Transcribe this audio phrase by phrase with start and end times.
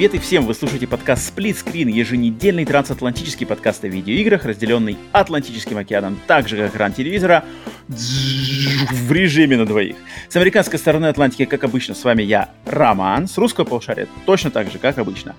[0.00, 0.46] Привет и всем!
[0.46, 6.56] Вы слушаете подкаст Split Screen, еженедельный трансатлантический подкаст о видеоиграх, разделенный Атлантическим океаном, так же
[6.56, 7.44] как экран телевизора,
[7.86, 9.96] в режиме на двоих.
[10.30, 14.70] С американской стороны Атлантики, как обычно, с вами я, Роман, с русского полушария точно так
[14.70, 15.36] же, как обычно,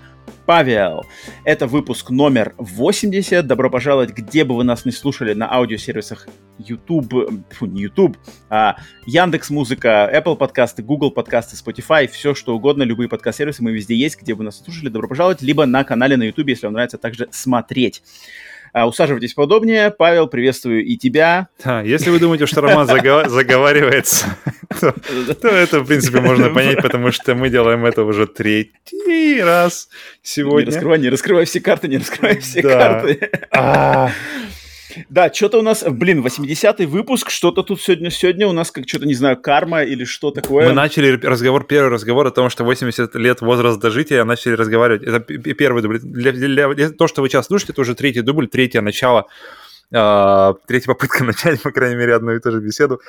[0.52, 1.06] Павел.
[1.46, 3.48] Это выпуск номер 80.
[3.48, 6.28] Добро пожаловать, где бы вы нас не слушали на аудиосервисах
[6.58, 7.14] YouTube,
[7.52, 8.18] фу, не YouTube,
[8.50, 13.96] а Яндекс Музыка, Apple подкасты, Google подкасты, Spotify, все что угодно, любые подкаст-сервисы, мы везде
[13.96, 16.98] есть, где бы нас слушали, добро пожаловать, либо на канале на YouTube, если вам нравится
[16.98, 18.04] также смотреть.
[18.74, 19.92] А, усаживайтесь поудобнее.
[19.92, 21.50] Павел, приветствую и тебя.
[21.64, 22.88] Да, если вы думаете, что Роман
[23.30, 24.38] заговаривается,
[24.80, 29.90] то, то это, в принципе, можно понять, потому что мы делаем это уже третий раз
[30.22, 30.68] сегодня.
[30.70, 33.32] Не раскрывай, не раскрывай все карты, не раскрывай все карты.
[34.98, 38.88] А, да, что-то у нас, блин, 80-й выпуск, что-то тут сегодня, сегодня у нас как
[38.88, 40.68] что-то, не знаю, карма или что такое.
[40.68, 45.04] Мы начали разговор, первый разговор о том, что 80 лет возраст дожития, начали разговаривать.
[45.04, 46.00] Это первый дубль.
[46.00, 49.28] Для, для, для, то, что вы сейчас слушаете, это уже третий дубль, третье начало,
[49.92, 53.02] э, третья попытка начать, по крайней мере, одну и ту же беседу.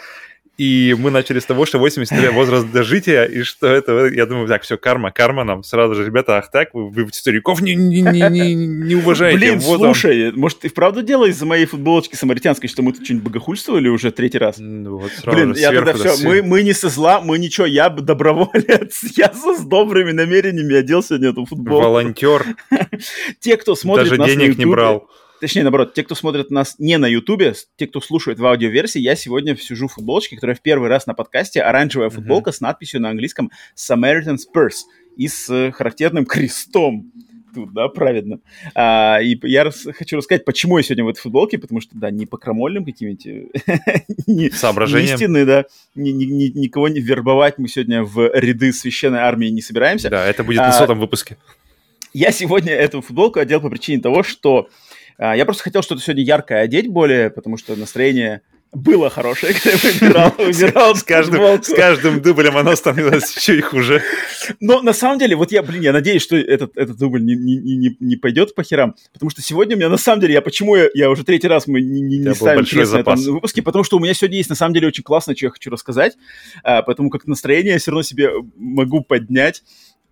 [0.58, 4.46] И мы начали с того, что 80 лет возраст дожития, и что это, я думаю,
[4.48, 8.02] так, все, карма, карма нам сразу же, ребята, ах так, вы, вы стариков не, не,
[8.02, 9.38] не, не, не уважаете.
[9.38, 10.36] Блин, вот слушай, он.
[10.38, 14.38] может, ты вправду дело из-за моей футболочки самаритянской, что мы тут что-нибудь богохульствовали уже третий
[14.38, 14.56] раз?
[14.58, 17.88] Ну, вот сразу Блин, я тогда все, мы, мы не со зла, мы ничего, я
[17.88, 21.86] доброволец, я со, с добрыми намерениями одел сегодня эту футболку.
[21.86, 22.44] Волонтер.
[23.40, 25.08] Те, кто смотрит Даже денег не брал
[25.42, 29.16] точнее, наоборот, те, кто смотрит нас не на Ютубе, те, кто слушает в аудиоверсии, я
[29.16, 32.14] сегодня сижу в футболочке, которая в первый раз на подкасте, оранжевая mm-hmm.
[32.14, 34.84] футболка с надписью на английском Samaritan Spurs
[35.16, 37.10] и с характерным крестом
[37.52, 38.38] тут, да, праведно.
[38.76, 42.12] А, и я рас, хочу рассказать, почему я сегодня в этой футболке, потому что, да,
[42.12, 43.26] не по крамольным каким-нибудь
[44.28, 45.16] не, Соображениям.
[45.16, 45.64] истины, да,
[45.96, 50.08] ни, ни, ни, никого не вербовать мы сегодня в ряды священной армии не собираемся.
[50.08, 51.36] Да, это будет на а, сотом выпуске.
[52.14, 54.68] Я сегодня эту футболку одел по причине того, что
[55.18, 58.42] я просто хотел что-то сегодня яркое одеть более, потому что настроение
[58.72, 63.60] было хорошее, когда я выбирал, выбирал с, каждым, с каждым дублем оно становилось еще и
[63.60, 64.02] хуже.
[64.60, 67.56] Но на самом деле, вот я, блин, я надеюсь, что этот, этот дубль не, не,
[67.56, 70.74] не, не пойдет по херам, потому что сегодня у меня на самом деле, я почему
[70.76, 73.98] я, я уже третий раз мы не, не, не ставим на этом выпуске, потому что
[73.98, 76.16] у меня сегодня есть на самом деле очень классно, что я хочу рассказать,
[76.64, 79.62] а, поэтому как настроение я все равно себе могу поднять.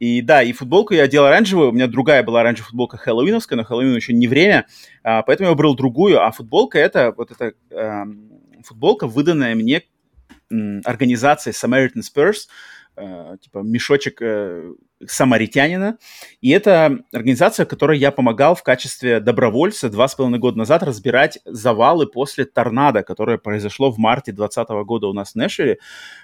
[0.00, 3.64] И да, и футболку я одел оранжевую, у меня другая была оранжевая футболка хэллоуиновская, но
[3.64, 4.66] Хэллоуин еще не время,
[5.02, 8.04] а, поэтому я выбрал другую, а футболка это вот эта э,
[8.64, 9.82] футболка, выданная мне
[10.48, 12.48] организацией Samaritan Spurs,
[12.96, 14.72] э, типа мешочек э,
[15.06, 15.98] самаритянина.
[16.40, 21.38] И это организация, которой я помогал в качестве добровольца два с половиной года назад разбирать
[21.44, 25.78] завалы после торнадо, которое произошло в марте 2020 года у нас в Нэшвилле.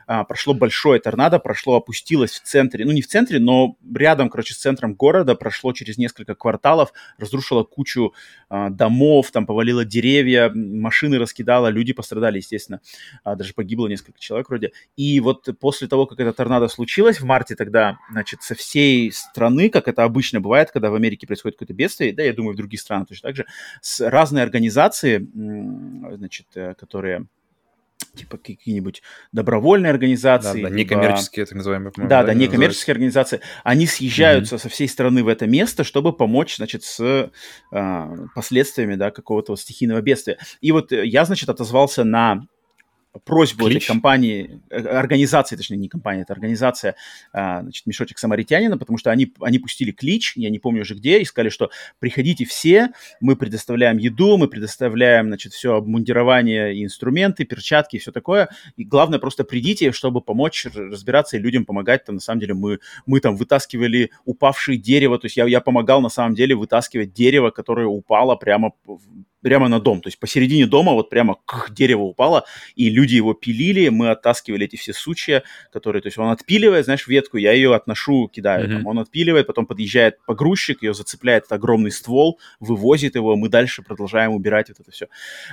[0.07, 4.55] А, прошло большое торнадо, прошло, опустилось в центре, ну не в центре, но рядом, короче,
[4.55, 8.13] с центром города, прошло через несколько кварталов, разрушило кучу
[8.49, 12.81] а, домов, там повалило деревья, машины раскидало, люди пострадали, естественно.
[13.25, 14.73] А, даже погибло несколько человек вроде.
[14.97, 19.71] И вот после того, как это торнадо случилось в марте тогда, значит, со всей страны,
[19.71, 22.81] как это обычно бывает, когда в Америке происходит какое-то бедствие, да, я думаю, в других
[22.81, 23.47] странах точно так же,
[23.81, 25.27] с разные организации,
[26.17, 27.27] значит, э, которые
[28.15, 30.63] типа какие-нибудь добровольные организации.
[30.63, 31.93] Да, да, некоммерческие, так называемые.
[31.97, 33.41] Да, да, некоммерческие организации.
[33.63, 34.63] Они съезжаются mm-hmm.
[34.63, 37.31] со всей страны в это место, чтобы помочь, значит, с
[37.73, 40.39] э, последствиями, да, какого-то стихийного бедствия.
[40.61, 42.43] И вот я, значит, отозвался на
[43.25, 43.85] просьбу Клич.
[43.85, 46.97] этой компании, э, организации, точнее, не компания, это организация,
[47.33, 51.21] а, значит, Мешочек Самаритянина, потому что они, они пустили клич, я не помню уже где,
[51.21, 52.91] и сказали, что приходите все,
[53.21, 59.19] мы предоставляем еду, мы предоставляем, значит, все обмундирование, инструменты, перчатки и все такое, и главное,
[59.19, 63.37] просто придите, чтобы помочь разбираться и людям помогать, там, на самом деле, мы, мы там
[63.37, 68.37] вытаскивали упавшие дерево, то есть я, я помогал, на самом деле, вытаскивать дерево, которое упало
[68.37, 68.73] прямо
[69.47, 70.01] прямо на дом.
[70.01, 74.65] То есть посередине дома вот прямо к дереву упало, и люди его пилили, мы оттаскивали
[74.65, 78.73] эти все сучья, которые, то есть он отпиливает, знаешь, ветку, я ее отношу, кидаю, mm-hmm.
[78.73, 83.83] там, он отпиливает, потом подъезжает погрузчик, ее зацепляет этот огромный ствол, вывозит его, мы дальше
[83.83, 85.07] продолжаем убирать вот это все.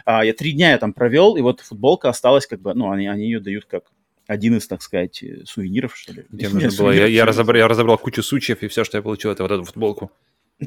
[0.06, 3.06] А, я три дня я там провел, и вот футболка осталась как бы, ну, они,
[3.06, 3.84] они ее дают как
[4.26, 6.26] один из, так сказать, сувениров, что ли.
[6.32, 6.90] Где нужно было?
[6.90, 9.66] Я, я, разобрал, я разобрал кучу сучьев, и все, что я получил, это вот эту
[9.66, 10.12] футболку.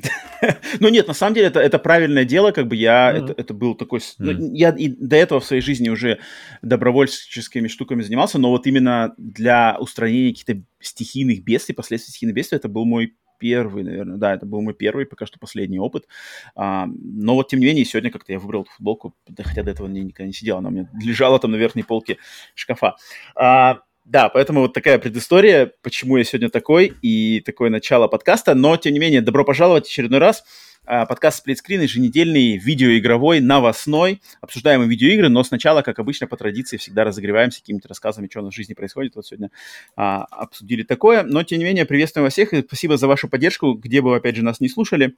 [0.80, 3.24] Ну нет, на самом деле это, это правильное дело, как бы я, mm-hmm.
[3.24, 4.14] это, это был такой, mm-hmm.
[4.18, 6.18] ну, я и до этого в своей жизни уже
[6.62, 12.68] добровольческими штуками занимался, но вот именно для устранения каких-то стихийных бедствий, последствий стихийных бедствий, это
[12.68, 16.06] был мой первый, наверное, да, это был мой первый, пока что последний опыт.
[16.54, 19.86] А, но вот, тем не менее, сегодня как-то я выбрал эту футболку, хотя до этого
[19.88, 22.18] никогда не сидела, она у меня лежала там на верхней полке
[22.54, 22.96] шкафа.
[23.34, 28.54] А, да, поэтому вот такая предыстория, почему я сегодня такой и такое начало подкаста.
[28.54, 30.44] Но, тем не менее, добро пожаловать очередной раз.
[30.84, 34.22] А, подкаст «Сплитскрин» еженедельный, видеоигровой, новостной.
[34.40, 38.54] Обсуждаем видеоигры, но сначала, как обычно, по традиции, всегда разогреваемся какими-то рассказами, что у нас
[38.54, 39.16] в жизни происходит.
[39.16, 39.50] Вот сегодня
[39.96, 41.24] а, обсудили такое.
[41.24, 44.16] Но, тем не менее, приветствуем вас всех и спасибо за вашу поддержку, где бы вы,
[44.18, 45.16] опять же, нас не слушали.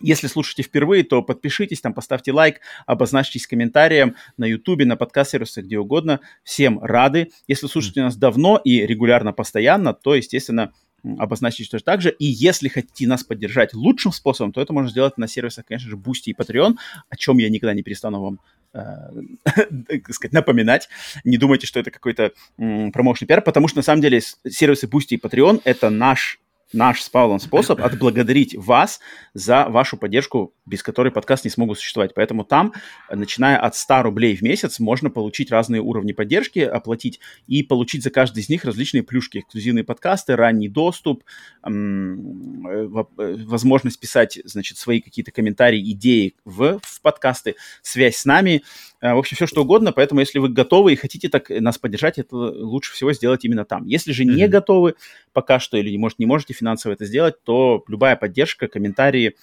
[0.00, 5.78] Если слушаете впервые, то подпишитесь, там поставьте лайк, обозначьтесь комментарием на YouTube, на подкаст-сервисах, где
[5.78, 6.20] угодно.
[6.42, 7.30] Всем рады.
[7.48, 10.72] Если слушаете нас давно и регулярно, постоянно, то, естественно,
[11.18, 12.10] обозначить тоже так же.
[12.10, 15.96] И если хотите нас поддержать лучшим способом, то это можно сделать на сервисах, конечно же,
[15.96, 16.76] Boosty и Patreon,
[17.08, 18.40] о чем я никогда не перестану вам
[18.74, 20.88] э, сказать, напоминать.
[21.24, 25.20] Не думайте, что это какой-то промоушный пиар, потому что на самом деле сервисы Boosty и
[25.20, 26.40] Patreon это наш
[26.72, 29.00] наш с Павлом способ отблагодарить вас
[29.34, 32.14] за вашу поддержку, без которой подкаст не смогут существовать.
[32.14, 32.72] Поэтому там,
[33.10, 38.10] начиная от 100 рублей в месяц, можно получить разные уровни поддержки, оплатить и получить за
[38.10, 41.24] каждый из них различные плюшки, эксклюзивные подкасты, ранний доступ,
[41.64, 48.62] э, возможность писать, значит, свои какие-то комментарии, идеи в, в подкасты, связь с нами,
[49.00, 49.92] Э, в общем, все что угодно.
[49.92, 53.86] Поэтому, если вы готовы и хотите так нас поддержать, это лучше всего сделать именно там.
[53.86, 54.48] Если же не mm-hmm.
[54.48, 54.94] готовы
[55.32, 59.36] пока что или, может, не можете финансово это сделать, то любая поддержка, комментарии,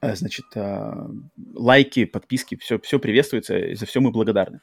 [0.00, 0.92] э, значит, э,
[1.54, 4.60] лайки, подписки, все, все приветствуется, и за все мы благодарны.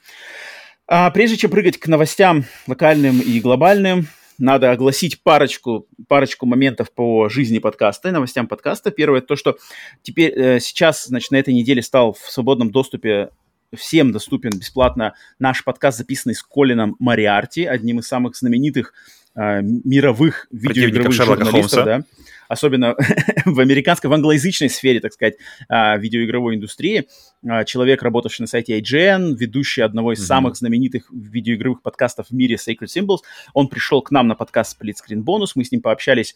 [0.88, 4.08] А прежде чем прыгать к новостям локальным и глобальным,
[4.40, 8.90] надо огласить парочку, парочку моментов по жизни подкаста и новостям подкаста.
[8.90, 9.58] Первое, то, что
[10.02, 13.30] теперь э, сейчас, значит, на этой неделе стал в свободном доступе
[13.76, 18.94] всем доступен бесплатно наш подкаст, записанный с Колином Мариарти, одним из самых знаменитых
[19.40, 22.02] э, мировых видеоигровых журналистов, да,
[22.48, 22.96] особенно
[23.46, 25.36] в американской, в англоязычной сфере, так сказать,
[25.70, 27.08] э, видеоигровой индустрии.
[27.44, 30.26] Э, человек, работавший на сайте IGN, ведущий одного из mm-hmm.
[30.26, 33.20] самых знаменитых видеоигровых подкастов в мире Sacred Symbols.
[33.54, 36.36] Он пришел к нам на подкаст Split Screen Bonus, мы с ним пообщались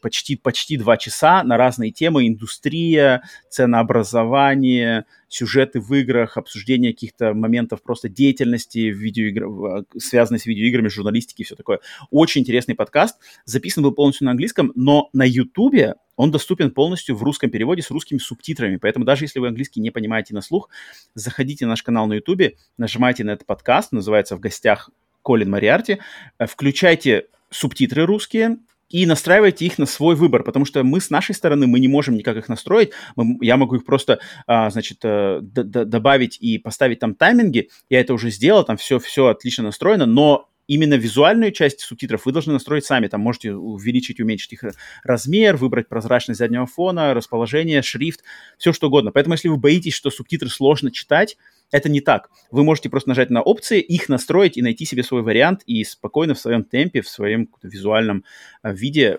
[0.00, 7.82] почти, почти два часа на разные темы, индустрия, ценообразование, сюжеты в играх, обсуждение каких-то моментов
[7.82, 9.86] просто деятельности в видеоигр...
[9.96, 11.78] связанной с видеоиграми, журналистики и все такое.
[12.10, 13.16] Очень интересный подкаст.
[13.44, 17.90] Записан был полностью на английском, но на Ютубе он доступен полностью в русском переводе с
[17.90, 18.76] русскими субтитрами.
[18.76, 20.68] Поэтому даже если вы английский не понимаете на слух,
[21.14, 24.90] заходите на наш канал на Ютубе, нажимайте на этот подкаст, называется «В гостях
[25.22, 25.98] Колин Мариарти»,
[26.38, 28.58] э, включайте субтитры русские,
[28.90, 32.16] и настраивайте их на свой выбор, потому что мы с нашей стороны, мы не можем
[32.16, 32.90] никак их настроить.
[33.16, 37.70] Мы, я могу их просто, а, значит, а, добавить и поставить там тайминги.
[37.88, 42.32] Я это уже сделал, там все, все отлично настроено, но именно визуальную часть субтитров вы
[42.32, 43.08] должны настроить сами.
[43.08, 44.64] Там можете увеличить, уменьшить их
[45.02, 48.22] размер, выбрать прозрачность заднего фона, расположение, шрифт,
[48.56, 49.10] все что угодно.
[49.10, 51.36] Поэтому если вы боитесь, что субтитры сложно читать,
[51.72, 52.30] это не так.
[52.52, 56.34] Вы можете просто нажать на опции, их настроить и найти себе свой вариант и спокойно
[56.34, 58.24] в своем темпе, в своем визуальном
[58.62, 59.18] э, виде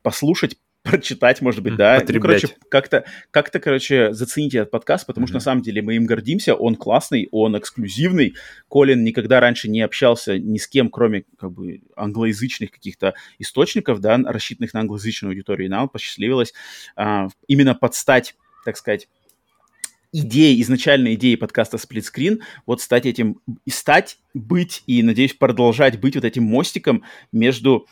[0.00, 2.02] послушать, прочитать, может быть, да.
[2.06, 5.28] Ну, короче, как-то, как-то, короче, зацените этот подкаст, потому mm-hmm.
[5.28, 6.54] что на самом деле мы им гордимся.
[6.54, 8.34] Он классный, он эксклюзивный.
[8.68, 14.18] Колин никогда раньше не общался ни с кем, кроме как бы англоязычных каких-то источников, да,
[14.18, 15.66] рассчитанных на англоязычную аудиторию.
[15.66, 16.52] И нам посчастливилось
[16.96, 18.34] а, именно подстать,
[18.64, 19.08] так сказать,
[20.12, 25.98] идеи, изначальной идеи подкаста Split Screen, вот стать этим, и стать, быть и, надеюсь, продолжать
[26.00, 27.86] быть вот этим мостиком между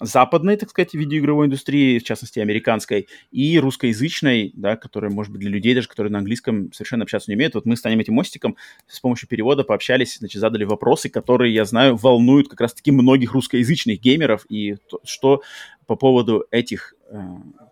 [0.00, 5.50] западной, так сказать, видеоигровой индустрии, в частности, американской, и русскоязычной, да, которая, может быть, для
[5.50, 7.54] людей даже, которые на английском совершенно общаться не умеют.
[7.54, 8.56] Вот мы станем этим мостиком,
[8.88, 14.00] с помощью перевода пообщались, значит, задали вопросы, которые, я знаю, волнуют как раз-таки многих русскоязычных
[14.00, 15.42] геймеров, и то, что
[15.86, 17.20] по поводу этих э,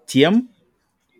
[0.07, 0.50] тем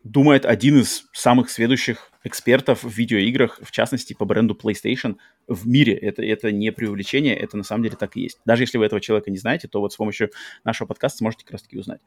[0.05, 5.95] думает один из самых следующих экспертов в видеоиграх, в частности, по бренду PlayStation в мире.
[5.95, 8.39] Это, это не преувеличение, это на самом деле так и есть.
[8.45, 10.31] Даже если вы этого человека не знаете, то вот с помощью
[10.65, 12.01] нашего подкаста сможете как раз-таки узнать.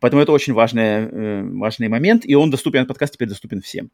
[0.00, 3.90] Поэтому это очень важный, э, важный момент, и он доступен, подкаст теперь доступен всем.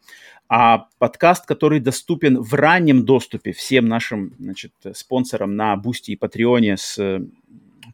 [0.49, 6.77] А подкаст, который доступен в раннем доступе всем нашим значит, спонсорам на Boosty и Patreon'е
[6.77, 7.21] с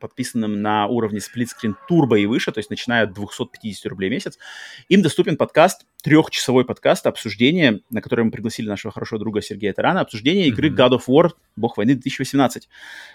[0.04, 4.12] подписанным на уровне Split Screen Turbo и выше, то есть начиная от 250 рублей в
[4.12, 4.38] месяц,
[4.90, 10.02] им доступен подкаст, трехчасовой подкаст, обсуждение, на которое мы пригласили нашего хорошего друга Сергея Тарана,
[10.02, 10.76] обсуждение игры mm-hmm.
[10.76, 12.68] God of War, Бог войны 2018.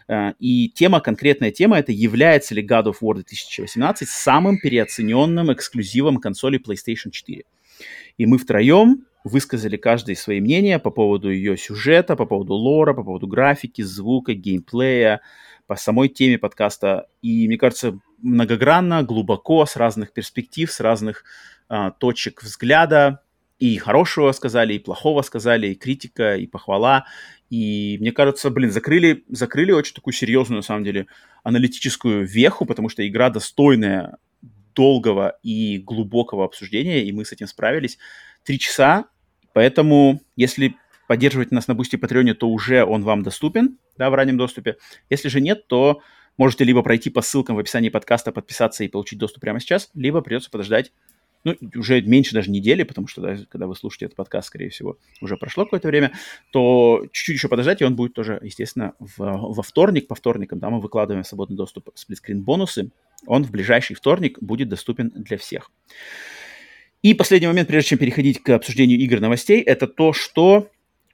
[0.08, 6.18] Э, и тема, конкретная тема, это является ли God of War 2018 самым переоцененным эксклюзивом
[6.18, 7.44] консоли PlayStation 4.
[8.18, 13.04] И мы втроем высказали каждое свои мнения по поводу ее сюжета, по поводу лора, по
[13.04, 15.22] поводу графики, звука, геймплея,
[15.70, 17.08] по самой теме подкаста.
[17.22, 21.24] И, мне кажется, многогранно, глубоко, с разных перспектив, с разных
[21.70, 23.22] а, точек взгляда.
[23.60, 27.06] И хорошего сказали, и плохого сказали, и критика, и похвала.
[27.52, 31.06] И мне кажется, блин, закрыли, закрыли очень такую серьезную, на самом деле,
[31.44, 34.18] аналитическую веху, потому что игра достойная
[34.74, 38.00] долгого и глубокого обсуждения, и мы с этим справились.
[38.44, 39.06] Три часа,
[39.54, 40.76] поэтому если
[41.10, 44.78] поддерживать нас на Boosty Patreon'е, то уже он вам доступен, да, в раннем доступе.
[45.10, 46.02] Если же нет, то
[46.38, 50.22] можете либо пройти по ссылкам в описании подкаста, подписаться и получить доступ прямо сейчас, либо
[50.22, 50.94] придется подождать
[51.44, 55.00] ну, уже меньше даже недели, потому что, да, когда вы слушаете этот подкаст, скорее всего,
[55.20, 56.12] уже прошло какое-то время,
[56.52, 60.70] то чуть-чуть еще подождать, и он будет тоже, естественно, в, во вторник, по вторникам, да,
[60.70, 62.92] мы выкладываем свободный доступ Сплитскрин бонусы,
[63.26, 65.72] он в ближайший вторник будет доступен для всех.
[67.02, 70.70] И последний момент, прежде чем переходить к обсуждению игр новостей, это то, что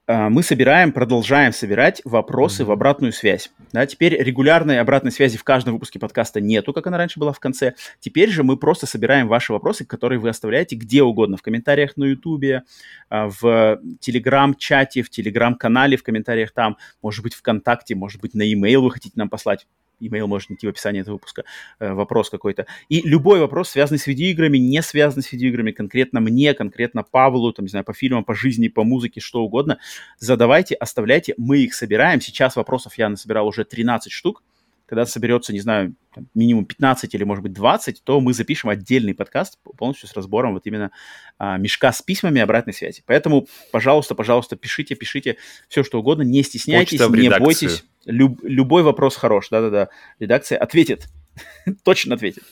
[0.07, 2.65] мы собираем, продолжаем собирать вопросы mm-hmm.
[2.65, 3.51] в обратную связь.
[3.71, 7.39] Да, теперь регулярной обратной связи в каждом выпуске подкаста нету, как она раньше была в
[7.39, 7.73] конце.
[7.99, 12.05] Теперь же мы просто собираем ваши вопросы, которые вы оставляете где угодно, в комментариях на
[12.05, 12.63] Ютубе,
[13.09, 18.81] э, в Телеграм-чате, в Телеграм-канале, в комментариях там, может быть, ВКонтакте, может быть, на e-mail
[18.81, 19.65] вы хотите нам послать
[19.99, 21.43] имейл может найти в описании этого выпуска,
[21.79, 22.65] э, вопрос какой-то.
[22.89, 27.65] И любой вопрос, связанный с видеоиграми, не связанный с видеоиграми, конкретно мне, конкретно Павлу, там,
[27.65, 29.79] не знаю, по фильмам, по жизни, по музыке, что угодно,
[30.19, 32.21] задавайте, оставляйте, мы их собираем.
[32.21, 34.43] Сейчас вопросов я насобирал уже 13 штук.
[34.85, 39.13] Когда соберется, не знаю, там, минимум 15 или, может быть, 20, то мы запишем отдельный
[39.13, 40.91] подкаст полностью с разбором вот именно
[41.37, 43.03] а, мешка с письмами обратной связи.
[43.05, 45.37] Поэтому, пожалуйста, пожалуйста, пишите, пишите
[45.67, 47.83] все, что угодно, не стесняйтесь, не бойтесь.
[48.05, 49.89] Люб, любой вопрос хорош, да-да-да,
[50.19, 51.07] редакция ответит,
[51.83, 52.43] точно ответит.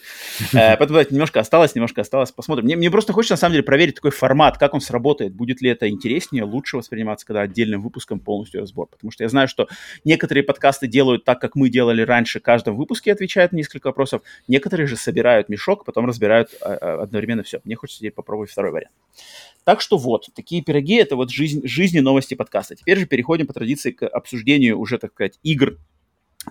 [0.53, 2.65] Э, поэтому давайте немножко осталось, немножко осталось, посмотрим.
[2.65, 5.69] Мне, мне просто хочется, на самом деле, проверить такой формат, как он сработает, будет ли
[5.69, 8.87] это интереснее, лучше восприниматься, когда отдельным выпуском полностью разбор.
[8.87, 9.67] Потому что я знаю, что
[10.03, 14.21] некоторые подкасты делают так, как мы делали раньше, в каждом выпуске отвечают на несколько вопросов,
[14.47, 17.61] некоторые же собирают мешок, потом разбирают а, а, одновременно все.
[17.63, 18.93] Мне хочется теперь попробовать второй вариант.
[19.63, 22.75] Так что вот, такие пироги– это вот жизнь, жизни новости подкаста.
[22.75, 25.77] Теперь же переходим по традиции к обсуждению уже, так сказать, игр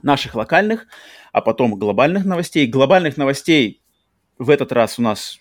[0.03, 0.87] наших локальных,
[1.33, 2.67] а потом глобальных новостей.
[2.67, 3.83] Глобальных новостей
[4.39, 5.39] в этот раз у нас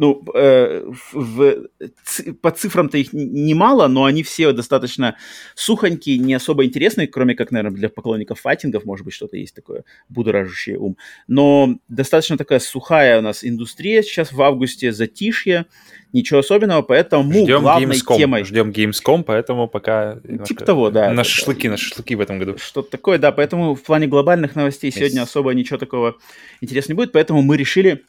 [0.00, 1.68] ну, э, в,
[2.04, 5.16] ц, по цифрам-то их немало, но они все достаточно
[5.54, 9.84] сухонькие, не особо интересные, кроме как, наверное, для поклонников файтингов, может быть, что-то есть такое
[10.08, 10.96] будоражащее ум.
[11.28, 15.66] Но достаточно такая сухая у нас индустрия сейчас в августе, затишье,
[16.14, 18.16] ничего особенного, поэтому Ждем главной Gamescom.
[18.16, 18.44] темой...
[18.44, 20.18] Ждем Gamescom, поэтому пока...
[20.46, 21.12] Типа того, да.
[21.12, 22.56] На шашлыки, на шашлыки в этом году.
[22.56, 24.94] Что-то такое, да, поэтому в плане глобальных новостей yes.
[24.94, 26.16] сегодня особо ничего такого
[26.62, 28.02] интересного не будет, поэтому мы решили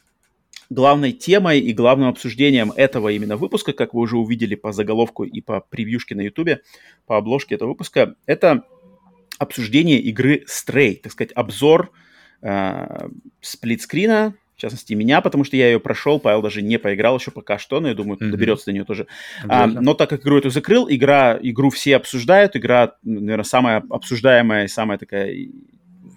[0.72, 5.40] главной темой и главным обсуждением этого именно выпуска, как вы уже увидели по заголовку и
[5.40, 6.62] по превьюшке на ютубе,
[7.06, 8.64] по обложке этого выпуска, это
[9.38, 11.90] обсуждение игры Stray, так сказать, обзор
[12.42, 13.08] э,
[13.40, 17.58] сплитскрина, в частности, меня, потому что я ее прошел, Павел даже не поиграл еще пока
[17.58, 18.30] что, но я думаю, mm-hmm.
[18.30, 19.08] доберется до нее тоже.
[19.48, 24.68] А, но так как игру эту закрыл, игра, игру все обсуждают, игра, наверное, самая обсуждаемая,
[24.68, 25.34] самая такая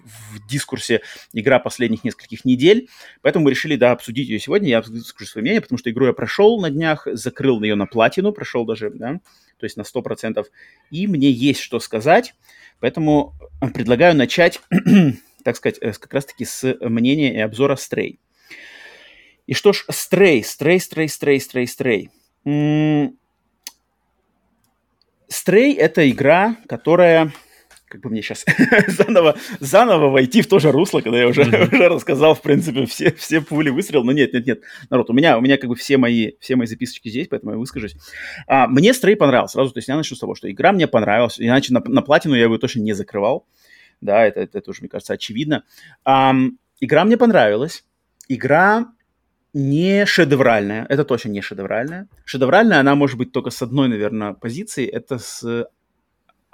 [0.06, 2.88] в дискурсе игра последних нескольких недель,
[3.22, 6.12] поэтому мы решили, да, обсудить ее сегодня, я скажу свое мнение, потому что игру я
[6.12, 9.20] прошел на днях, закрыл ее на платину, прошел даже, да,
[9.58, 10.44] то есть на 100%,
[10.90, 12.34] и мне есть что сказать,
[12.80, 13.34] поэтому
[13.74, 14.60] предлагаю начать,
[15.44, 18.18] так сказать, э, как раз-таки с мнения и обзора Stray.
[19.46, 22.08] И что ж, Stray, Stray, Stray, Stray, Stray,
[22.44, 23.12] Stray.
[25.28, 27.32] Stray— это игра, которая
[27.96, 28.44] как бы мне сейчас
[28.88, 31.68] заново, заново войти в то же русло, когда я уже, mm-hmm.
[31.74, 34.04] уже рассказал, в принципе, все, все пули выстрел.
[34.04, 34.60] Но нет, нет, нет,
[34.90, 37.58] народ, у меня, у меня как бы все мои, все мои записочки здесь, поэтому я
[37.58, 37.96] выскажусь.
[38.46, 41.40] А, мне стрей понравился сразу, то есть я начну с того, что игра мне понравилась,
[41.40, 43.46] иначе на, на платину я его точно не закрывал.
[44.02, 45.64] Да, это, это, это уже, мне кажется, очевидно.
[46.04, 46.34] А,
[46.80, 47.84] игра мне понравилась.
[48.28, 48.88] Игра
[49.54, 52.08] не шедевральная, это точно не шедевральная.
[52.26, 55.66] Шедевральная она может быть только с одной, наверное, позиции, это с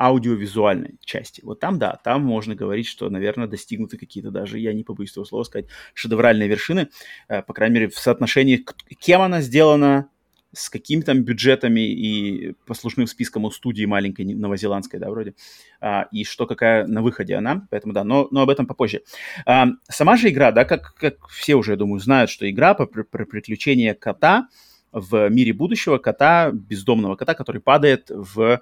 [0.02, 1.40] аудиовизуальной части.
[1.44, 5.24] Вот там, да, там можно говорить, что, наверное, достигнуты какие-то даже, я не побоюсь этого
[5.24, 6.88] слова сказать, шедевральные вершины,
[7.28, 8.64] э, по крайней мере, в соотношении,
[8.98, 10.08] кем она сделана,
[10.52, 15.34] с какими там бюджетами и послушным списком у студии маленькой новозеландской, да, вроде,
[15.80, 19.02] а, и что какая на выходе она, поэтому да, но, но об этом попозже.
[19.46, 22.86] А, сама же игра, да, как, как все уже, я думаю, знают, что игра про,
[22.86, 24.48] про приключения кота
[24.92, 28.60] в мире будущего, кота, бездомного кота, который падает в,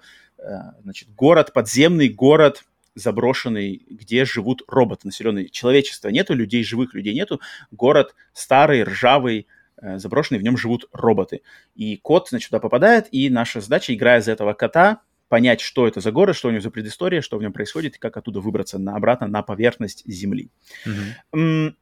[0.83, 5.49] значит, город, подземный город, заброшенный, где живут роботы населенные.
[5.49, 7.41] Человечества нету, людей, живых людей нету.
[7.71, 9.47] Город старый, ржавый,
[9.81, 11.43] э, заброшенный, в нем живут роботы.
[11.75, 16.01] И кот, значит, туда попадает, и наша задача, играя за этого кота, понять, что это
[16.01, 18.79] за город, что у него за предыстория, что в нем происходит, и как оттуда выбраться
[18.79, 20.51] на, обратно на поверхность Земли.
[20.87, 21.75] Mm-hmm.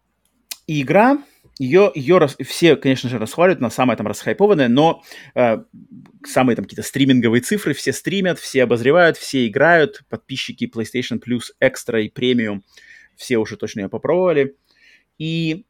[0.67, 1.19] И игра
[1.59, 5.03] ее, ее рас, все, конечно же, расхваливают, она самая там расхайпованная, но
[5.35, 5.59] э,
[6.25, 12.03] самые там какие-то стриминговые цифры все стримят, все обозревают, все играют, подписчики PlayStation Plus Extra
[12.03, 12.63] и Premium,
[13.17, 14.57] все уже точно ее попробовали.
[15.19, 15.67] И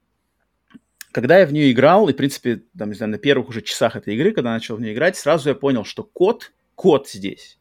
[1.13, 3.97] когда я в нее играл, и, в принципе, там, не знаю, на первых уже часах
[3.97, 7.59] этой игры, когда начал в нее играть, сразу я понял, что код, код здесь.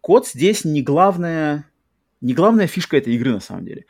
[0.00, 1.70] Код здесь не главная,
[2.20, 3.86] не главная фишка этой игры, на самом деле.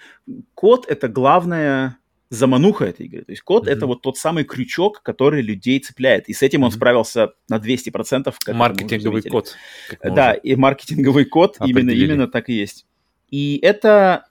[0.52, 1.96] Код— это главная
[2.32, 3.22] замануха этой игры.
[3.24, 3.70] То есть код mm-hmm.
[3.70, 6.28] это вот тот самый крючок, который людей цепляет.
[6.28, 6.74] И с этим он mm-hmm.
[6.74, 8.34] справился на 200%.
[8.42, 9.54] Как маркетинговый код.
[10.02, 12.86] Да, и маркетинговый код именно, именно так и есть.
[13.30, 14.24] И это,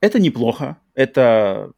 [0.00, 0.78] это неплохо.
[0.94, 1.70] Это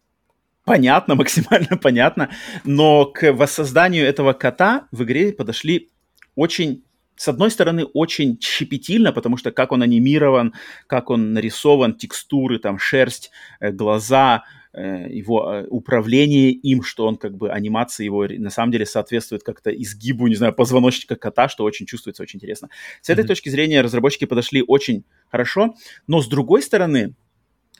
[0.65, 2.31] понятно, максимально понятно.
[2.65, 5.91] Но к воссозданию этого кота в игре подошли
[6.35, 6.83] очень
[7.15, 10.55] с одной стороны, очень щепетильно, потому что как он анимирован,
[10.89, 13.31] как он нарисован, текстуры, там, шерсть,
[13.61, 14.43] э, глаза,
[14.81, 19.71] его э, управление им, что он как бы анимация его на самом деле соответствует как-то
[19.71, 22.69] изгибу, не знаю, позвоночника кота, что очень чувствуется очень интересно.
[23.01, 23.29] С этой mm-hmm.
[23.29, 25.75] точки зрения разработчики подошли очень хорошо,
[26.07, 27.15] но с другой стороны,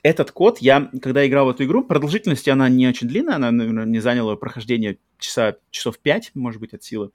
[0.03, 3.87] этот код, я, когда играл в эту игру, продолжительность она не очень длинная, она, наверное,
[3.87, 7.13] не заняла прохождение часа, часов 5, может быть, от силы,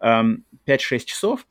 [0.00, 0.38] 5-6
[1.04, 1.46] часов,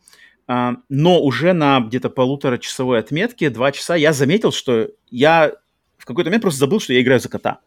[0.48, 5.54] но уже на где-то полутора часовой отметке, 2 часа, я заметил, что я
[6.02, 7.60] в какой-то момент просто забыл, что я играю за кота.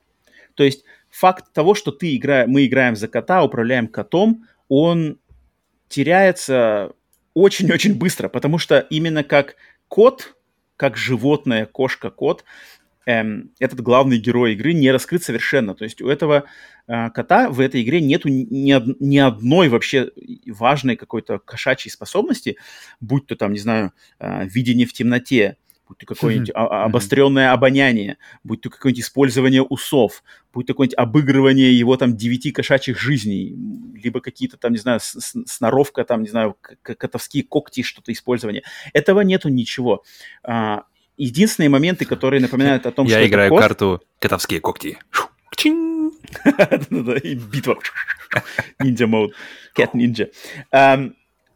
[0.55, 2.47] То есть факт того, что ты игра...
[2.47, 5.19] мы играем за кота, управляем котом, он
[5.89, 6.93] теряется
[7.35, 9.55] очень-очень быстро, потому что именно как
[9.87, 10.37] кот,
[10.77, 12.45] как животное, кошка-кот,
[13.07, 15.77] эм, этот главный герой игры не раскрыт совершенно.
[15.77, 16.45] То есть у этого
[16.89, 18.75] э, кота в этой игре нету ни,
[19.05, 20.11] ни одной вообще
[20.47, 22.57] важной какой-то кошачьей способности,
[23.01, 25.57] будь то там, не знаю, э, видение в темноте,
[25.89, 26.85] будь то какое-нибудь mm-hmm.
[26.85, 32.99] обостренное обоняние, будь то какое-нибудь использование усов, будь то какое-нибудь обыгрывание его там девяти кошачьих
[32.99, 33.57] жизней,
[33.95, 38.63] либо какие-то там, не знаю, сноровка, там, не знаю, котовские когти, что-то использование.
[38.93, 40.03] Этого нету ничего.
[40.43, 40.85] А,
[41.17, 44.99] единственные моменты, которые напоминают о том, что Я играю карту «Котовские когти».
[47.23, 47.79] И битва.
[48.81, 49.33] Ниндзя мод.
[49.77, 50.31] Ninja.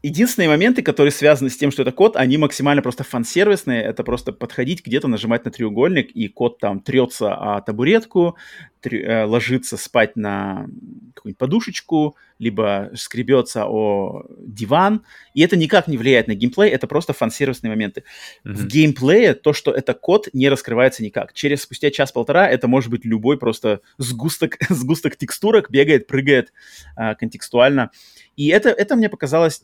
[0.01, 3.83] Единственные моменты, которые связаны с тем, что это код, они максимально просто фан-сервисные.
[3.83, 8.37] Это просто подходить где-то, нажимать на треугольник, и код там трется о табуретку,
[8.79, 10.67] трё, э, ложится спать на
[11.15, 15.03] какую-нибудь подушечку, либо скребется о диван.
[15.33, 18.05] И это никак не влияет на геймплей, это просто фан-сервисные моменты.
[18.45, 18.53] Mm-hmm.
[18.53, 21.33] В геймплее то, что это код, не раскрывается никак.
[21.33, 26.53] Через спустя час-полтора это может быть любой просто сгусток, сгусток текстурок, бегает, прыгает
[26.95, 27.91] э, контекстуально.
[28.37, 29.63] И это, это мне показалось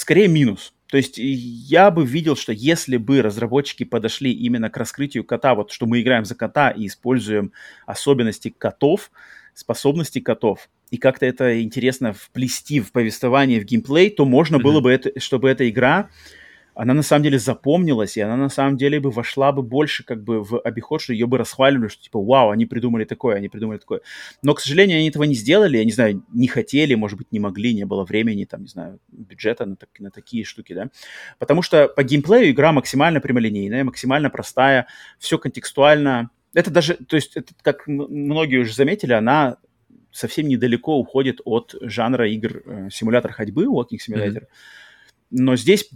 [0.00, 0.72] скорее минус.
[0.86, 5.70] То есть я бы видел, что если бы разработчики подошли именно к раскрытию кота, вот
[5.70, 7.52] что мы играем за кота и используем
[7.86, 9.10] особенности котов,
[9.54, 14.62] способности котов, и как-то это интересно вплести в повествование, в геймплей, то можно mm-hmm.
[14.62, 16.08] было бы, это, чтобы эта игра
[16.74, 20.22] она на самом деле запомнилась, и она на самом деле бы вошла бы больше как
[20.22, 23.78] бы в обиход, что ее бы расхваливали, что типа, вау, они придумали такое, они придумали
[23.78, 24.00] такое.
[24.42, 27.40] Но, к сожалению, они этого не сделали, я не знаю, не хотели, может быть, не
[27.40, 30.90] могли, не было времени, там, не знаю, бюджета на, так, на такие штуки, да.
[31.38, 34.86] Потому что по геймплею игра максимально прямолинейная, максимально простая,
[35.18, 36.30] все контекстуально.
[36.54, 39.58] Это даже, то есть, это, как многие уже заметили, она
[40.12, 44.42] совсем недалеко уходит от жанра игр э, симулятор ходьбы, walking simulator.
[44.42, 44.46] Mm-hmm.
[45.30, 45.88] Но здесь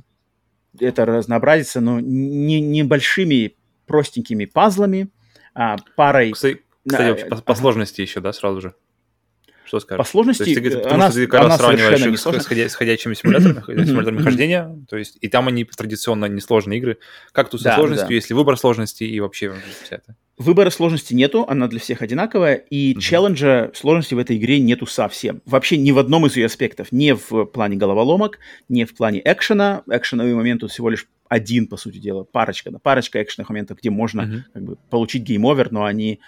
[0.81, 3.57] это разнообразится, но не, небольшими
[3.87, 5.09] простенькими пазлами,
[5.55, 6.33] а, парой...
[6.33, 8.75] Кстати, кстати по, по сложности еще, да, сразу же?
[9.65, 9.99] Что скажешь?
[9.99, 13.85] По сложности, то есть, ты, она, что ты когда она сравниваешь их с, ходячими симуляторами,
[13.85, 16.99] симуляторами хождения, то есть и там они традиционно несложные игры.
[17.33, 18.15] Как тут со да, сложностью, да.
[18.15, 20.17] если выбор сложности и вообще вся это?
[20.37, 23.01] Выбора сложности нету, она для всех одинаковая, и mm-hmm.
[23.01, 25.41] челленджа сложности в этой игре нету совсем.
[25.47, 26.91] Вообще ни в одном из ее аспектов.
[26.91, 29.83] Не в плане головоломок, не в плане экшена.
[29.89, 33.91] Экшеновый момент тут всего лишь один, по сути дела, парочка, да, парочка экшенных моментов, где
[33.91, 34.43] можно mm-hmm.
[34.53, 36.21] как бы получить game over, но они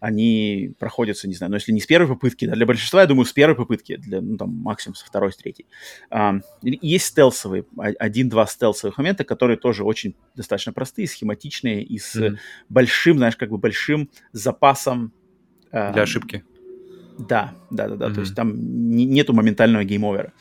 [0.00, 3.24] они проходятся, не знаю, но если не с первой попытки, да, для большинства, я думаю,
[3.24, 5.66] с первой попытки, для, ну, там, максимум со второй, с третьей.
[6.10, 12.36] А, есть stealth'овые, один-два stealth'овых момента, которые тоже очень достаточно простые, схематичные и с mm-hmm.
[12.68, 15.12] большим, знаешь, как бы большим запасом...
[15.70, 16.44] А, для ошибки.
[17.18, 18.06] Да, да, да, да.
[18.08, 18.14] Mm-hmm.
[18.14, 18.54] То есть там
[18.90, 20.32] не, нету моментального game over'а.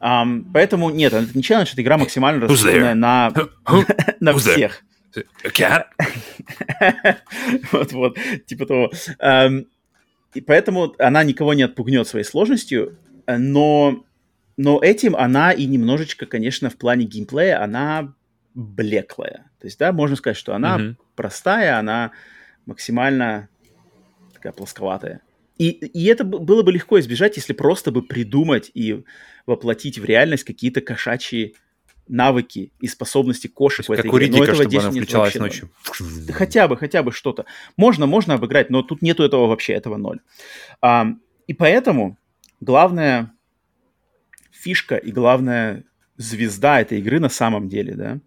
[0.00, 3.32] Um, поэтому нет, это не челлендж, это игра максимально рассчитанная на,
[4.20, 4.82] на всех.
[5.44, 5.86] Cat?
[7.72, 8.90] Вот-вот, типа того.
[10.34, 14.04] И поэтому она никого не отпугнет своей сложностью, но,
[14.56, 18.14] но этим она и немножечко, конечно, в плане геймплея, она
[18.54, 19.50] блеклая.
[19.60, 20.94] То есть, да, можно сказать, что она mm-hmm.
[21.14, 22.12] простая, она
[22.66, 23.48] максимально
[24.34, 25.20] такая плосковатая.
[25.58, 29.04] И, и это было бы легко избежать, если просто бы придумать и
[29.46, 31.54] воплотить в реальность какие-то кошачьи
[32.08, 34.30] навыки и способности кошек в этой как игре.
[34.30, 35.70] Но этого чтобы она включалась ночью.
[36.00, 36.32] Ноль.
[36.32, 37.46] Хотя бы, хотя бы что-то.
[37.76, 40.20] Можно, можно обыграть, но тут нету этого вообще, этого ноль.
[40.80, 41.08] А,
[41.46, 42.16] и поэтому
[42.60, 43.32] главная
[44.52, 45.84] фишка и главная
[46.16, 48.20] звезда этой игры на самом деле, да,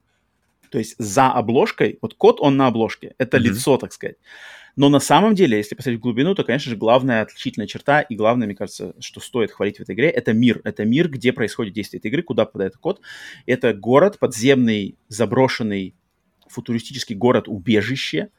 [0.69, 3.41] то есть за обложкой, вот код он на обложке, это mm-hmm.
[3.41, 4.17] лицо, так сказать.
[4.79, 8.15] Но на самом деле, если посмотреть в глубину, то, конечно же, главная отличительная черта и
[8.15, 10.61] главное, мне кажется, что стоит хвалить в этой игре, это мир.
[10.63, 13.01] Это мир, где происходит действие этой игры, куда попадает код.
[13.45, 15.95] Это город, подземный, заброшенный,
[16.47, 18.29] футуристический город-убежище,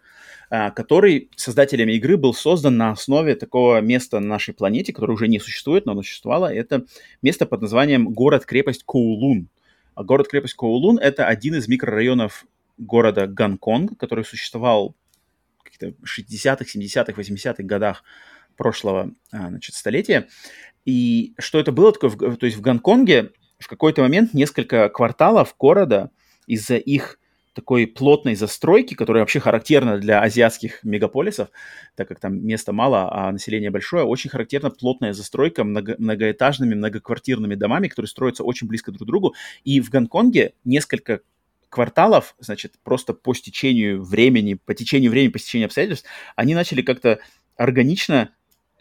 [0.49, 5.29] а, который создателями игры был создан на основе такого места на нашей планете, которое уже
[5.29, 6.51] не существует, но оно существовало.
[6.51, 6.87] Это
[7.21, 9.51] место под названием город-крепость Коулун.
[9.95, 12.47] А город-крепость Коулун— это один из микрорайонов
[12.79, 14.95] города Гонконг, который существовал
[15.79, 18.05] 60-х, 70-х, 80-х годах
[18.57, 20.29] прошлого а, значит, столетия.
[20.85, 22.11] И что это было такое?
[22.37, 26.11] То есть в Гонконге в какой-то момент несколько кварталов города
[26.47, 27.19] из-за их
[27.53, 31.49] такой плотной застройки, которая вообще характерна для азиатских мегаполисов,
[31.97, 37.57] так как там места мало, а население большое, очень характерна плотная застройка много, многоэтажными, многоквартирными
[37.57, 39.35] домами, которые строятся очень близко друг к другу.
[39.65, 41.21] И в Гонконге несколько
[41.71, 46.07] кварталов, значит, просто по стечению времени, по течению времени, по стечению обстоятельств,
[46.37, 47.21] они начали как-то
[47.57, 48.31] органично,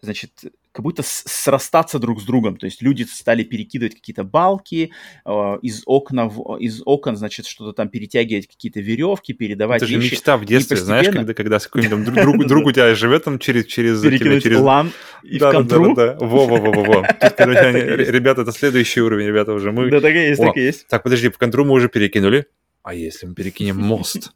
[0.01, 0.31] значит,
[0.71, 2.55] как будто срастаться друг с другом.
[2.57, 4.91] То есть люди стали перекидывать какие-то балки
[5.25, 9.97] э, из окна, в, из окон, значит, что-то там перетягивать какие-то веревки, передавать Это же
[9.97, 11.01] мечта в детстве, постепенно...
[11.01, 13.65] знаешь, когда, когда с каким-то друг, друг, у тебя живет там через...
[13.65, 14.59] через Перекинуть через...
[14.59, 14.91] лан
[15.23, 15.95] и да, в контру.
[15.95, 16.25] Да, да, да.
[16.25, 17.01] Во-во-во-во.
[17.01, 19.89] Ребята, это следующий уровень, ребята, уже мы...
[19.89, 20.87] Да, так и есть, так и есть.
[20.87, 22.45] Так, подожди, в контру мы уже перекинули.
[22.83, 24.33] А если мы перекинем мост?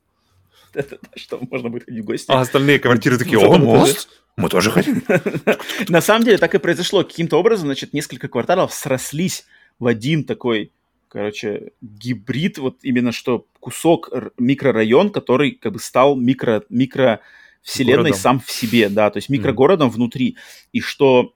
[1.15, 2.32] Что, можно будет ходить в гости?
[2.32, 4.10] А остальные квартиры такие, о, мост?
[4.36, 5.03] Мы тоже хотим.
[5.88, 7.03] На самом деле так и произошло.
[7.03, 9.45] Каким-то образом, значит, несколько кварталов срослись
[9.79, 10.71] в один такой,
[11.08, 17.21] короче, гибрид, вот именно что кусок, микрорайон, который как бы стал микро, микро
[17.62, 20.38] вселенной сам в себе, да, то есть микрогородом внутри.
[20.73, 21.34] И что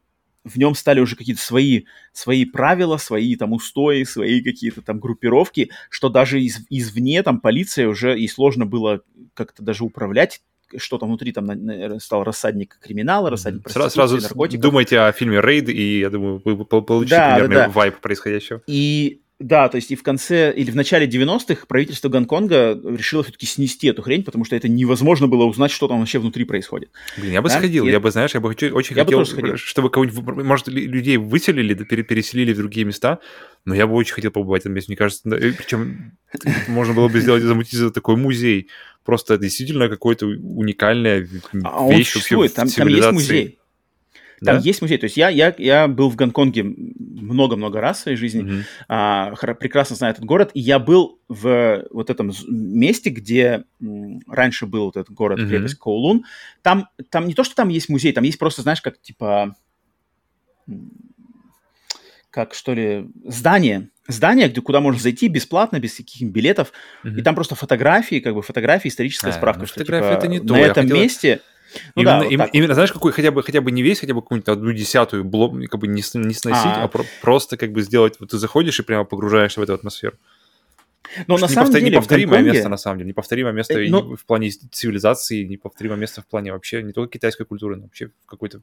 [0.48, 5.72] в нем стали уже какие-то свои, свои правила, свои там устои, свои какие-то там группировки,
[5.90, 9.02] что даже из, извне там полиция уже и сложно было
[9.34, 10.42] как-то даже управлять
[10.76, 14.62] что там внутри там наверное, стал рассадник криминала, рассадник сразу, сразу наркотиков.
[14.62, 17.70] думайте о фильме «Рейд», и я думаю, вы получите да, примерный да, да.
[17.70, 18.62] вайп происходящего.
[18.68, 23.46] И да, то есть и в конце, или в начале 90-х правительство Гонконга решило все-таки
[23.46, 26.90] снести эту хрень, потому что это невозможно было узнать, что там вообще внутри происходит.
[27.18, 27.58] Блин, я бы да?
[27.58, 27.92] сходил, и...
[27.92, 31.76] я бы, знаешь, я бы очень, очень я хотел, бы чтобы кого-нибудь, может, людей выселили,
[31.76, 33.20] переселили в другие места,
[33.64, 36.18] но я бы очень хотел побывать месте, мне кажется, причем
[36.68, 38.70] можно было бы сделать, замутить такой музей,
[39.06, 41.28] просто действительно какой-то уникальная
[41.64, 43.57] а вещь вообще там, там есть музей.
[44.44, 44.62] Там да?
[44.62, 44.98] есть музей.
[44.98, 48.64] То есть я, я, я был в Гонконге много-много раз в своей жизни, mm-hmm.
[48.88, 53.64] а, прекрасно знаю этот город, и я был в вот этом месте, где
[54.28, 55.48] раньше был вот этот город, mm-hmm.
[55.48, 56.26] крепость Коулун.
[56.62, 59.56] Там, там не то, что там есть музей, там есть просто, знаешь, как типа
[62.30, 66.72] как что ли, здание, здание, где, куда можно зайти бесплатно, без каких билетов,
[67.04, 67.20] mm-hmm.
[67.20, 70.40] и там просто фотографии, как бы фотографии, историческая а, справка, ну, что типа, это не
[70.40, 70.54] то.
[70.54, 70.98] на этом хотел...
[70.98, 71.42] месте
[71.96, 74.14] ну, именно, да, вот им, именно, знаешь, какой хотя бы хотя бы не весь, хотя
[74.14, 77.72] бы какую-нибудь одну десятую блок, как бы не, не сносить, а, а про, просто как
[77.72, 80.18] бы сделать, вот ты заходишь и прямо погружаешься в эту атмосферу.
[81.28, 82.52] Но на самом деле неповторимое Гонконге...
[82.52, 84.16] место, на самом деле, неповторимое место э, но...
[84.16, 88.62] в плане цивилизации, неповторимое место в плане вообще не только китайской культуры, но вообще какой-то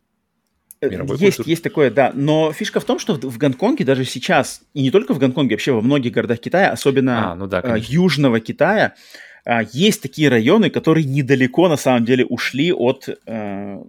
[0.80, 1.44] э, есть, культуре.
[1.46, 2.12] есть такое, да.
[2.14, 5.54] Но фишка в том, что в, в Гонконге даже сейчас, и не только в Гонконге,
[5.54, 9.33] вообще во многих городах Китая, особенно а, ну да, э, южного Китая, а,
[9.72, 13.82] есть такие районы, которые недалеко на самом деле ушли от э,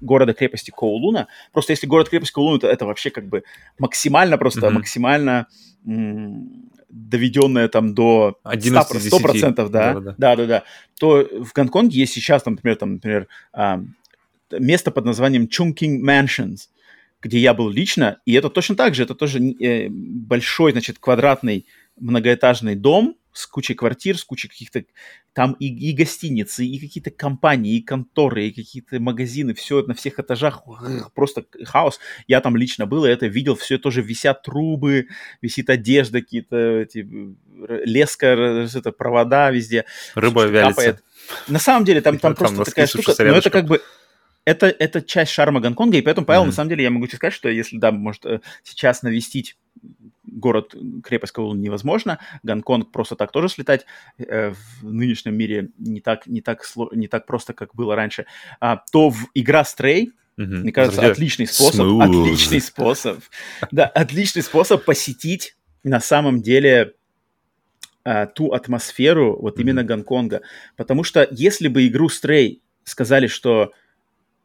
[0.00, 1.28] города-крепости Коулуна.
[1.52, 3.44] Просто если город-крепость Коулуна, то это вообще как бы
[3.78, 4.70] максимально просто, mm-hmm.
[4.70, 5.46] максимально
[5.86, 10.62] м- доведенная там до 100%, 100% да, да, да, да, да,
[10.98, 13.82] то в Гонконге есть сейчас, там, например, там, например, а,
[14.52, 16.68] место под названием Chungking Mansions,
[17.20, 21.66] где я был лично, и это точно так же, это тоже э, большой, значит, квадратный
[21.98, 24.84] многоэтажный дом, с кучей квартир, с кучей каких-то
[25.32, 30.20] там и, и гостиницы, и какие-то компании, и конторы, и какие-то магазины, все на всех
[30.20, 30.62] этажах,
[31.14, 31.98] просто хаос.
[32.28, 35.08] Я там лично был, и это видел, все тоже висят трубы,
[35.42, 37.06] висит одежда, какие-то эти,
[37.84, 39.84] леска, это, провода везде.
[40.14, 40.80] Рыба вялится.
[40.80, 41.04] Капает.
[41.48, 43.82] На самом деле там, там, там просто такая штука, но это как бы
[44.44, 46.46] это, это часть шарма Гонконга, и поэтому, Павел, mm-hmm.
[46.46, 49.56] на самом деле, я могу тебе сказать, что если, да, может, э, сейчас навестить
[50.34, 53.86] город, крепость Каул невозможно, Гонконг просто так тоже слетать
[54.18, 58.26] э, в нынешнем мире не так, не, так, не так просто, как было раньше,
[58.60, 60.02] а, то в игра mm-hmm.
[60.36, 62.02] мне кажется, Друзья, отличный способ, smooth.
[62.02, 63.20] отличный способ,
[63.70, 66.94] да, отличный способ посетить на самом деле
[68.04, 69.60] а, ту атмосферу вот mm-hmm.
[69.62, 70.42] именно Гонконга,
[70.76, 73.72] потому что если бы игру Stray сказали, что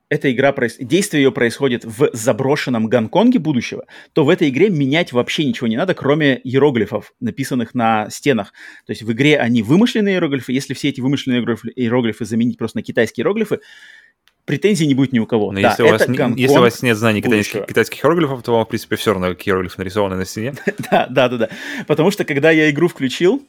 [0.10, 5.46] эта игра, действие ее происходит в заброшенном Гонконге будущего, то в этой игре менять вообще
[5.46, 8.52] ничего не надо, кроме иероглифов, написанных на стенах.
[8.88, 10.52] То есть в игре они вымышленные иероглифы.
[10.52, 13.60] Если все эти вымышленные иероглифы, иероглифы заменить просто на китайские иероглифы,
[14.46, 15.52] претензий не будет ни у кого.
[15.52, 18.66] Но да, если, у вас, если у вас нет знаний китайских, китайских иероглифов, то вам,
[18.66, 20.56] в принципе, все равно, какие иероглифы нарисованы на стене.
[20.92, 21.50] да, да, да, да.
[21.86, 23.46] Потому что, когда я игру включил,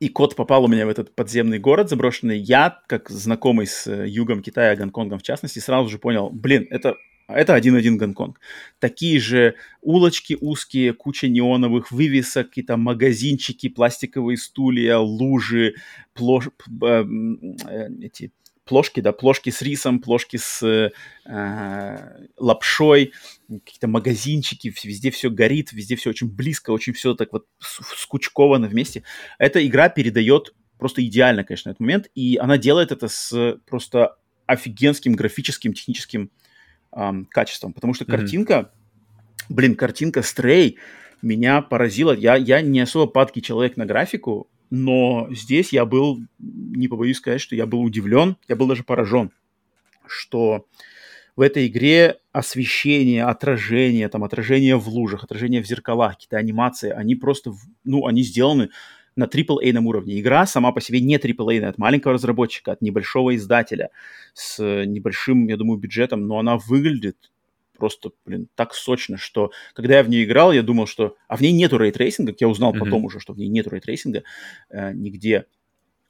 [0.00, 4.08] и кот попал у меня в этот подземный город заброшенный, я, как знакомый с э,
[4.08, 6.94] югом Китая, Гонконгом в частности, сразу же понял, блин, это
[7.28, 8.40] это один-один Гонконг.
[8.78, 15.74] Такие же улочки узкие, куча неоновых вывесок, какие-то магазинчики, пластиковые стулья, лужи,
[16.14, 16.48] плош...
[16.82, 17.04] Э,
[18.00, 18.32] эти
[18.64, 20.90] плошки, да, плошки с рисом, плошки с э,
[22.38, 23.12] лапшой,
[23.48, 29.04] какие-то магазинчики, везде все горит, везде все очень близко, очень все так вот скучковано вместе.
[29.38, 35.14] Эта игра передает просто идеально, конечно, этот момент, и она делает это с просто офигенским
[35.14, 36.30] графическим, техническим
[36.92, 38.10] эм, качеством, потому что mm-hmm.
[38.10, 38.72] картинка,
[39.48, 40.76] блин, картинка Stray
[41.20, 42.12] меня поразила.
[42.12, 47.40] Я, я не особо падкий человек на графику, но здесь я был, не побоюсь сказать,
[47.40, 49.30] что я был удивлен, я был даже поражен,
[50.06, 50.66] что
[51.38, 57.14] в этой игре освещение, отражение, там, отражение в лужах, отражение в зеркалах, какие-то анимации, они
[57.14, 57.52] просто,
[57.84, 58.70] ну, они сделаны
[59.14, 60.18] на AAA уровне.
[60.18, 63.90] Игра сама по себе не AAA, от маленького разработчика, от небольшого издателя
[64.34, 67.30] с небольшим, я думаю, бюджетом, но она выглядит
[67.76, 71.14] просто, блин, так сочно, что когда я в нее играл, я думал, что...
[71.28, 72.80] А в ней нету ray tracing'а, я узнал mm-hmm.
[72.80, 74.24] потом уже, что в ней нету ray tracing'а
[74.70, 75.44] э, нигде.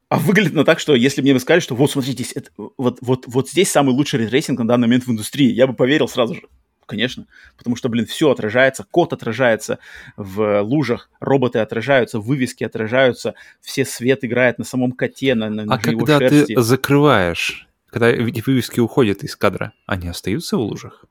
[0.08, 2.98] А выглядит она так, что если мне бы сказали, что вот, смотрите, здесь, это, вот,
[3.02, 6.08] вот, вот здесь самый лучший ray tracing на данный момент в индустрии, я бы поверил
[6.08, 6.42] сразу же.
[6.86, 7.26] Конечно,
[7.58, 9.78] потому что, блин, все отражается, кот отражается
[10.16, 15.66] в лужах, роботы отражаются, вывески отражаются, все свет играет на самом коте, на, на, а
[15.66, 16.54] на его когда шерсти.
[16.54, 21.04] ты закрываешь, когда эти вывески уходят из кадра, они остаются в лужах?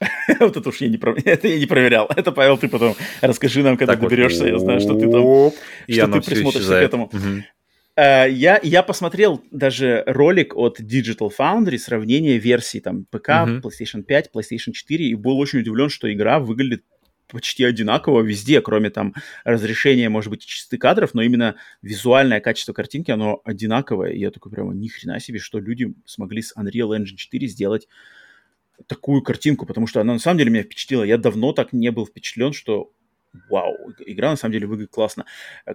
[0.40, 1.14] вот это уж я не, про...
[1.24, 2.08] это я не проверял.
[2.16, 4.44] Это, Павел, ты потом расскажи нам, когда так доберешься.
[4.44, 4.50] Вот.
[4.50, 5.52] Я знаю, что ты там,
[5.88, 7.10] что ты присмотришься к этому.
[7.12, 7.42] Uh,
[7.96, 13.62] я, я посмотрел даже ролик от Digital Foundry, сравнение версий там ПК, uh-huh.
[13.62, 16.84] PlayStation 5, PlayStation 4, и был очень удивлен, что игра выглядит
[17.28, 23.10] почти одинаково везде, кроме там разрешения, может быть, частоты кадров, но именно визуальное качество картинки,
[23.10, 24.10] оно одинаковое.
[24.10, 27.88] И я такой прямо ни хрена себе, что люди смогли с Unreal Engine 4 сделать
[28.86, 31.04] такую картинку, потому что она на самом деле меня впечатлила.
[31.04, 32.90] Я давно так не был впечатлен, что
[33.48, 35.24] вау, игра на самом деле выглядит классно.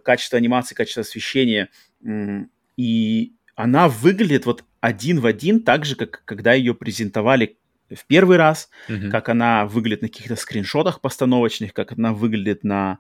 [0.04, 1.70] Качество анимации, качество освещения.
[2.78, 7.58] И она выглядит вот один в один так же, как когда ее презентовали
[7.94, 9.10] в первый раз, mm-hmm.
[9.10, 13.00] как она выглядит на каких-то скриншотах постановочных, как она выглядит на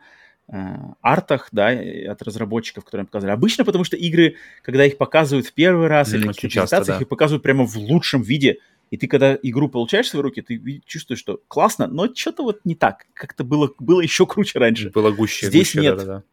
[0.51, 0.57] э,
[1.01, 3.31] артах, да, от разработчиков, которые показали.
[3.31, 7.01] Обычно, потому что игры, когда их показывают в первый раз mm-hmm, или в презентациях, да.
[7.03, 10.81] их показывают прямо в лучшем виде, и ты, когда игру получаешь в свои руки, ты
[10.85, 13.05] чувствуешь, что классно, но что-то вот не так.
[13.13, 14.89] Как-то было, было еще круче раньше.
[14.89, 15.47] Было гуще.
[15.47, 15.97] Здесь гуще, нет.
[15.97, 16.23] Да, да, да.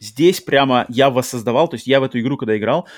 [0.00, 2.88] Здесь прямо я воссоздавал, то есть я в эту игру, когда играл,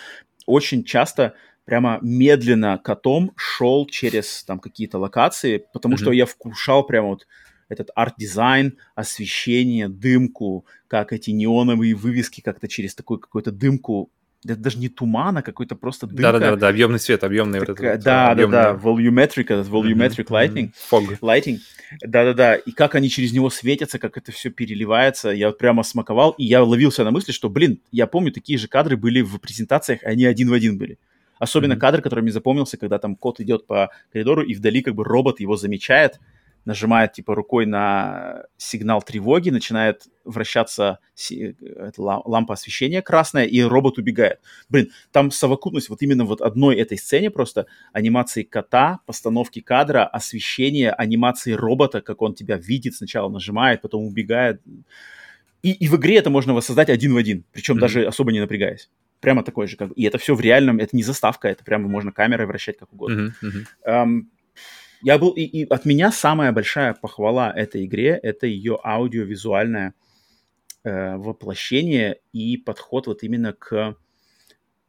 [0.46, 1.34] очень часто
[1.66, 6.00] прямо медленно котом шел через там какие-то локации, потому mm-hmm.
[6.00, 7.26] что я вкушал прямо вот
[7.68, 14.10] этот арт-дизайн, освещение, дымку, как эти неоновые вывески как-то через такую какую-то дымку
[14.44, 16.32] это даже не туман, а какой-то просто дымка.
[16.32, 17.60] Да-да-да, объемный свет, объемный.
[17.60, 20.70] Так, вот этот, да, да, да, volumetric, этот volumetric lighting.
[20.90, 21.18] Fog.
[21.20, 21.58] Lighting.
[22.02, 26.44] Да-да-да, и как они через него светятся, как это все переливается, я прямо смаковал, и
[26.44, 30.24] я ловился на мысли, что, блин, я помню, такие же кадры были в презентациях, они
[30.24, 30.98] один в один были.
[31.38, 31.78] Особенно mm-hmm.
[31.78, 35.40] кадр, который мне запомнился, когда там кот идет по коридору, и вдали как бы робот
[35.40, 36.20] его замечает,
[36.64, 40.98] нажимает типа рукой на сигнал тревоги, начинает вращаться
[41.96, 44.40] лампа освещения красная, и робот убегает.
[44.68, 50.90] Блин, там совокупность вот именно вот одной этой сцене просто анимации кота, постановки кадра, освещение,
[50.90, 54.62] анимации робота, как он тебя видит, сначала нажимает, потом убегает.
[55.62, 57.80] И, и в игре это можно воссоздать один в один, причем mm-hmm.
[57.80, 58.90] даже особо не напрягаясь.
[59.20, 59.76] Прямо такой же.
[59.76, 59.90] Как...
[59.96, 63.34] И это все в реальном, это не заставка, это прямо можно камерой вращать как угодно.
[63.42, 63.66] Mm-hmm.
[63.86, 64.20] Um,
[65.04, 69.94] я был, и, и от меня самая большая похвала этой игре, это ее аудиовизуальное
[70.82, 73.96] э, воплощение и подход вот именно к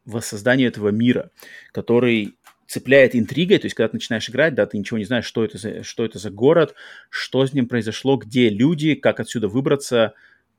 [0.06, 1.30] воссозданию этого мира,
[1.72, 2.34] который
[2.66, 5.58] цепляет интригой, то есть когда ты начинаешь играть, да, ты ничего не знаешь, что это
[5.58, 6.74] за, что это за город,
[7.10, 10.14] что с ним произошло, где люди, как отсюда выбраться,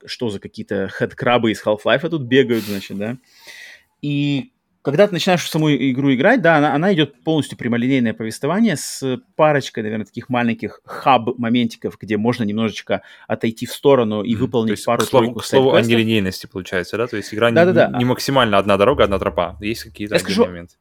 [0.06, 3.18] что за какие-то хедкрабы из Half-Life тут бегают, значит, да.
[4.02, 8.76] И когда ты начинаешь в саму игру играть, да, она, она идет полностью прямолинейное повествование
[8.76, 14.84] с парочкой, наверное, таких маленьких хаб-моментиков, где можно немножечко отойти в сторону и mm, выполнить
[14.84, 17.06] пару-тройку К слову о нелинейности, получается, да?
[17.06, 17.98] То есть игра да, не, да, да.
[17.98, 19.56] не максимально одна дорога, одна тропа.
[19.60, 20.76] Есть какие-то Я скажу, моменты.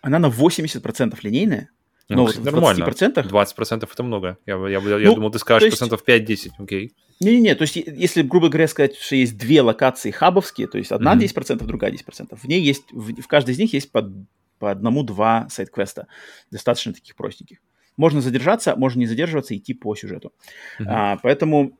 [0.00, 1.68] Она на 80% линейная,
[2.08, 2.84] ну, но вот нормально.
[2.84, 3.28] 20%...
[3.28, 4.38] 20% это много.
[4.46, 5.78] Я, я, я, ну, я думал, ты скажешь есть...
[5.78, 6.94] процентов 5-10, окей.
[7.22, 11.14] Не-не-не, то есть если, грубо говоря, сказать, что есть две локации хабовские, то есть одна
[11.14, 11.56] mm-hmm.
[11.58, 14.12] 10%, другая 10%, в ней есть, в, в каждой из них есть по,
[14.58, 16.08] по одному-два сайт-квеста,
[16.50, 17.58] достаточно таких простеньких.
[17.96, 20.32] Можно задержаться, можно не задерживаться, идти по сюжету.
[20.80, 20.84] Mm-hmm.
[20.88, 21.78] А, поэтому,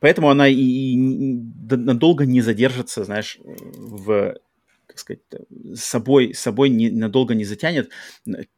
[0.00, 4.36] поэтому она и, и надолго не задержится, знаешь, в
[4.98, 5.22] как сказать,
[5.74, 7.90] с собой, с собой не, надолго не затянет.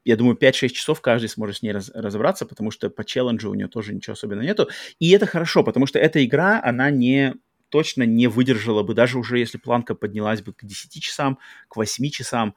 [0.05, 3.55] Я думаю, 5-6 часов каждый сможет с ней раз, разобраться, потому что по челленджу у
[3.55, 4.69] нее тоже ничего особенного нету.
[4.99, 7.35] И это хорошо, потому что эта игра, она не
[7.69, 12.11] точно не выдержала бы, даже уже если планка поднялась бы к 10 часам, к 8
[12.11, 12.55] часам,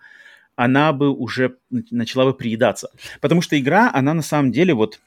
[0.56, 2.89] она бы уже начала бы приедаться.
[3.22, 5.00] Потому что игра, она на самом деле вот,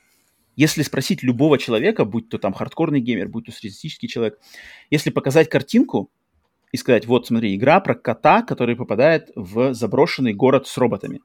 [0.57, 4.39] если спросить любого человека, будь то там хардкорный геймер, будь то среднестатистический человек,
[4.91, 6.11] если показать картинку,
[6.77, 11.21] и сказать, вот смотри, игра про кота, который попадает в заброшенный город с роботами.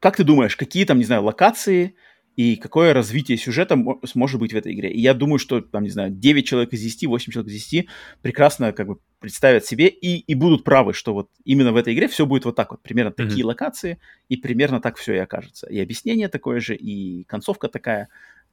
[0.00, 1.94] Как ты думаешь, какие там, не знаю, локации
[2.36, 4.90] и какое развитие сюжета может быть в этой игре?
[4.92, 7.86] И я думаю, что, там, не знаю, 9 человек из 10, 8 человек из 10
[8.22, 12.08] прекрасно как бы представят себе и, и будут правы, что вот именно в этой игре
[12.08, 13.28] все будет вот так вот, примерно mm-hmm.
[13.28, 15.68] такие локации, и примерно так все и окажется.
[15.68, 18.08] И объяснение такое же, и концовка такая,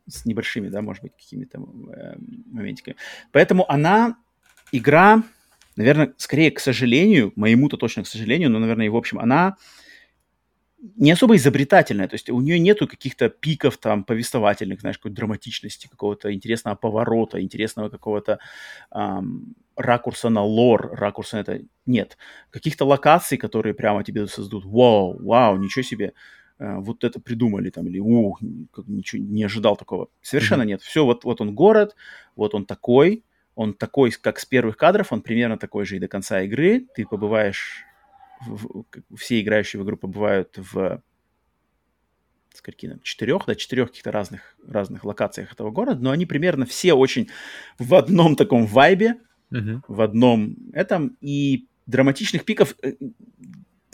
[0.08, 2.16] с небольшими, да, может быть, какими-то э,
[2.52, 2.96] моментиками.
[3.32, 4.18] Поэтому она,
[4.72, 5.24] игра,
[5.76, 9.58] наверное, скорее, к сожалению, моему-то точно к сожалению, но, наверное, и в общем, она
[10.96, 15.88] не особо изобретательная, то есть у нее нету каких-то пиков там повествовательных, знаешь, какой-то драматичности,
[15.88, 18.40] какого-то интересного поворота, интересного какого-то
[18.94, 22.18] эм, ракурса на лор, ракурса на это нет.
[22.52, 26.14] Каких-то локаций, которые прямо тебе создадут, вау, вау, ничего себе,
[26.60, 30.10] э, вот это придумали там, или ух, ничего, не ожидал такого.
[30.22, 30.68] Совершенно mm-hmm.
[30.68, 30.82] нет.
[30.82, 31.96] Все, вот, вот он город,
[32.36, 33.24] вот он такой,
[33.56, 36.86] он такой, как с первых кадров, он примерно такой же и до конца игры.
[36.96, 37.84] Ты побываешь,
[38.46, 41.02] в, все играющие в игру побывают в
[42.54, 46.94] скольки там, четырех, да, четырех каких-то разных, разных локациях этого города, но они примерно все
[46.94, 47.30] очень
[47.78, 49.18] в одном таком вайбе,
[49.52, 49.82] uh-huh.
[49.88, 52.94] в одном этом, и драматичных пиков э,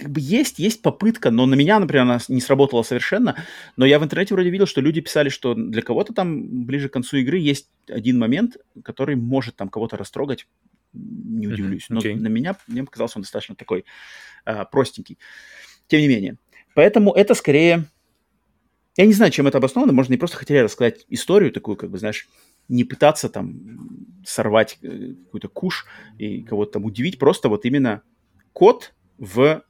[0.02, 3.36] как бы есть, есть попытка, но на меня, например, она не сработала совершенно.
[3.78, 6.94] Но я в интернете вроде видел, что люди писали, что для кого-то там ближе к
[6.94, 10.48] концу игры есть один момент, который может там кого-то растрогать.
[10.94, 11.86] Не удивлюсь.
[11.90, 12.16] Но okay.
[12.16, 13.86] на меня, мне показался он достаточно такой
[14.44, 15.20] а, простенький.
[15.88, 16.38] Тем не менее.
[16.74, 17.86] Поэтому это скорее...
[18.98, 19.94] Я не знаю, чем это обосновано.
[19.94, 22.28] Можно не просто хотели рассказать историю такую, как бы, знаешь,
[22.68, 23.60] не пытаться там
[24.26, 25.86] сорвать э, какой-то куш
[26.18, 27.20] и кого-то там удивить.
[27.20, 28.02] Просто вот именно
[28.52, 29.64] код в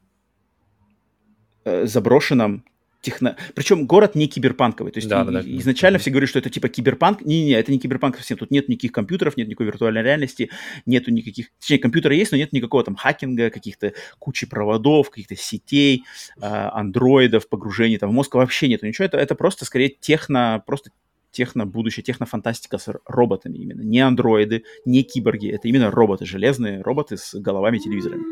[1.66, 2.64] э, заброшенном
[3.02, 3.36] техно...
[3.56, 4.94] Причем город не киберпанковый.
[4.94, 6.02] То есть да, и, да, изначально да.
[6.02, 7.22] все говорят, что это типа киберпанк.
[7.22, 8.38] Не-не, это не киберпанк совсем.
[8.38, 10.50] Тут нет никаких компьютеров, нет никакой виртуальной реальности,
[10.86, 11.48] нету никаких...
[11.60, 16.04] Точнее, компьютеры есть, но нет никакого там хакинга, каких-то кучи проводов, каких-то сетей,
[16.38, 18.36] э, андроидов, погружений там в мозг.
[18.36, 19.06] Вообще нету ничего.
[19.06, 20.64] Это, это просто скорее техно...
[20.66, 20.92] Просто
[21.32, 23.82] техно будущее, технофантастика с роботами именно.
[23.82, 25.50] Не андроиды, не киборги.
[25.50, 28.24] Это именно роботы, железные роботы с головами телевизорами.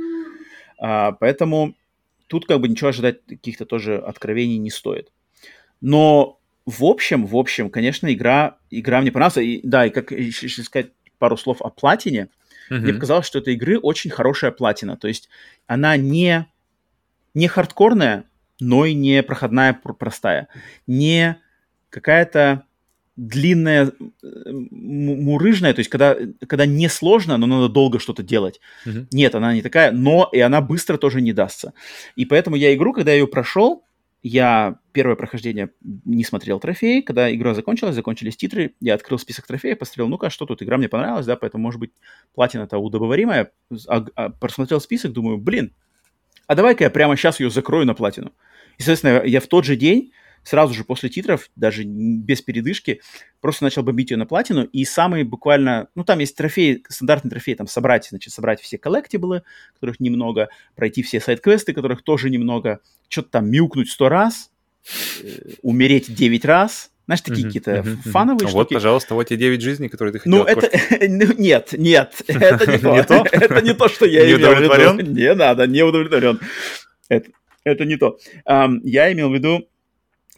[0.77, 1.75] А, поэтому
[2.29, 5.11] тут как бы ничего ожидать каких-то тоже откровений не стоит.
[5.81, 9.37] Но в общем, в общем, конечно, игра, игра мне понравилась.
[9.37, 12.29] И, да, и как если сказать пару слов о платине,
[12.69, 12.77] uh-huh.
[12.77, 14.95] мне показалось, что этой игры очень хорошая платина.
[14.95, 15.29] То есть
[15.65, 16.45] она не,
[17.33, 18.25] не хардкорная,
[18.59, 20.47] но и не проходная простая.
[20.85, 21.41] Не
[21.89, 22.65] какая-то
[23.19, 23.91] длинная,
[24.23, 26.15] э, мурыжная, то есть когда,
[26.47, 28.61] когда не сложно, но надо долго что-то делать.
[28.85, 29.05] Uh-huh.
[29.11, 31.73] Нет, она не такая, но и она быстро тоже не дастся.
[32.15, 33.83] И поэтому я игру, когда я ее прошел,
[34.21, 37.01] я первое прохождение не смотрел трофеи.
[37.01, 40.89] Когда игра закончилась, закончились титры, я открыл список трофеев, посмотрел, ну-ка, что тут, игра мне
[40.89, 41.91] понравилась, да, поэтому, может быть,
[42.35, 43.51] платина-то удобоваримая.
[43.87, 45.73] А, а, просмотрел список, думаю, блин,
[46.47, 48.33] а давай-ка я прямо сейчас ее закрою на платину.
[48.77, 50.11] И, соответственно, я в тот же день
[50.43, 53.01] сразу же после титров, даже без передышки,
[53.41, 57.55] просто начал бомбить ее на платину, и самый буквально, ну, там есть трофей, стандартный трофей,
[57.55, 59.43] там, собрать, значит, собрать все коллектиблы,
[59.75, 64.51] которых немного, пройти все сайт-квесты, которых тоже немного, что-то там мяукнуть сто раз,
[65.23, 68.49] э, умереть девять раз, знаешь, такие uh-huh, какие-то uh-huh, фановые uh-huh.
[68.49, 68.53] штуки.
[68.53, 70.69] Вот, пожалуйста, вот те 9 жизней, которые ты хотел Ну, это...
[71.07, 73.25] Ну, нет, нет, это не то.
[73.31, 75.09] Это не то, что я имел в виду.
[75.09, 76.39] Не надо, не удовлетворен.
[77.09, 78.19] Это не то.
[78.45, 79.67] Я имел в виду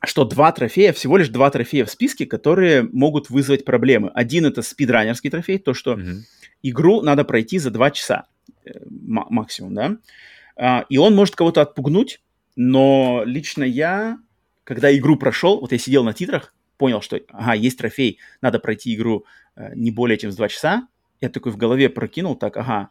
[0.03, 4.09] что два трофея, всего лишь два трофея в списке, которые могут вызвать проблемы.
[4.13, 6.17] Один это спидранерский трофей, то, что mm-hmm.
[6.63, 8.25] игру надо пройти за два часа
[8.65, 9.97] э, максимум, да.
[10.55, 12.21] А, и он может кого-то отпугнуть,
[12.55, 14.17] но лично я,
[14.63, 18.95] когда игру прошел, вот я сидел на титрах, понял, что, ага, есть трофей, надо пройти
[18.95, 19.25] игру
[19.55, 20.87] э, не более чем за два часа,
[21.21, 22.89] я такой в голове прокинул, так, ага,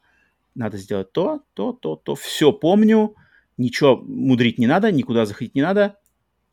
[0.54, 3.16] надо сделать то, то, то, то, все помню,
[3.56, 5.96] ничего мудрить не надо, никуда заходить не надо,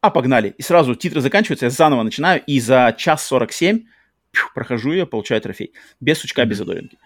[0.01, 0.53] а, погнали.
[0.57, 3.85] И сразу титры заканчиваются, я заново начинаю, и за час 47
[4.31, 5.73] пью, прохожу ее, получаю трофей.
[5.99, 6.97] Без сучка, без задоринки.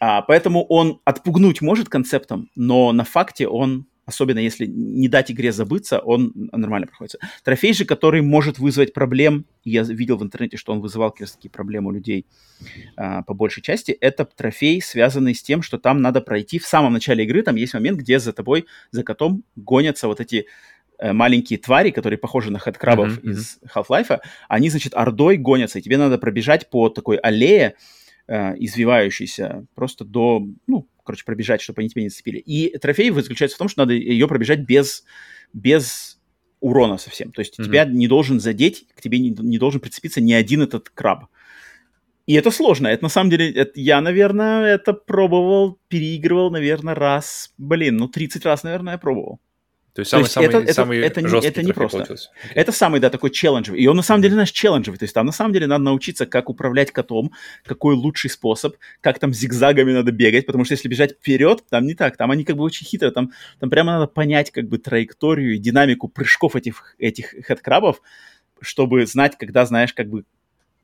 [0.00, 5.52] А, поэтому он отпугнуть может концептом, но на факте он, особенно если не дать игре
[5.52, 7.18] забыться, он нормально проходится.
[7.44, 11.32] Трофей же, который может вызвать проблем, я видел в интернете, что он вызывал как раз
[11.32, 12.26] таки проблемы у людей
[12.96, 16.94] а, по большей части, это трофей, связанный с тем, что там надо пройти в самом
[16.94, 20.46] начале игры, там есть момент, где за тобой, за котом гонятся вот эти
[21.00, 23.30] маленькие твари, которые похожи на хэдкрабов mm-hmm.
[23.30, 27.74] из Half-Life, они, значит, ордой гонятся, и тебе надо пробежать по такой аллее,
[28.28, 32.38] э, извивающейся, просто до, ну, короче, пробежать, чтобы они тебя не цепили.
[32.38, 35.04] И трофей заключается в том, что надо ее пробежать без,
[35.52, 36.20] без
[36.60, 37.32] урона совсем.
[37.32, 37.64] То есть mm-hmm.
[37.64, 41.26] тебя не должен задеть, к тебе не, не должен прицепиться ни один этот краб.
[42.26, 42.86] И это сложно.
[42.86, 48.44] Это на самом деле, это, я, наверное, это пробовал, переигрывал, наверное, раз, блин, ну 30
[48.44, 49.40] раз, наверное, я пробовал.
[49.92, 51.98] То есть самый, есть самый, это, самый это, это, это не просто.
[51.98, 52.16] Okay.
[52.54, 53.80] Это самый, да, такой челленджевый.
[53.80, 54.98] И он на самом деле, знаешь, челленджевый.
[54.98, 57.32] То есть там на самом деле надо научиться, как управлять котом,
[57.64, 61.94] какой лучший способ, как там зигзагами надо бегать, потому что если бежать вперед, там не
[61.94, 62.16] так.
[62.16, 65.58] Там они как бы очень хитро, там, там прямо надо понять как бы траекторию и
[65.58, 68.00] динамику прыжков этих, этих хедкрабов,
[68.60, 70.24] чтобы знать, когда знаешь как бы...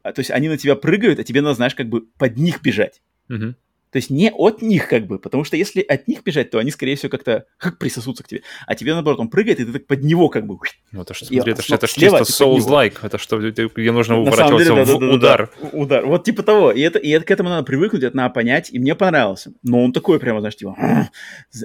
[0.03, 2.61] А, то есть они на тебя прыгают, а тебе надо, знаешь, как бы под них
[2.61, 3.03] бежать.
[3.29, 3.55] Mm-hmm.
[3.93, 6.71] То есть не от них как бы, потому что если от них бежать, то они,
[6.71, 8.43] скорее всего, как-то как присосутся к тебе.
[8.67, 10.57] А тебе, наоборот, он прыгает, и ты так под него как бы...
[10.93, 14.85] Ну, это, что, смотри, это, это, это чисто Souls-like, это что, где нужно уворачиваться деле,
[14.85, 15.51] да, в да, да, удар.
[15.61, 16.73] Да, удар, вот типа того.
[16.73, 19.53] И, это, и это, к этому надо привыкнуть, это надо понять, и мне понравился.
[19.63, 20.77] Но он такой прямо, знаешь, типа,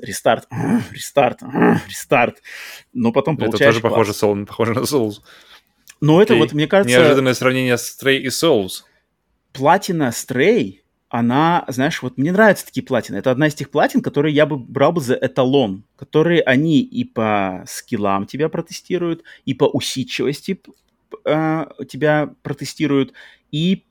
[0.01, 0.47] рестарт,
[0.91, 1.39] рестарт,
[1.88, 2.38] рестарт.
[2.93, 3.76] Но потом получаешь...
[3.76, 5.15] Это тоже похоже, Soul, похоже на Souls.
[6.01, 6.95] Но это вот, мне кажется...
[6.95, 8.84] Неожиданное сравнение с Stray и Souls.
[9.53, 10.80] Платина Stray
[11.12, 13.18] она, знаешь, вот мне нравятся такие платины.
[13.18, 17.03] Это одна из тех платин, которые я бы брал бы за эталон, которые они и
[17.03, 20.62] по скиллам тебя протестируют, и по усидчивости
[21.26, 23.12] э, тебя протестируют,
[23.51, 23.84] и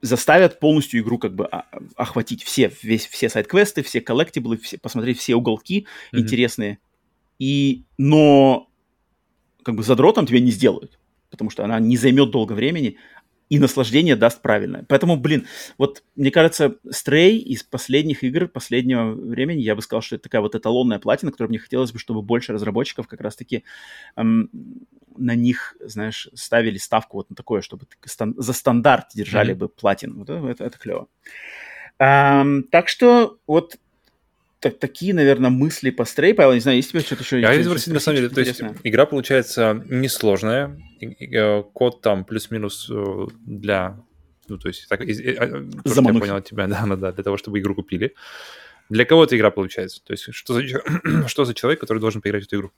[0.00, 5.20] заставят полностью игру как бы а, охватить все, весь, все сайт-квесты, все коллектиблы, все, посмотреть
[5.20, 6.18] все уголки mm-hmm.
[6.18, 6.78] интересные.
[7.38, 8.68] И, но
[9.62, 10.98] как бы задротом тебя не сделают,
[11.30, 12.96] потому что она не займет долго времени,
[13.52, 14.86] и наслаждение даст правильное.
[14.88, 15.46] Поэтому, блин,
[15.76, 20.40] вот мне кажется, Stray из последних игр последнего времени, я бы сказал, что это такая
[20.40, 23.64] вот эталонная платина, которую мне хотелось бы, чтобы больше разработчиков как раз-таки
[24.16, 24.48] эм,
[25.18, 29.58] на них, знаешь, ставили ставку вот на такое, чтобы стан- за стандарт держали mm-hmm.
[29.58, 30.14] бы платин.
[30.14, 31.08] Вот это, это, это клево.
[31.98, 33.76] Эм, так что вот
[34.62, 37.40] так, такие, наверное, мысли по стрей, Павел, не знаю, есть у тебя что-то еще?
[37.40, 42.88] Я хотел спросить, на самом деле, то есть игра получается несложная, э, код там плюс-минус
[42.88, 43.98] э, для,
[44.46, 45.46] ну, то есть, так, э, я
[45.84, 48.14] понял от тебя, да, ну, да, для того, чтобы игру купили.
[48.88, 50.00] Для кого эта игра получается?
[50.04, 50.62] То есть, что за,
[51.26, 52.72] что за человек, который должен поиграть в эту игру?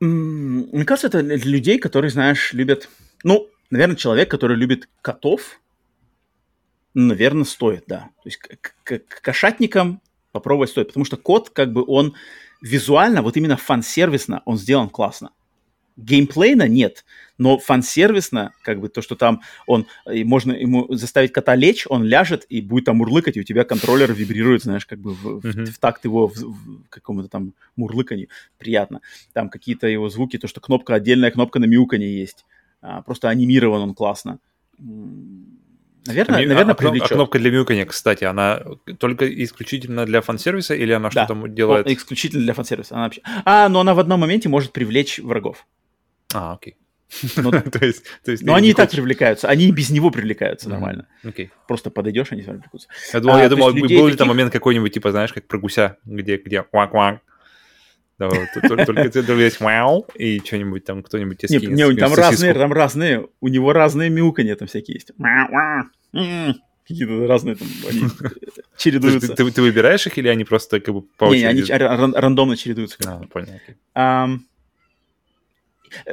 [0.00, 2.88] Мне кажется, это для людей, которые, знаешь, любят,
[3.22, 5.60] ну, наверное, человек, который любит котов,
[6.94, 8.10] наверное, стоит, да.
[8.22, 10.00] То есть к, к, к кошатникам
[10.32, 12.14] попробовать стоит, потому что код, как бы он
[12.60, 15.30] визуально, вот именно фан-сервисно, он сделан классно.
[15.96, 17.04] Геймплейно нет,
[17.36, 22.04] но фан-сервисно, как бы то, что там он, и можно ему заставить кота лечь, он
[22.04, 25.66] ляжет и будет там мурлыкать, и у тебя контроллер вибрирует, знаешь, как бы в, mm-hmm.
[25.66, 28.28] в, в такт его в, в какому-то там мурлыканью.
[28.56, 29.00] Приятно.
[29.34, 32.46] Там какие-то его звуки, то, что кнопка, отдельная кнопка на мяуканье есть.
[32.80, 34.38] А, просто анимирован он классно
[36.06, 38.62] Наверное, а, наверное, а, а кнопка для мяуканья, кстати, она
[38.98, 41.24] только исключительно для фан-сервиса или она да.
[41.24, 41.86] что-то делает?
[41.86, 42.94] О, исключительно для фан-сервиса.
[42.94, 43.20] Она вообще...
[43.44, 45.66] А, но она в одном моменте может привлечь врагов.
[46.32, 46.76] А, окей.
[47.36, 50.68] Ну, то есть, то есть но они и так привлекаются, они и без него привлекаются
[50.68, 51.06] нормально.
[51.24, 51.50] Okay.
[51.66, 52.88] Просто подойдешь, они с вами привлекутся.
[53.12, 54.10] Я думал, а, я думал был таких...
[54.10, 57.20] ли там момент какой-нибудь, типа, знаешь, как про гуся, где, где квак-квак,
[58.28, 61.76] только ты есть вау, и что-нибудь там кто-нибудь тебе скинет.
[61.76, 65.12] Не, там разные, там разные, у него разные мяуканья там всякие есть.
[66.86, 68.02] Какие-то разные там, они
[68.76, 69.34] чередуются.
[69.34, 71.70] Ты, выбираешь их или они просто как бы по очереди?
[71.70, 72.98] Не, они рандомно чередуются.
[73.06, 74.40] А, понял.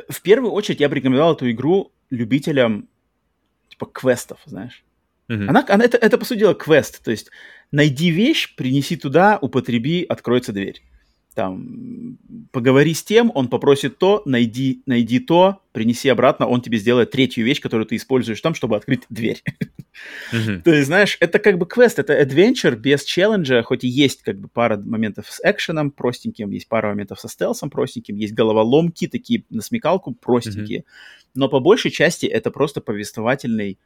[0.08, 2.88] В первую очередь я бы рекомендовал эту игру любителям
[3.70, 4.84] типа квестов, знаешь.
[5.30, 5.48] Mm-hmm.
[5.48, 7.04] Она, она это, это, по сути дела, квест.
[7.04, 7.32] То есть
[7.72, 10.82] найди вещь, принеси туда, употреби, откроется дверь
[11.38, 12.18] там,
[12.52, 17.46] поговори с тем, он попросит то, найди, найди то, принеси обратно, он тебе сделает третью
[17.46, 19.44] вещь, которую ты используешь там, чтобы открыть дверь.
[20.34, 20.62] Mm-hmm.
[20.64, 24.40] То есть, знаешь, это как бы квест, это adventure без челленджа, хоть и есть как
[24.40, 29.44] бы пара моментов с экшеном простеньким, есть пара моментов со стелсом простеньким, есть головоломки такие
[29.52, 31.32] на смекалку простенькие, mm-hmm.
[31.36, 33.78] но по большей части это просто повествовательный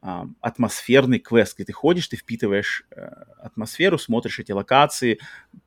[0.00, 5.18] атмосферный квест, где ты ходишь, ты впитываешь э, атмосферу, смотришь эти локации,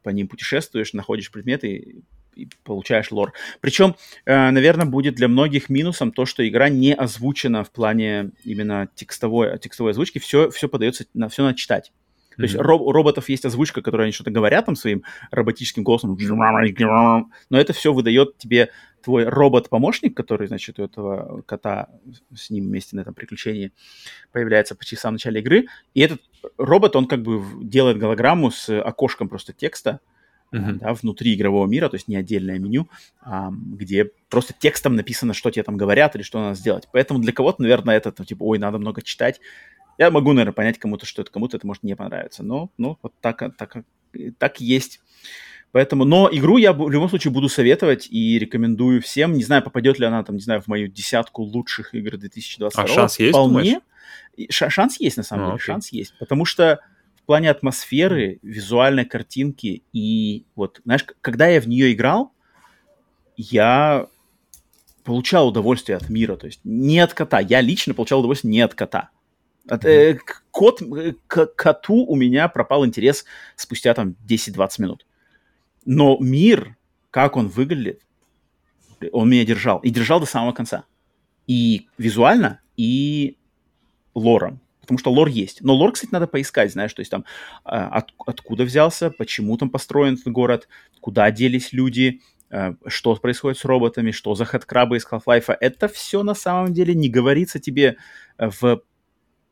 [0.03, 2.03] по ним путешествуешь, находишь предметы
[2.35, 3.33] и, получаешь лор.
[3.59, 8.89] Причем, э, наверное, будет для многих минусом то, что игра не озвучена в плане именно
[8.95, 11.91] текстовой, текстовой озвучки, все, все подается, на, все надо читать.
[12.37, 16.15] То есть роб- у роботов есть озвучка, которая они что-то говорят там своим роботическим голосом,
[17.49, 18.71] но это все выдает тебе
[19.03, 21.89] твой робот-помощник, который, значит, у этого кота
[22.35, 23.71] с ним вместе на этом приключении
[24.31, 25.67] появляется почти в самом начале игры.
[25.93, 26.21] И этот
[26.57, 29.99] робот, он как бы делает голограмму с окошком просто текста,
[30.51, 30.73] uh-huh.
[30.73, 32.89] да, внутри игрового мира, то есть не отдельное меню,
[33.21, 36.87] а, где просто текстом написано, что тебе там говорят или что надо сделать.
[36.91, 39.39] Поэтому для кого-то, наверное, это ну, типа, ой, надо много читать.
[39.97, 42.43] Я могу, наверное, понять кому-то, что это кому-то это может не понравиться.
[42.43, 43.83] Но, ну, вот так, так,
[44.37, 45.01] так есть.
[45.71, 49.33] Поэтому, но игру я в любом случае буду советовать и рекомендую всем.
[49.33, 52.83] Не знаю, попадет ли она там, не знаю, в мою десятку лучших игр 2022.
[52.83, 53.81] А шанс есть, Вполне.
[54.49, 55.65] Ш- шанс есть, на самом а, деле, окей.
[55.65, 56.13] шанс есть.
[56.19, 56.81] Потому что
[57.15, 62.33] в плане атмосферы, визуальной картинки и вот, знаешь, когда я в нее играл,
[63.37, 64.07] я
[65.05, 67.39] получал удовольствие от мира, то есть не от кота.
[67.39, 69.09] Я лично получал удовольствие не от кота.
[69.69, 70.19] От, э,
[70.49, 75.05] кот, э, к коту у меня пропал интерес спустя там 10-20 минут.
[75.85, 76.77] Но мир,
[77.09, 78.01] как он выглядит,
[79.11, 79.79] он меня держал.
[79.79, 80.85] И держал до самого конца.
[81.47, 83.37] И визуально, и
[84.13, 84.61] лором.
[84.81, 85.61] Потому что лор есть.
[85.61, 87.25] Но лор, кстати, надо поискать, знаешь, то есть там
[87.63, 90.67] а, от, откуда взялся, почему там построен этот город,
[90.99, 95.55] куда делись люди, а, что происходит с роботами, что за хэдкрабы из Half-Life.
[95.59, 97.97] Это все на самом деле не говорится тебе
[98.37, 98.81] в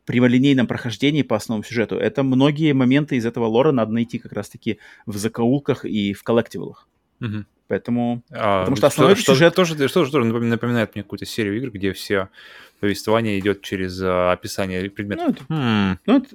[0.04, 1.96] прямолинейном прохождении по основному сюжету.
[1.96, 6.88] Это многие моменты из этого лора надо найти как раз-таки в закоулках и в коллективалах.
[7.20, 7.44] Угу.
[7.68, 8.22] Поэтому...
[8.32, 9.54] А, потому что основной что, сюжет...
[9.54, 12.28] Тоже, что, что, напоминает мне какую-то серию игр, где все
[12.80, 15.36] повествование идет через а, описание предметов.
[15.48, 15.96] Ну, hmm.
[16.06, 16.26] ну,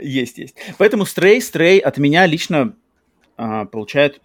[0.00, 0.54] есть, есть.
[0.78, 2.74] Поэтому Stray, Stray от меня лично
[3.36, 4.20] а, получает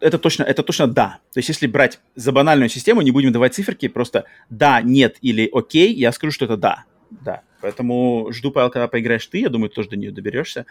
[0.00, 1.18] это точно, это точно да.
[1.34, 5.50] То есть если брать за банальную систему, не будем давать циферки, просто да, нет или
[5.52, 7.42] окей, я скажу, что это да да.
[7.60, 10.66] Поэтому жду, Павел, когда поиграешь ты, я думаю, тоже до нее доберешься.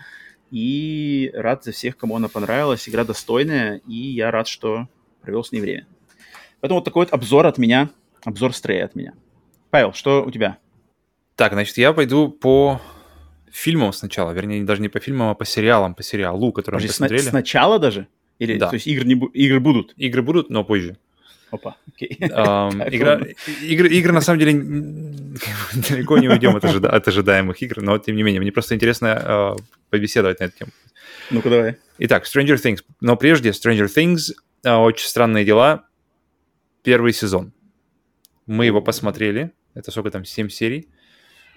[0.52, 2.88] И рад за всех, кому она понравилась.
[2.88, 4.88] Игра достойная, и я рад, что
[5.22, 5.88] провел с ней время.
[6.62, 7.90] Поэтому вот такой вот обзор от меня,
[8.24, 9.14] обзор стрея от меня.
[9.70, 10.58] Павел, что у тебя?
[11.36, 12.82] Так, значит, я пойду по
[13.52, 16.92] фильмам сначала, вернее, даже не по фильмам, а по сериалам, по сериалу, который Подожди, мы
[16.92, 17.22] посмотрели.
[17.22, 18.08] Сна- сначала даже?
[18.40, 18.70] Или, да.
[18.70, 19.94] то есть игры, не бу- игры будут?
[19.98, 20.98] Игры будут, но позже.
[21.52, 22.18] Опа, окей.
[22.20, 23.22] Um, игра,
[23.62, 24.54] игры, игры, на самом деле,
[25.90, 29.06] далеко не уйдем от, ожида- от ожидаемых игр, но тем не менее, мне просто интересно
[29.06, 30.72] uh, побеседовать на эту тему.
[31.32, 31.78] Ну-ка, давай.
[32.00, 32.84] Итак, Stranger Things.
[33.02, 34.34] Но прежде, Stranger Things,
[34.66, 35.86] uh, очень странные дела,
[36.84, 37.54] первый сезон.
[38.46, 40.90] Мы его посмотрели, это сколько там, 7 серий.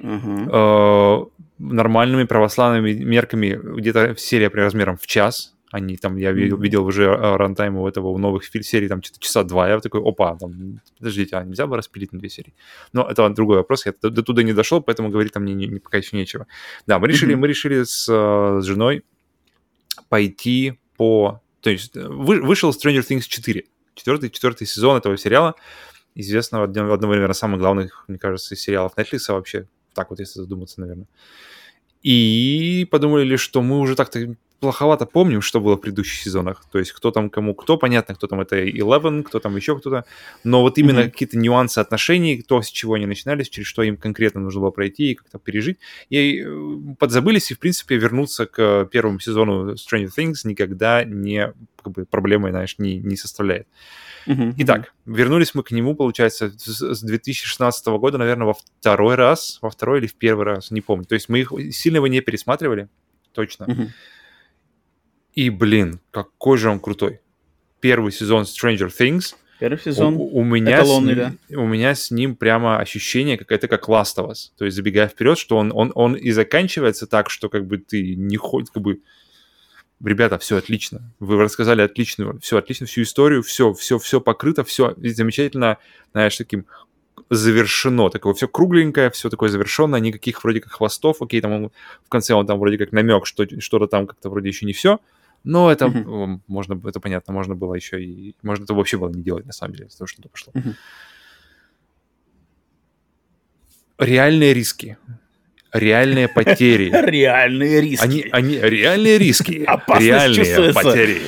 [0.00, 0.48] Uh-huh.
[0.48, 6.84] Uh, нормальными православными мерками где-то серия при размером в час, они там, я видел, видел
[6.84, 10.36] уже а, рантайм у этого, у новых серий, там что-то часа два, я такой, опа,
[10.36, 12.54] там, подождите, а нельзя бы распилить на две серии?
[12.92, 15.78] Но это другой вопрос, я до, до туда не дошел, поэтому говорить там не, не,
[15.78, 16.46] пока еще нечего.
[16.86, 17.38] Да, мы решили, mm-hmm.
[17.38, 19.04] мы решили с, а, с женой
[20.08, 21.40] пойти по...
[21.60, 23.64] То есть э, вы, вышел Stranger Things 4,
[23.94, 25.54] четвертый, четвертый сезон этого сериала,
[26.16, 30.80] известного одного, одного, наверное, самых главных, мне кажется, сериалов Netflix вообще, так вот, если задуматься,
[30.80, 31.06] наверное.
[32.02, 36.64] И подумали, что мы уже так-то плоховато помним, что было в предыдущих сезонах.
[36.70, 40.04] То есть кто там кому кто, понятно, кто там это Eleven, кто там еще кто-то.
[40.44, 41.10] Но вот именно mm-hmm.
[41.10, 45.12] какие-то нюансы отношений, то, с чего они начинались, через что им конкретно нужно было пройти
[45.12, 45.78] и как-то пережить.
[46.10, 51.52] И э, подзабылись и, в принципе, вернуться к первому сезону Stranger Things никогда не
[51.82, 53.66] как бы, проблемой, знаешь, не, не составляет.
[54.26, 59.70] Uh-huh, Итак, вернулись мы к нему, получается, с 2016 года, наверное, во второй раз, во
[59.70, 61.06] второй или в первый раз, не помню.
[61.06, 62.88] То есть мы их сильно его не пересматривали,
[63.32, 63.64] точно.
[63.64, 63.88] Uh-huh.
[65.34, 67.20] И, блин, какой же он крутой.
[67.80, 69.34] Первый сезон Stranger Things.
[69.58, 70.14] Первый сезон.
[70.16, 71.32] У, у меня с ним, да?
[71.50, 74.50] У меня с ним прямо ощущение, как это как Last of Us.
[74.56, 78.16] То есть, забегая вперед, что он, он, он и заканчивается так, что как бы ты
[78.16, 79.00] не ходишь, как бы
[80.02, 84.94] ребята, все отлично, вы рассказали отличную, все отлично, всю историю, все, все, все покрыто, все
[84.96, 85.78] замечательно,
[86.12, 86.66] знаешь, таким
[87.28, 91.70] завершено, такое все кругленькое, все такое завершенное, никаких вроде как хвостов, окей, там он,
[92.04, 95.00] в конце он там вроде как намек, что что-то там как-то вроде еще не все,
[95.44, 96.40] но это mm-hmm.
[96.46, 99.74] можно, это понятно, можно было еще и, можно это вообще было не делать на самом
[99.74, 100.52] деле, из того, что это пошло.
[100.54, 100.74] Mm-hmm.
[103.98, 104.96] Реальные риски
[105.72, 106.90] реальные потери.
[107.10, 108.04] Реальные риски.
[108.04, 109.66] Они, они реальные риски.
[109.98, 111.20] реальные потери.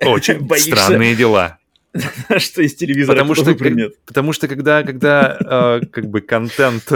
[0.00, 1.58] Очень странные дела.
[2.38, 3.54] Что из телевизора потому что,
[4.04, 6.90] потому что когда, когда э, как бы контент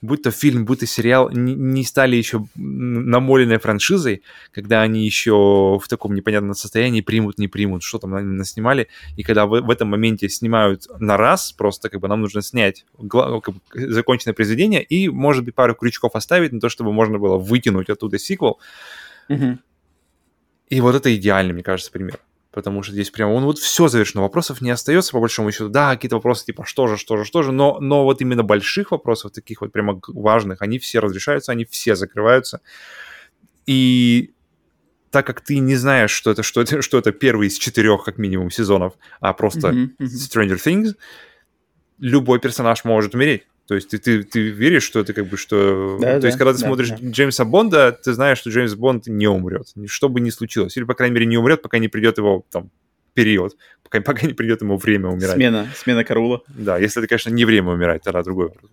[0.00, 4.22] будь то фильм, будь то сериал, не, стали еще намоленной франшизой,
[4.52, 9.46] когда они еще в таком непонятном состоянии примут, не примут, что там наснимали, и когда
[9.46, 13.60] в, в этом моменте снимают на раз, просто как бы нам нужно снять как бы,
[13.74, 18.18] законченное произведение и, может быть, пару крючков оставить на то, чтобы можно было вытянуть оттуда
[18.18, 18.58] сиквел.
[19.28, 19.58] Угу.
[20.68, 22.18] И вот это идеальный, мне кажется, пример
[22.58, 25.68] потому что здесь прямо он вот все завершено, вопросов не остается по большому счету.
[25.68, 28.90] Да, какие-то вопросы типа что же, что же, что же, но, но вот именно больших
[28.90, 32.60] вопросов, таких вот прямо важных, они все разрешаются, они все закрываются.
[33.64, 34.32] И
[35.12, 38.18] так как ты не знаешь, что это, что это, что это первый из четырех, как
[38.18, 40.06] минимум, сезонов, а просто mm-hmm, mm-hmm.
[40.32, 40.96] Stranger Things,
[41.98, 43.46] любой персонаж может умереть.
[43.68, 45.98] То есть ты, ты, ты веришь, что это как бы что...
[46.00, 46.96] Да, То да, есть когда ты да, смотришь да.
[47.10, 50.74] Джеймса Бонда, ты знаешь, что Джеймс Бонд не умрет, что бы ни случилось.
[50.78, 52.70] Или, по крайней мере, не умрет, пока не придет его там
[53.12, 55.34] период, пока, пока не придет ему время умирать.
[55.34, 56.42] Смена, смена Карула.
[56.48, 58.70] Да, если это, конечно, не время умирать, тогда другой вопрос.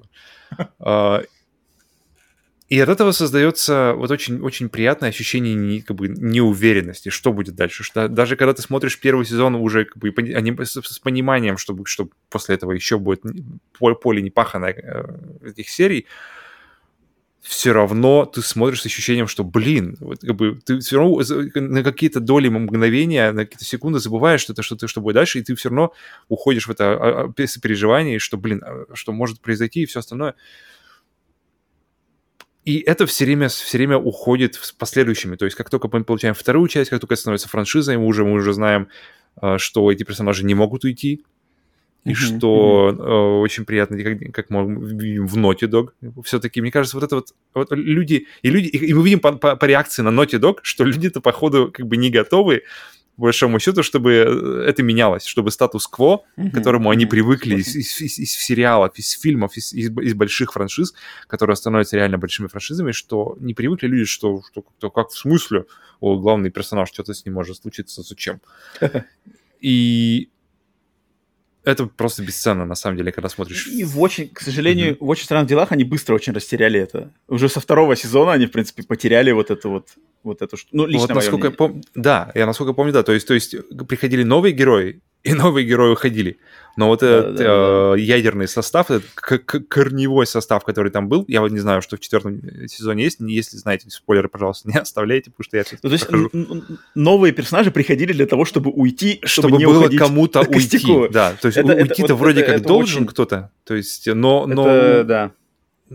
[2.67, 7.55] И от этого создается вот очень, очень приятное ощущение не, как бы, неуверенности, что будет
[7.55, 7.83] дальше.
[7.83, 11.77] Что даже когда ты смотришь первый сезон уже как бы, они, с, с пониманием, что,
[11.85, 13.21] что после этого еще будет
[13.77, 16.07] поле, поле непаханное э, этих серий,
[17.45, 21.21] все равно ты смотришь с ощущением, что, блин, вот, как бы, ты все равно
[21.53, 25.43] на какие-то доли мгновения, на какие-то секунды забываешь, что это что-то, что будет дальше, и
[25.43, 25.93] ты все равно
[26.27, 30.33] уходишь в это а, а, переживание, что, блин, а, что может произойти и все остальное.
[32.65, 35.35] И это все время, все время уходит с последующими.
[35.35, 38.25] То есть, как только мы получаем вторую часть, как только это становится франшизой, мы уже,
[38.25, 38.87] мы уже знаем,
[39.41, 41.23] э, что эти персонажи не могут уйти.
[42.05, 43.41] И mm-hmm, что mm-hmm.
[43.41, 45.89] очень приятно, как, как мы видим в Naughty Dog.
[46.23, 49.55] Все-таки, мне кажется, вот это вот, вот люди, и люди, и мы видим по, по,
[49.55, 52.63] по реакции на Naughty Dog, что люди-то, походу, как бы не готовы
[53.15, 56.49] по большому счету, чтобы э, это менялось, чтобы статус-кво, mm-hmm.
[56.49, 60.53] к которому они привыкли из, из, из, из сериалов, из фильмов, из, из, из больших
[60.53, 60.93] франшиз,
[61.27, 65.65] которые становятся реально большими франшизами, что не привыкли люди, что, что как, как в смысле,
[65.99, 68.41] о, главный персонаж, что-то с ним может случиться, зачем?
[69.61, 70.29] И
[71.65, 73.67] это просто бесценно, на самом деле, когда смотришь.
[73.67, 75.05] И в очень, к сожалению, mm-hmm.
[75.05, 77.11] в очень странных делах они быстро очень растеряли это.
[77.27, 79.89] Уже со второго сезона они, в принципе, потеряли вот это вот
[80.23, 80.75] вот эту штуку.
[80.75, 83.55] Ну, лично вот насколько я помню, да, я насколько помню, да, то есть, то есть
[83.87, 86.37] приходили новые герои, и новые герои уходили.
[86.77, 87.95] Но вот да, этот да, э, да.
[87.97, 92.41] ядерный состав, этот корневой состав, который там был, я вот не знаю, что в четвертом
[92.67, 93.19] сезоне есть.
[93.21, 96.07] Если знаете, спойлеры, пожалуйста, не оставляйте, потому что я ну, То есть
[96.95, 101.09] новые персонажи приходили для того, чтобы уйти, чтобы, чтобы не было кому-то уйти.
[101.11, 103.07] Да, то есть уйти-то вот вроде это, как это должен очень...
[103.07, 104.45] кто-то, то есть, но...
[104.45, 104.67] но...
[104.67, 105.31] Это, да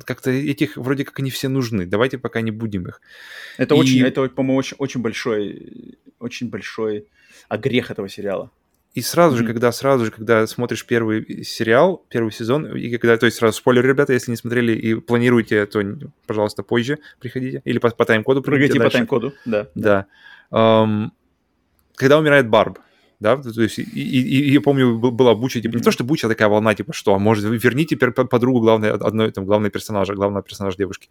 [0.04, 1.84] как-то этих вроде как они все нужны.
[1.84, 3.00] Давайте пока не будем их.
[3.58, 3.78] Это и...
[3.78, 7.06] очень, это, по-моему, очень, очень большой, очень большой
[7.48, 8.52] огрех этого сериала.
[8.92, 9.38] И сразу mm-hmm.
[9.38, 13.56] же, когда сразу же, когда смотришь первый сериал, первый сезон, и когда, то есть сразу
[13.56, 15.80] спойлер, ребята, если не смотрели и планируете, то,
[16.26, 17.62] пожалуйста, позже приходите.
[17.64, 18.74] Или по, по тайм-коду прыгайте.
[18.74, 19.68] Прыгайте по тайм-коду, да.
[19.74, 20.06] Да.
[20.50, 21.10] Um,
[21.94, 22.80] когда умирает Барб,
[23.20, 26.26] да, то есть, и, и, и я помню, была Буча, типа, не то, что Буча
[26.26, 30.78] такая волна, типа, что, а может, верните подругу главной, одной, там, главной персонажа, главного персонажа
[30.78, 31.10] девушки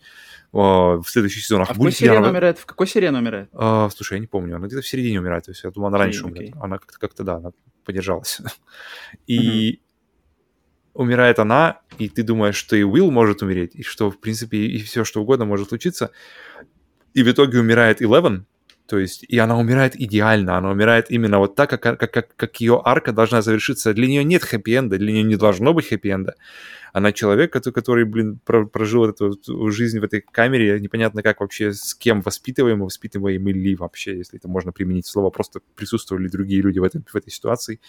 [0.52, 1.70] в следующих сезонах.
[1.70, 2.58] А в какой серии она умирает?
[2.58, 3.50] В какой серии она умирает?
[3.54, 6.00] А, слушай, я не помню, она где-то в середине умирает, то есть я думаю, она
[6.00, 7.52] раньше okay, умирает, она как-то, как-то, да, она
[7.86, 8.42] подержалась.
[9.28, 9.80] и
[10.96, 14.80] умирает она, и ты думаешь, что и Уилл может умереть, и что, в принципе, и
[14.80, 16.12] все, что угодно может случиться,
[17.14, 18.46] и в итоге умирает Eleven,
[18.90, 22.60] То есть, и она умирает идеально, она умирает именно вот так, как, как, как, как
[22.60, 23.94] ее арка должна завершиться.
[23.94, 26.34] Для нее нет хэппи-энда, для нее не должно быть хэппи-энда.
[26.92, 29.38] Она человек, который, блин, прожил эту
[29.70, 34.48] жизнь в этой камере, непонятно как вообще, с кем воспитываем, воспитываем ли вообще, если это
[34.48, 37.80] можно применить слово, просто присутствовали другие люди в, этом, в этой ситуации.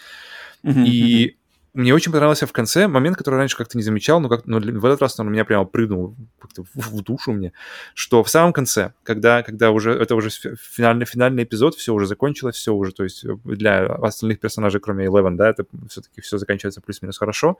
[0.62, 1.36] И
[1.72, 4.84] мне очень понравился в конце момент, который раньше как-то не замечал, но, как, но в
[4.84, 7.52] этот раз он у меня прямо прыгнул как-то в, в душу мне,
[7.94, 12.56] что в самом конце, когда, когда уже это уже финальный, финальный эпизод, все уже закончилось,
[12.56, 17.18] все уже, то есть для остальных персонажей, кроме Eleven, да, это все-таки все заканчивается плюс-минус
[17.18, 17.58] хорошо.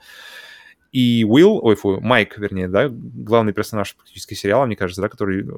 [0.93, 5.49] И Уилл, ой, фу, Майк, вернее, да, главный персонаж практически сериала, мне кажется, да, который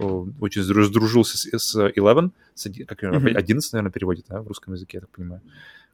[0.40, 3.34] очень сдружился с, с Eleven, с, как mm-hmm.
[3.34, 5.40] 11, наверное, переводит, да, в русском языке, я так понимаю.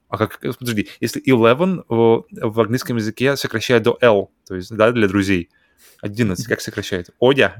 [0.09, 4.91] А как, подожди, если eleven в, в английском языке сокращает до L, то есть, да,
[4.91, 5.49] для друзей,
[6.01, 7.11] 11, как сокращает?
[7.19, 7.57] Одя?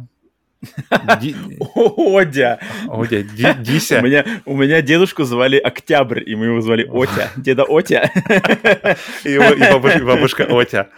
[1.76, 2.60] Одя.
[2.90, 4.00] Одя, Дися.
[4.00, 7.32] У меня, у меня дедушку звали Октябрь, и мы его звали Отя.
[7.38, 8.12] Деда Отя.
[9.24, 10.90] И, и бабушка Отя.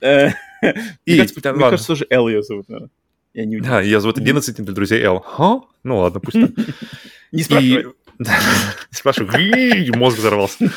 [0.00, 0.30] Э,
[1.04, 2.90] и, мне кажется, тоже Эл ее зовут, наверное.
[3.32, 5.24] Я не Да, ее зовут 11 для друзей Эл.
[5.84, 6.66] Ну ладно, пусть так.
[7.32, 7.86] Не спрашивай.
[8.90, 10.64] Спрашиваю, мозг взорвался.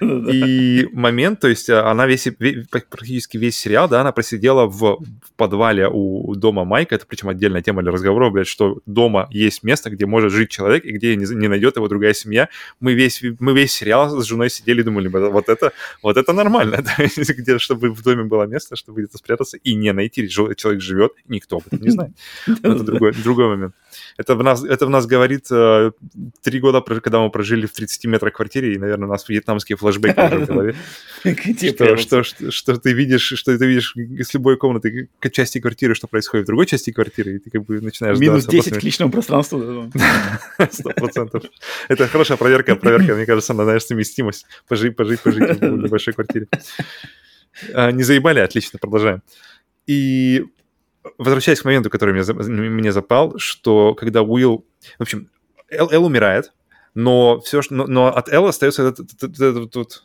[0.00, 2.28] И момент, то есть а, она весь,
[2.70, 4.98] практически весь сериал, да, она просидела в,
[5.38, 9.88] подвале у дома Майка, это причем отдельная тема для разговора, блядь, что дома есть место,
[9.88, 12.48] где может жить человек, и где не, найдет его другая семья.
[12.80, 15.72] Мы весь, мы весь сериал с женой сидели и думали, вот это,
[16.02, 16.84] вот это нормально,
[17.16, 20.28] где, чтобы в доме было место, чтобы где-то спрятаться и не найти.
[20.28, 22.12] Человек живет, никто об этом не знает.
[22.46, 23.74] Это другой, другой момент.
[24.16, 25.92] Это в нас, это в нас говорит э,
[26.42, 30.18] три года, когда мы прожили в 30 метрах квартире, и, наверное, у нас вьетнамские флешбеки
[30.18, 30.74] уже в голове.
[32.50, 36.66] Что, ты видишь, что ты видишь с любой комнаты части квартиры, что происходит в другой
[36.66, 38.18] части квартиры, и ты как бы начинаешь...
[38.18, 39.90] Минус 10 к личному пространству.
[40.70, 41.44] Сто процентов.
[41.88, 44.46] Это хорошая проверка, проверка, мне кажется, на, знаешь, совместимость.
[44.66, 46.48] Пожить, пожить, пожить в небольшой квартире.
[47.72, 48.40] А, не заебали?
[48.40, 49.22] Отлично, продолжаем.
[49.86, 50.44] И
[51.16, 54.66] возвращаясь к моменту, который мне, мне запал, что когда Уилл...
[54.98, 55.30] В общем,
[55.70, 56.52] Эл, Эл умирает,
[56.94, 60.04] но все, но, но от Эл остается этот, этот, этот, этот,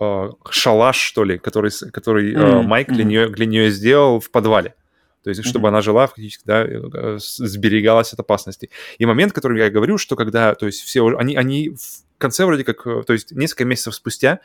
[0.00, 2.62] э, шалаш, что ли, который, который mm-hmm.
[2.62, 4.74] Майк для, нее, для нее сделал в подвале.
[5.22, 5.68] То есть, чтобы mm-hmm.
[5.68, 8.70] она жила, фактически, да, э, сберегалась от опасности.
[8.98, 11.76] И момент, который я говорю, что когда, то есть, все, они, они
[12.20, 14.40] конце вроде как, э, то есть, несколько месяцев спустя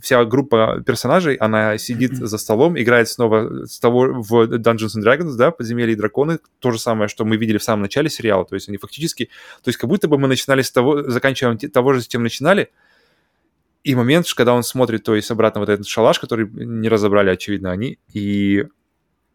[0.00, 5.36] вся группа персонажей, она сидит за столом, играет снова с того в Dungeons and Dragons,
[5.36, 8.54] да, подземелье и драконы, то же самое, что мы видели в самом начале сериала, то
[8.54, 9.30] есть они фактически,
[9.62, 12.70] то есть как будто бы мы начинали с того, заканчиваем того же, с чем начинали,
[13.84, 17.70] и момент, когда он смотрит, то есть обратно вот этот шалаш, который не разобрали, очевидно,
[17.70, 18.64] они, и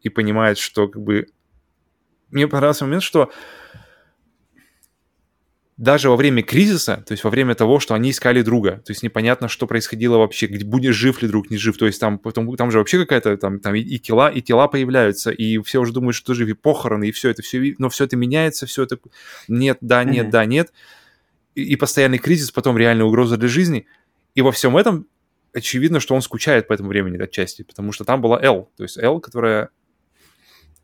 [0.03, 1.27] и понимает, что как бы...
[2.29, 3.31] Мне понравился момент, что
[5.77, 9.01] даже во время кризиса, то есть во время того, что они искали друга, то есть
[9.01, 12.69] непонятно, что происходило вообще, будет жив ли друг, не жив, то есть там, потом, там
[12.69, 16.35] же вообще какая-то, там, там и, тела, и тела появляются, и все уже думают, что
[16.35, 18.99] жив, и похороны, и все это, все, но все это меняется, все это
[19.47, 20.31] нет, да, нет, mm-hmm.
[20.31, 20.73] да, нет,
[21.55, 23.87] и, и постоянный кризис, потом реальная угроза для жизни,
[24.35, 25.07] и во всем этом
[25.53, 28.97] очевидно, что он скучает по этому времени отчасти, потому что там была Эл, то есть
[28.97, 29.69] Эл, которая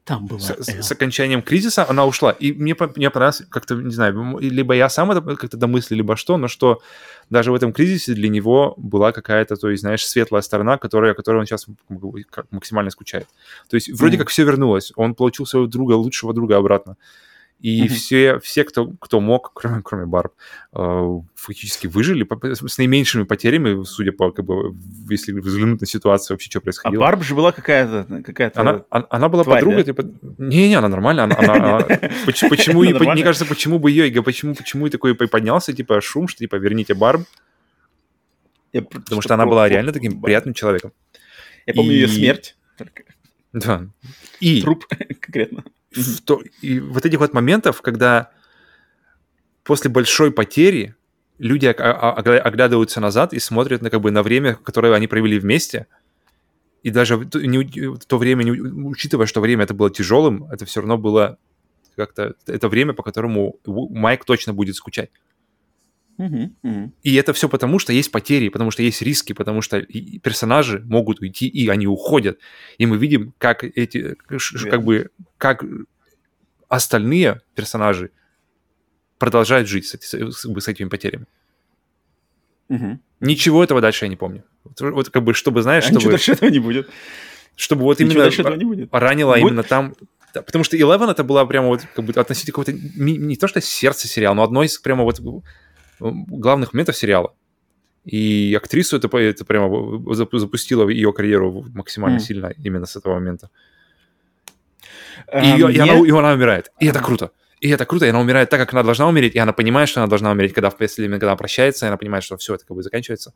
[0.09, 2.31] там было с, с окончанием кризиса она ушла.
[2.31, 6.37] И мне, мне понравилось, как-то, не знаю, либо я сам это как-то домыслил, либо что,
[6.37, 6.81] но что
[7.29, 11.37] даже в этом кризисе для него была какая-то, то есть, знаешь, светлая сторона, которая, которой
[11.37, 11.67] он сейчас
[12.49, 13.27] максимально скучает.
[13.69, 14.19] То есть вроде mm.
[14.19, 14.91] как все вернулось.
[14.95, 16.97] Он получил своего друга, лучшего друга обратно.
[17.59, 17.87] И mm-hmm.
[17.89, 20.33] все, все кто, кто мог, кроме, кроме Барб,
[20.73, 24.73] э, фактически выжили с наименьшими потерями, судя по, как бы,
[25.09, 27.03] если взглянуть на ситуацию, вообще, что происходило.
[27.03, 28.23] А Барб же была какая-то...
[28.23, 29.91] какая она, она была тварь, подругой, да?
[29.91, 30.09] типа...
[30.37, 31.25] Не-не, она нормальная.
[31.25, 31.79] Она, она,
[32.25, 36.55] почему, мне кажется, почему бы ее, почему, почему и такой поднялся, типа, шум, что, типа,
[36.55, 37.23] верните Барб.
[38.71, 40.93] Потому что она была реально таким приятным человеком.
[41.65, 42.55] Я помню ее смерть.
[43.51, 43.87] Да.
[44.39, 44.61] И...
[44.61, 44.85] Труп
[45.19, 48.31] конкретно в то, и вот этих вот моментов, когда
[49.63, 50.95] после большой потери
[51.37, 55.87] люди оглядываются назад и смотрят на как бы на время, которое они провели вместе,
[56.83, 57.29] и даже в
[58.05, 61.37] то время, не, учитывая, что время это было тяжелым, это все равно было
[61.95, 65.09] как-то это время, по которому Майк точно будет скучать.
[67.03, 69.81] И это все потому, что есть потери, потому что есть риски, потому что
[70.21, 72.39] персонажи могут уйти, и они уходят.
[72.77, 74.15] И мы видим, как эти,
[74.69, 75.63] как бы, как
[76.67, 78.11] остальные персонажи
[79.17, 81.25] продолжают жить с, с, с этими потерями.
[82.69, 82.99] Угу.
[83.21, 84.43] Ничего этого дальше я не помню.
[84.63, 85.99] Вот, вот как бы, чтобы, знаешь, а чтобы...
[85.99, 86.89] Ничего дальше этого не будет.
[87.55, 88.89] Чтобы вот именно не будет.
[88.91, 89.41] ранило будет?
[89.41, 89.95] именно там...
[90.33, 93.61] Да, потому что Eleven это была прямо вот как бы относительно какого-то не то что
[93.61, 95.19] сердце сериала, но одно из прямо вот
[95.99, 97.33] главных моментов сериала.
[98.05, 102.21] И актрису это, это прямо запустило ее карьеру максимально mm.
[102.21, 103.49] сильно именно с этого момента.
[105.33, 106.71] И, ее, um, и, она, и она умирает.
[106.79, 107.31] И это круто.
[107.59, 109.99] И это круто, и она умирает так, как она должна умереть, и она понимает, что
[109.99, 112.75] она должна умереть, когда впоследствии, когда она прощается, и она понимает, что все, это как
[112.75, 113.33] бы заканчивается.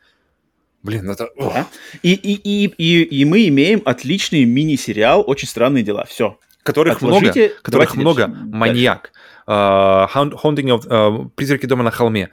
[0.82, 1.30] Блин, это...
[1.38, 1.68] Да.
[2.02, 6.06] И, и, и, и, и мы имеем отличный мини-сериал «Очень странные дела».
[6.06, 6.40] Все.
[6.64, 8.28] Которых Отложите, много, которых много.
[8.28, 9.12] Маньяк.
[9.48, 10.88] Haunting of...
[10.88, 12.30] Uh, Призраки дома на холме.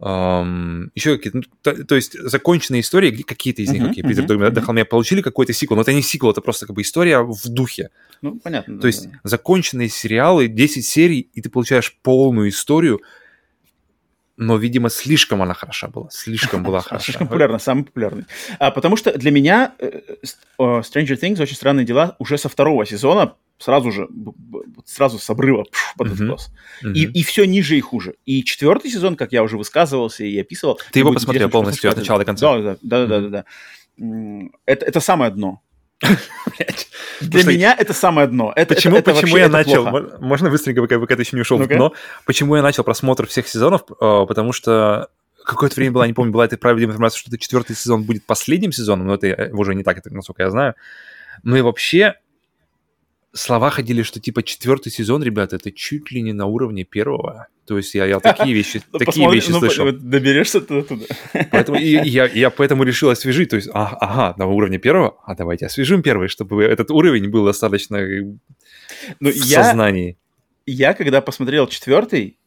[0.00, 4.26] Um, еще какие-то, ну, то, то есть законченные истории, какие-то из них, uh-huh, какие uh-huh,
[4.26, 4.50] uh-huh.
[4.50, 7.48] до холме получили какой-то сиквел, но это не сиквел, это просто как бы история в
[7.48, 7.90] духе.
[8.20, 8.74] Ну, понятно.
[8.74, 9.18] То да, есть да.
[9.22, 13.00] законченные сериалы, 10 серий, и ты получаешь полную историю,
[14.36, 17.04] но, видимо, слишком она хороша была, слишком была хороша.
[17.04, 18.24] Слишком популярна, самый популярный.
[18.58, 20.00] А, потому что для меня э,
[20.58, 24.08] Stranger Things, очень странные дела, уже со второго сезона сразу же,
[24.84, 26.36] сразу с обрыва пш, под uh-huh.
[26.82, 26.92] Uh-huh.
[26.92, 28.14] И, и все ниже и хуже.
[28.24, 30.80] И четвертый сезон, как я уже высказывался и описывал...
[30.90, 32.58] Ты его посмотрел полностью от начала до конца?
[32.58, 33.28] Да, да, да, да, да.
[33.28, 33.44] да.
[34.66, 35.62] Это, это самое дно.
[37.20, 38.52] Для меня это самое дно.
[38.54, 39.88] Это, почему это, это почему я начал?
[39.88, 40.16] Плохо.
[40.20, 41.92] Можно быстренько, пока, пока ты еще не ушел ну в дно?
[42.26, 43.82] Почему я начал просмотр всех сезонов?
[44.00, 45.08] А, потому что
[45.44, 48.72] какое-то время была, не помню, была эта правильная информация, что это четвертый сезон будет последним
[48.72, 50.74] сезоном, но это э, уже не так, это, насколько я знаю.
[51.42, 52.14] Ну и вообще,
[53.34, 57.48] слова ходили, что типа четвертый сезон, ребята, это чуть ли не на уровне первого.
[57.66, 59.92] То есть я, я такие вещи, ну, такие вещи ну, слышал.
[59.92, 60.82] Доберешься туда.
[60.82, 61.04] туда.
[61.50, 63.50] Поэтому я, я поэтому решил освежить.
[63.50, 67.44] То есть, а, ага, на уровне первого, а давайте освежим первый, чтобы этот уровень был
[67.44, 67.98] достаточно
[69.20, 70.16] ну, в я, сознании.
[70.66, 72.38] Я, когда посмотрел четвертый,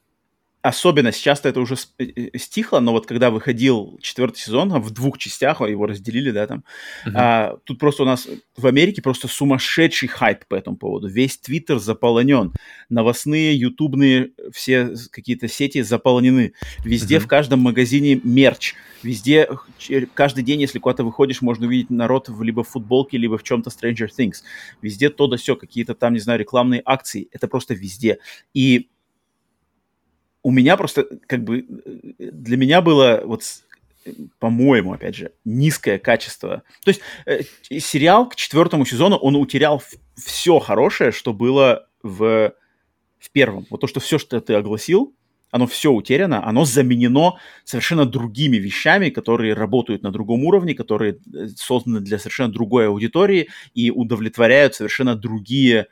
[0.68, 5.18] особенно сейчас это уже э, э, стихло, но вот когда выходил четвертый сезон, в двух
[5.18, 6.64] частях, его разделили, да, там,
[7.06, 7.12] uh-huh.
[7.16, 11.08] а, тут просто у нас в Америке просто сумасшедший хайп по этому поводу.
[11.08, 12.54] Весь Твиттер заполонен,
[12.90, 16.54] новостные, ютубные, все какие-то сети заполнены.
[16.84, 17.20] Везде, uh-huh.
[17.20, 18.76] в каждом магазине мерч.
[19.04, 19.48] Везде,
[20.14, 23.70] каждый день, если куда-то выходишь, можно увидеть народ в, либо в футболке, либо в чем-то
[23.70, 24.38] Stranger Things.
[24.82, 27.30] Везде то да все, какие-то там, не знаю, рекламные акции.
[27.32, 28.18] Это просто везде.
[28.54, 28.90] И
[30.44, 31.66] у меня просто, как бы,
[32.18, 33.44] для меня было вот
[34.40, 36.64] по-моему, опять же, низкое качество.
[36.84, 37.42] То есть э,
[37.80, 39.82] сериал к четвертому сезону, он утерял
[40.16, 42.54] все хорошее, что было в,
[43.20, 43.66] в первом.
[43.70, 45.14] Вот то, что все, что ты огласил,
[45.52, 51.48] оно все утеряно, оно заменено совершенно другими вещами, которые работают на другом уровне, которые э,
[51.56, 55.88] созданы для совершенно другой аудитории и удовлетворяют совершенно другие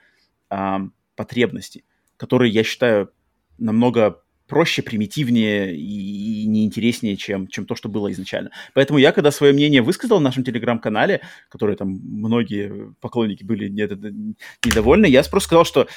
[0.50, 0.78] э,
[1.16, 1.84] потребности,
[2.18, 3.12] которые, я считаю,
[3.58, 8.52] намного проще, примитивнее и неинтереснее, чем, чем то, что было изначально.
[8.74, 15.08] Поэтому я, когда свое мнение высказал в нашем телеграм-канале, который там многие поклонники были недовольны,
[15.08, 15.88] я просто сказал, что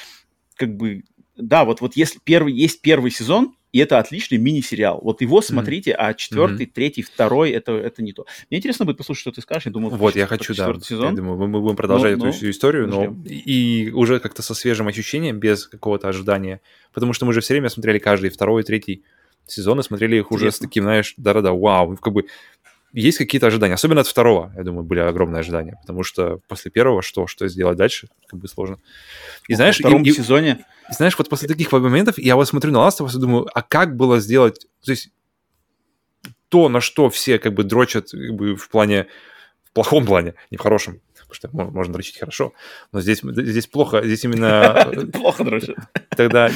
[0.57, 1.05] как бы,
[1.36, 5.00] да, вот, вот если первый, есть первый сезон, и это отличный мини-сериал.
[5.02, 5.96] Вот его смотрите, mm-hmm.
[5.98, 6.72] а четвертый, mm-hmm.
[6.72, 8.26] третий, второй это, это не то.
[8.50, 9.66] Мне интересно будет послушать, что ты скажешь.
[9.66, 10.74] Я думаю, вот, я хочу, да.
[10.80, 11.10] Сезон.
[11.10, 14.54] Я думаю, мы будем продолжать ну, эту ну, всю историю, но и уже как-то со
[14.54, 16.60] свежим ощущением, без какого-то ожидания.
[16.92, 19.02] Потому что мы же все время смотрели каждый второй, третий
[19.50, 22.26] сезон и смотрели их уже с таким, знаешь, да-да-да, вау, как бы
[22.93, 27.03] есть какие-то ожидания, особенно от второго, я думаю, были огромные ожидания, потому что после первого
[27.03, 28.78] что, что сделать дальше, как бы сложно.
[29.47, 32.78] И знаешь, в втором и, сезоне знаешь, вот после таких моментов я вот смотрю на
[32.78, 34.66] Last of Us и думаю, а как было сделать...
[34.84, 35.11] То есть
[36.49, 39.07] то, на что все как бы дрочат как бы, в плане...
[39.64, 42.55] В плохом плане, не в хорошем, потому что можно, можно дрочить хорошо,
[42.91, 44.91] но здесь, здесь плохо, здесь именно...
[45.12, 45.76] Плохо дрочат.
[46.16, 46.49] Тогда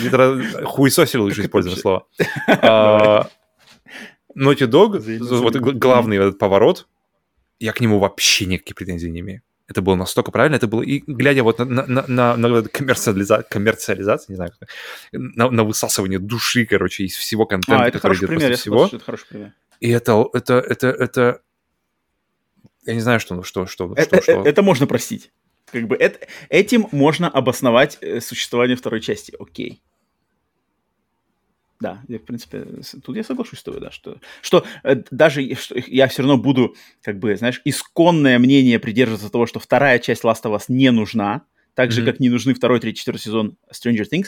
[0.64, 2.06] хуесосили лучше использовать слово.
[4.36, 6.86] Naughty Dog, вот главный этот поворот,
[7.58, 9.42] я к нему вообще никаких претензий не имею.
[9.68, 13.42] Это было настолько правильно, это было, и глядя вот на, на, на, на коммерциализа...
[13.48, 14.52] коммерциализацию, не знаю,
[15.12, 18.86] на, на высасывание души, короче, из всего контента, а, это который идет пример, после всего.
[18.86, 19.52] Это хороший пример.
[19.80, 21.40] И это, это, это, это,
[22.84, 24.42] я не знаю, что, что, что, это, что, что.
[24.44, 25.30] Это можно простить.
[25.70, 29.34] Как бы это, этим можно обосновать э, существование второй части.
[29.38, 29.80] Окей.
[31.82, 32.64] Да, я, в принципе,
[33.04, 36.76] тут я соглашусь с тобой, да, что, что э, даже что я все равно буду,
[37.02, 41.42] как бы, знаешь, исконное мнение придерживаться того, что вторая часть Last of Us не нужна,
[41.74, 42.04] так же, mm-hmm.
[42.04, 44.26] как не нужны второй, третий, четвертый сезон Stranger Things.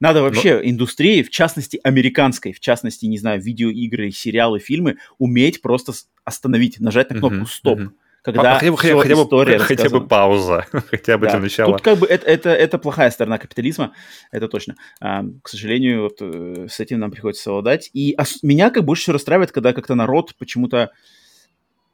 [0.00, 0.70] Надо вообще Но...
[0.70, 5.92] индустрии, в частности, американской, в частности, не знаю, видеоигры, сериалы, фильмы, уметь просто
[6.24, 7.78] остановить, нажать на кнопку «стоп».
[7.78, 7.90] Mm-hmm
[8.32, 11.32] когда хотя бы, хотя, бы, хотя бы пауза, хотя бы да.
[11.32, 11.72] для начала.
[11.72, 13.92] Тут как бы это, это, это плохая сторона капитализма,
[14.30, 14.76] это точно.
[15.00, 17.90] А, к сожалению, вот, э, с этим нам приходится совладать.
[17.92, 20.90] И ос- меня как больше всего расстраивает, когда как-то народ почему-то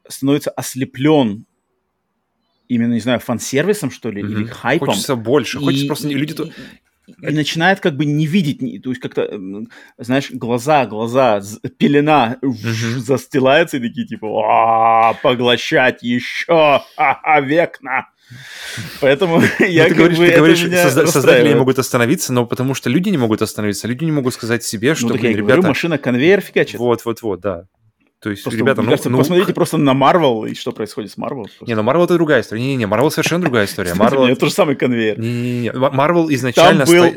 [0.07, 1.45] становится ослеплен
[2.67, 4.31] именно, не знаю, фан-сервисом, что ли, mm-hmm.
[4.31, 4.87] или хайпом.
[4.89, 6.07] Хочется больше, хочется и, просто...
[6.07, 6.47] Люди и,
[7.07, 9.29] и, начинает как бы не видеть, то есть как-то,
[9.97, 11.41] знаешь, глаза, глаза,
[11.77, 16.81] пелена застилается, и такие типа, поглощать еще,
[17.41, 18.07] векна.
[19.01, 22.89] Поэтому ну, я ты говоришь, ты говоришь, созда- создатели не могут остановиться, но потому что
[22.89, 25.43] люди не могут остановиться, люди не могут сказать себе, что, ну, так я ребята...
[25.43, 26.79] Говорю, машина конвейер фигачит.
[26.79, 27.65] Вот, вот, вот, да.
[28.25, 31.13] То есть, просто, ребята, ну, кажется, ну, посмотрите просто на Marvel и что происходит с.
[31.13, 31.51] Просто.
[31.61, 32.59] Не, ну Marvel это другая история.
[32.59, 33.91] Не-не-не, Marvel совершенно другая история.
[33.91, 34.27] Marvel...
[34.27, 35.19] Это же самый конвейер.
[35.19, 36.87] Не-не-не, Marvel изначально...
[36.87, 37.13] Там был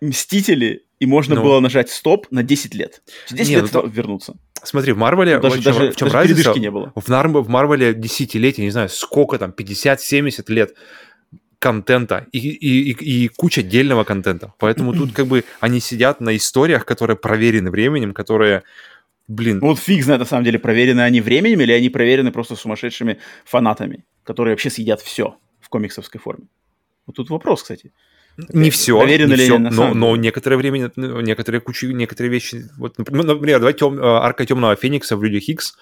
[0.00, 1.42] Мстители, и можно ну.
[1.42, 3.02] было нажать стоп на 10 лет.
[3.32, 4.34] 10 не, лет ну, вернуться.
[4.62, 5.40] Смотри, в Марвеле...
[5.40, 6.60] Даже, в чем, даже, в чем даже разница?
[6.60, 6.92] не было.
[6.94, 10.74] В, в Марвеле десятилетия, не знаю, сколько там, 50-70 лет
[11.58, 14.54] контента и, и, и, и куча отдельного контента.
[14.58, 18.62] Поэтому тут как бы они сидят на историях, которые проверены временем, которые
[19.32, 19.58] блин.
[19.60, 23.18] Ну, вот фиг знает, на самом деле, проверены они временем или они проверены просто сумасшедшими
[23.44, 26.46] фанатами, которые вообще съедят все в комиксовской форме.
[27.06, 27.92] Вот тут вопрос, кстати.
[28.36, 33.58] Не все, проверено не все, но, но некоторое время, некоторые кучи, некоторые вещи, вот, например,
[33.58, 35.76] давай тем, э, арка темного феникса в Людях Хиггс,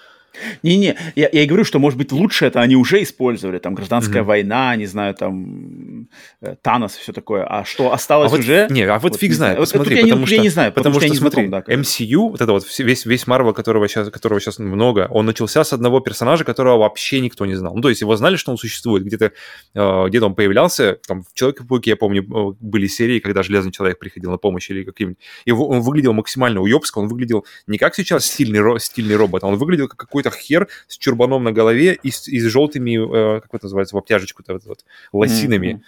[0.62, 4.22] не-не, я, я и говорю, что, может быть, лучше это они уже использовали, там, гражданская
[4.22, 4.26] mm-hmm.
[4.26, 6.08] война, не знаю, там,
[6.40, 8.66] э, Танос и все такое, а что осталось а вот, уже...
[8.70, 10.34] Не, а вот, вот фиг знает, вот, смотри, я, потому не, что...
[10.34, 13.06] Я не знаю, потому, потому что, что, смотри, знаком, да, MCU, вот это вот весь,
[13.06, 17.46] весь Марвел, которого сейчас, которого сейчас много, он начался с одного персонажа, которого вообще никто
[17.46, 17.74] не знал.
[17.74, 19.32] Ну, то есть его знали, что он существует, где-то
[19.74, 23.98] э, где он появлялся, там, в Человеке-пауке, я помню, э, были серии, когда Железный Человек
[23.98, 25.18] приходил на помощь или каким-нибудь...
[25.44, 29.56] И он выглядел максимально уебско, он выглядел не как сейчас стильный, стильный робот, а он
[29.56, 33.54] выглядел как какой-то хер с чурбаном на голове и с, и с желтыми, э, как
[33.54, 35.66] это называется, в обтяжечку-то, вот, вот, лосинами.
[35.66, 35.80] Mm-hmm.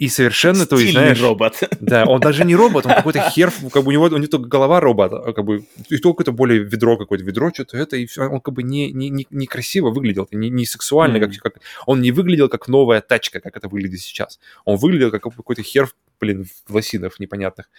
[0.00, 1.20] И совершенно, то есть, знаешь...
[1.20, 1.60] робот.
[1.78, 4.48] Да, он даже не робот, он какой-то хер, как бы у него, у него только
[4.48, 8.22] голова робота, как бы, и только это более ведро какое-то, ведро что-то это, и все,
[8.22, 11.20] он как бы не, не, не, не красиво выглядел, не, не сексуально, mm.
[11.20, 14.40] как, как, он не выглядел как новая тачка, как это выглядит сейчас.
[14.64, 15.90] Он выглядел как какой-то хер
[16.20, 17.70] блин, лосинов непонятных.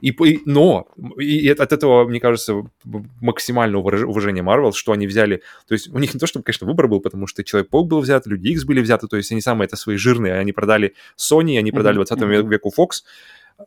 [0.00, 0.88] И, и, но
[1.18, 2.62] и от этого, мне кажется,
[3.20, 5.42] максимальное уважение Marvel, что они взяли...
[5.66, 8.26] То есть у них не то, чтобы, конечно, выбор был, потому что Человек-паук был взят,
[8.26, 11.72] Люди X были взяты, то есть они самые это свои жирные, они продали Sony, они
[11.72, 13.04] продали 20 веку Fox,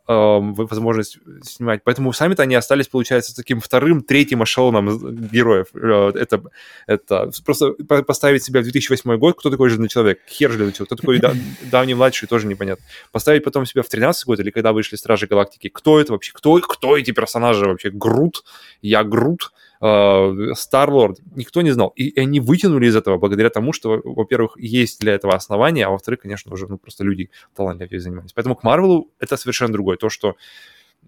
[0.06, 1.82] возможность снимать.
[1.84, 5.66] Поэтому сами-то они остались, получается, таким вторым, третьим эшелоном героев.
[5.74, 6.42] Э, это,
[6.86, 7.72] это просто
[8.06, 10.20] поставить себя в 2008 год, кто такой Железный Человек?
[10.28, 10.88] Хер Железный Человек.
[10.88, 11.32] Кто такой да,
[11.70, 12.84] давний младший, тоже непонятно.
[13.12, 15.68] Поставить потом себя в 13 год, или когда вышли Стражи Галактики.
[15.68, 16.32] Кто это вообще?
[16.34, 17.90] Кто, кто эти персонажи вообще?
[17.90, 18.44] Грут?
[18.82, 19.52] Я Грут?
[19.80, 21.88] Старлорд, э, никто не знал.
[21.96, 26.20] И они вытянули из этого благодаря тому, что, во-первых, есть для этого основания, а во-вторых,
[26.20, 28.32] конечно, уже ну, просто люди талантливее занимались.
[28.34, 29.96] Поэтому к Марвелу это совершенно другое.
[29.96, 30.36] То, что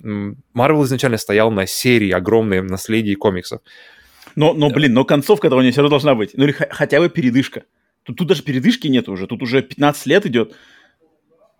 [0.00, 3.60] Марвел изначально стоял на серии огромной наследии комиксов.
[4.36, 6.30] Но, но, блин, но концовка этого не все равно должна быть.
[6.34, 7.64] Ну или хотя бы передышка.
[8.04, 9.26] Тут, тут даже передышки нет уже.
[9.26, 10.54] Тут уже 15 лет идет.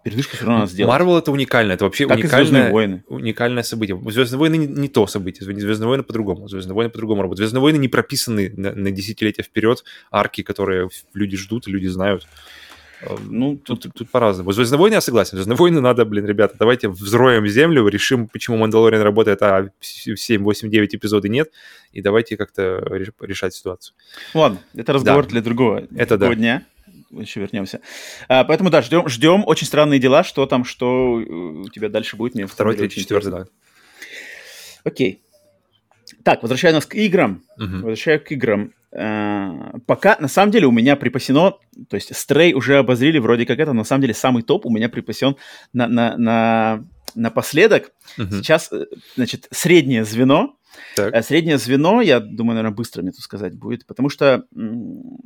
[0.03, 0.89] Передышку все равно надо сделать.
[0.89, 3.05] Марвел это уникально, это вообще как уникальное, войны.
[3.07, 4.01] уникальное событие.
[4.09, 7.39] Звездные войны не, не то событие, Звездные войны по-другому, Звездные войны по-другому работают.
[7.39, 12.27] Звездные войны не прописаны на, на десятилетия вперед, арки, которые люди ждут, люди знают.
[13.03, 14.51] Э, ну, тут, тут, тут по-разному.
[14.51, 15.37] Звездные войны я согласен.
[15.37, 20.69] Звездные войны надо, блин, ребята, давайте взроем землю, решим, почему Мандалориан работает, а 7, 8,
[20.69, 21.51] 9 эпизоды нет,
[21.93, 22.81] и давайте как-то
[23.21, 23.95] решать ситуацию.
[24.35, 25.31] Ладно, это разговор да.
[25.31, 26.41] для другого, это другого да.
[26.41, 26.67] дня
[27.13, 27.81] еще вернемся.
[28.29, 29.45] А, поэтому, да, ждем, ждем.
[29.47, 30.25] Очень странные дела.
[30.25, 32.35] Что там, что э, у тебя дальше будет?
[32.35, 33.45] Мне Второй, третий, четвертый, да.
[34.85, 35.23] Окей.
[36.25, 37.43] Так, возвращая нас к играм.
[37.57, 37.77] Угу.
[37.77, 38.73] Возвращаю к играм.
[38.95, 41.55] А, пока, на самом деле, у меня припасено,
[41.89, 44.71] то есть Стрей уже обозрели, вроде как это, но на самом деле самый топ у
[44.71, 45.37] меня припасен
[45.73, 46.85] на, на, на,
[47.15, 47.93] напоследок.
[48.19, 48.37] Угу.
[48.37, 48.87] Сейчас, э,
[49.17, 50.57] значит, среднее звено
[50.97, 51.15] так.
[51.15, 54.45] Э, среднее звено, я думаю, наверное, быстро мне тут сказать будет, потому что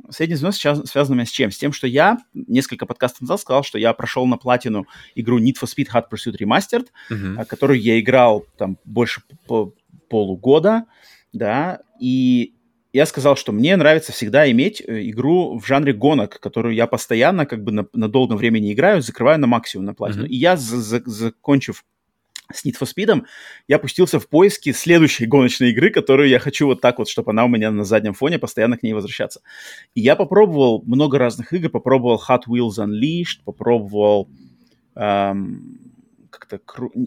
[0.09, 1.51] среднее звено сейчас связано у меня с чем?
[1.51, 4.85] С тем, что я несколько подкастов назад сказал, что я прошел на платину
[5.15, 7.45] игру Need for Speed Hot Pursuit Remastered, uh-huh.
[7.45, 9.73] которую я играл там больше по
[10.09, 10.85] полугода,
[11.33, 12.53] да, и
[12.97, 17.45] я сказал, что мне нравится всегда иметь э, игру в жанре гонок, которую я постоянно
[17.45, 20.25] как бы на, на долгом времени играю, закрываю на максимум на платину.
[20.25, 20.29] Uh-huh.
[20.29, 21.85] И я, за- за- закончив
[22.51, 23.23] с Need for Speed,
[23.67, 27.45] я пустился в поиски следующей гоночной игры, которую я хочу вот так вот, чтобы она
[27.45, 29.41] у меня на заднем фоне постоянно к ней возвращаться.
[29.93, 34.27] И я попробовал много разных игр, попробовал Hot Wheels Unleashed, попробовал
[34.95, 35.79] эм,
[36.31, 36.59] как-то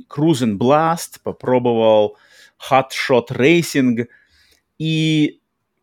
[0.08, 2.16] Cruise and Blast, попробовал
[2.70, 4.06] Hot Shot Racing
[4.78, 5.39] и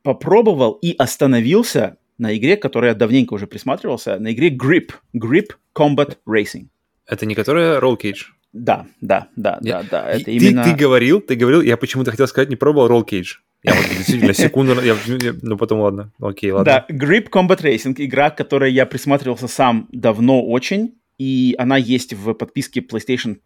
[0.07, 6.15] попробовал и остановился на игре, которой я давненько уже присматривался, на игре Grip, Grip Combat
[6.25, 6.67] Racing.
[7.05, 8.27] Это не которая Roll Cage?
[8.53, 10.09] Да, да, да, я, да, да.
[10.09, 10.63] Это ты, именно...
[10.63, 13.39] ты говорил, ты говорил, я почему-то хотел сказать, не пробовал Roll Cage.
[13.63, 14.95] Я вот действительно секунду, я,
[15.41, 16.85] ну потом ладно, окей, ладно.
[16.87, 22.13] Да, Grip Combat Racing, игра, к которой я присматривался сам давно очень, и она есть
[22.13, 23.39] в подписке PlayStation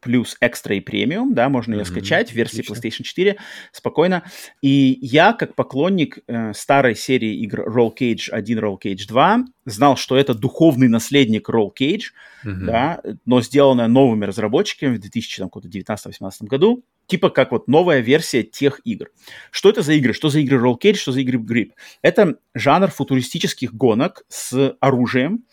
[0.00, 1.84] плюс экстра и премиум, да, можно ее mm-hmm.
[1.84, 2.60] скачать в версии.
[2.62, 3.36] PlayStation 4
[3.72, 4.24] спокойно.
[4.62, 9.96] И я, как поклонник э, старой серии игр Roll Cage 1, Roll Cage 2, знал,
[9.96, 12.12] что это духовный наследник Roll Cage,
[12.44, 12.64] mm-hmm.
[12.64, 19.08] да, но сделанная новыми разработчиками в 2019-2018 году типа как вот новая версия тех игр.
[19.50, 20.12] Что это за игры?
[20.12, 21.72] Что за игры Roll Cage, что за игры Grip?
[22.02, 25.44] Это жанр футуристических гонок с оружием,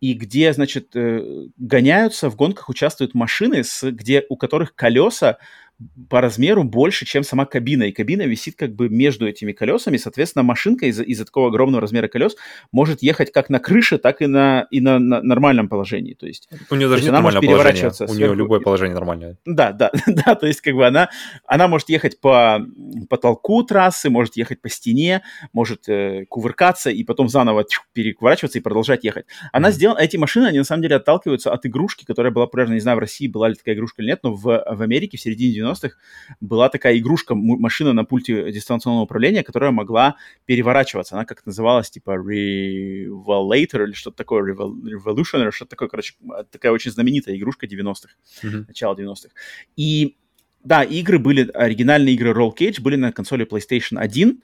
[0.00, 5.38] и где, значит, э, гоняются, в гонках участвуют машины, с, где, у которых колеса
[6.08, 7.84] по размеру больше, чем сама кабина.
[7.84, 9.98] И кабина висит как бы между этими колесами.
[9.98, 12.36] Соответственно, машинка из-за из такого огромного размера колес
[12.72, 16.14] может ехать как на крыше, так и на, и на, на нормальном положении.
[16.14, 18.06] То есть, у нее даже она может переворачиваться.
[18.06, 19.36] У нее любое положение нормальное.
[19.44, 20.34] Да, да, да.
[20.34, 21.10] То есть, как бы она,
[21.46, 22.64] она может ехать по
[23.10, 25.22] потолку трассы, может ехать по стене,
[25.52, 29.26] может э, кувыркаться и потом заново тьф, перекворачиваться и продолжать ехать.
[29.52, 29.72] Она mm.
[29.72, 32.96] сделана, эти машины, они на самом деле отталкиваются от игрушки, которая была популярна, не знаю,
[32.96, 35.96] в России была ли такая игрушка или нет, но в, в Америке в середине 90-х
[36.40, 41.14] была такая игрушка, машина на пульте дистанционного управления, которая могла переворачиваться.
[41.14, 45.88] Она как называлась, типа Revelator или что-то такое, Revolution или что-то такое.
[45.88, 46.14] Короче,
[46.50, 48.64] такая очень знаменитая игрушка 90-х, mm-hmm.
[48.68, 49.30] начала 90-х.
[49.76, 50.16] И
[50.64, 54.42] да, игры были, оригинальные игры Roll Cage были на консоли PlayStation 1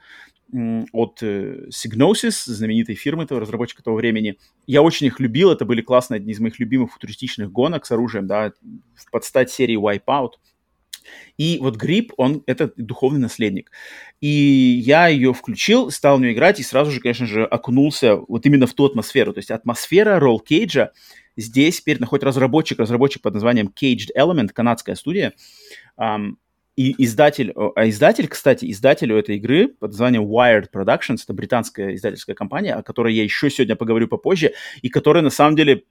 [0.93, 4.39] от э, Signosis, знаменитой фирмы этого разработчика того времени.
[4.67, 8.27] Я очень их любил, это были классные, одни из моих любимых футуристичных гонок с оружием,
[8.27, 8.53] да,
[9.11, 10.33] под стать серии Wipeout.
[11.37, 13.71] И вот Грипп, он это духовный наследник.
[14.21, 18.47] И я ее включил, стал в нее играть и сразу же, конечно же, окунулся вот
[18.47, 19.33] именно в ту атмосферу.
[19.33, 20.89] То есть атмосфера Roll Cage
[21.37, 25.35] здесь теперь находит разработчик, разработчик под названием Caged Element, канадская студия.
[25.99, 26.37] Um,
[26.75, 32.35] и издатель, а издатель, кстати, издателю этой игры под названием Wired Productions, это британская издательская
[32.35, 35.85] компания, о которой я еще сегодня поговорю попозже, и которая на самом деле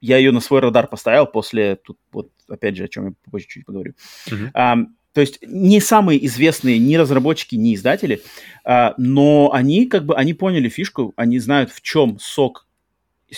[0.00, 3.46] я ее на свой радар поставил после, тут вот опять же, о чем я позже
[3.48, 3.94] чуть поговорю.
[4.28, 4.50] Uh-huh.
[4.54, 4.76] А,
[5.12, 8.22] то есть не самые известные ни разработчики, ни издатели,
[8.64, 12.66] а, но они как бы, они поняли фишку, они знают, в чем сок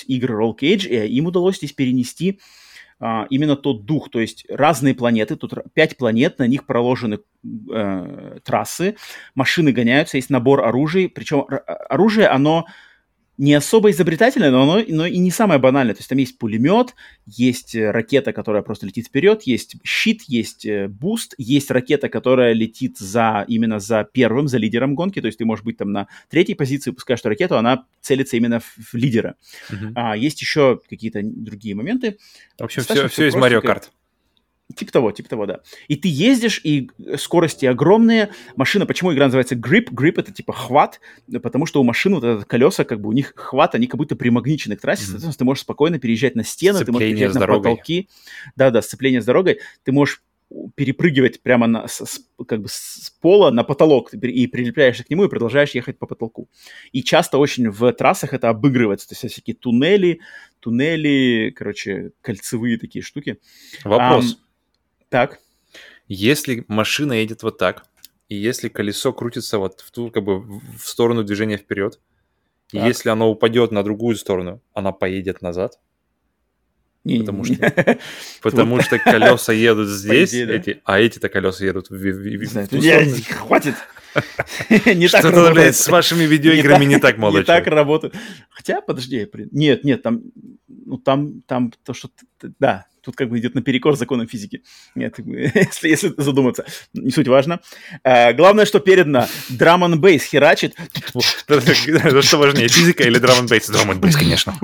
[0.06, 2.40] игры Roll Cage, и им удалось здесь перенести
[3.00, 7.20] а, именно тот дух, то есть разные планеты, тут пять планет, на них проложены
[7.72, 8.96] э, трассы,
[9.36, 11.46] машины гоняются, есть набор оружия, причем
[11.88, 12.66] оружие, оно
[13.38, 15.94] не особо изобретательное, но оно но и не самое банальное.
[15.94, 20.66] То есть там есть пулемет, есть э, ракета, которая просто летит вперед, есть щит, есть
[20.66, 25.20] э, boost, есть ракета, которая летит за именно за первым, за лидером гонки.
[25.20, 28.58] То есть ты можешь быть там на третьей позиции, пускаешь эту ракету, она целится именно
[28.58, 29.36] в, в лидера.
[29.70, 29.92] Uh-huh.
[29.94, 32.18] А, есть еще какие-то другие моменты.
[32.58, 33.84] В общем, все, все из Mario Kart.
[34.76, 35.60] Типа того, типа того, да.
[35.88, 38.30] И ты ездишь, и скорости огромные.
[38.54, 39.90] Машина, почему игра называется Grip?
[39.90, 41.00] Grip это типа хват,
[41.42, 44.14] потому что у машины вот это колеса, как бы у них хват, они как будто
[44.14, 45.06] примагничены к трассе, mm-hmm.
[45.06, 48.08] соответственно, ты можешь спокойно переезжать на стены, сцепление ты можешь переезжать на потолки.
[48.56, 49.60] Да-да, сцепление с дорогой.
[49.84, 50.22] Ты можешь
[50.74, 55.24] перепрыгивать прямо на, с, с, как бы с пола на потолок и прилепляешься к нему
[55.24, 56.48] и продолжаешь ехать по потолку.
[56.92, 60.20] И часто очень в трассах это обыгрывается, то есть всякие туннели,
[60.60, 63.38] туннели, короче, кольцевые такие штуки.
[63.84, 64.32] Вопрос.
[64.32, 64.47] Um,
[65.08, 65.38] так.
[66.08, 67.84] Если машина едет вот так,
[68.28, 71.98] и если колесо крутится вот в ту, как бы, в сторону движения вперед,
[72.72, 75.78] и если оно упадет на другую сторону, она поедет назад.
[77.04, 77.98] Не, потому не, что, не.
[78.42, 80.80] потому что колеса едут здесь, идее, эти, да.
[80.84, 83.16] а эти-то колеса едут в, в, в, в ту сторону.
[83.30, 83.74] Хватит.
[84.68, 88.14] не так Что-то, блядь, с вашими видеоиграми не так, молодой Не так работает.
[88.50, 90.22] Хотя, подожди, нет, нет, там,
[90.66, 92.10] ну, там, там то, что,
[92.58, 94.62] да, тут как бы идет наперекор законам физики.
[94.94, 97.60] Нет, если, если задуматься, не суть важно.
[98.04, 99.26] А, главное, что передано.
[99.48, 100.74] Драм н бейс херачит.
[102.20, 103.66] Что важнее, физика или драм н бейс?
[103.70, 104.54] Драм н бейс, конечно.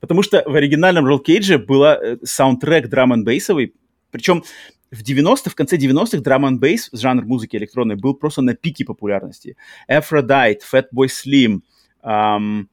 [0.00, 3.72] Потому что в оригинальном Roll Cage был э, саундтрек драм н бейсовый
[4.10, 4.44] причем
[4.92, 8.84] в 90-х, в конце 90-х драм н бейс, жанр музыки электронной, был просто на пике
[8.84, 9.56] популярности.
[9.90, 11.62] Aphrodite, Fatboy Slim,
[12.02, 12.66] um,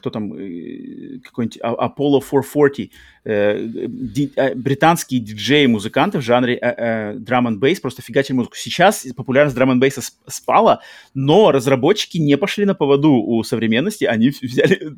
[0.00, 2.90] кто там, э, какой-нибудь а, Apollo 440,
[3.24, 3.68] э,
[4.36, 8.56] э, британские диджеи, музыканты в жанре э, драм н бейс просто фигачили музыку.
[8.56, 10.80] Сейчас популярность драм н бейса спала,
[11.14, 14.94] но разработчики не пошли на поводу у современности, они взяли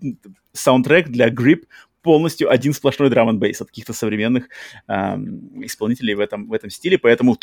[0.52, 1.64] саундтрек для Grip
[2.02, 4.48] полностью один сплошной драм н бейс от каких-то современных
[4.88, 7.38] эм, исполнителей в этом, в этом стиле, поэтому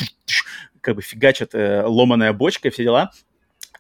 [0.82, 3.12] как бы фигачат э, ломаная бочка и все дела.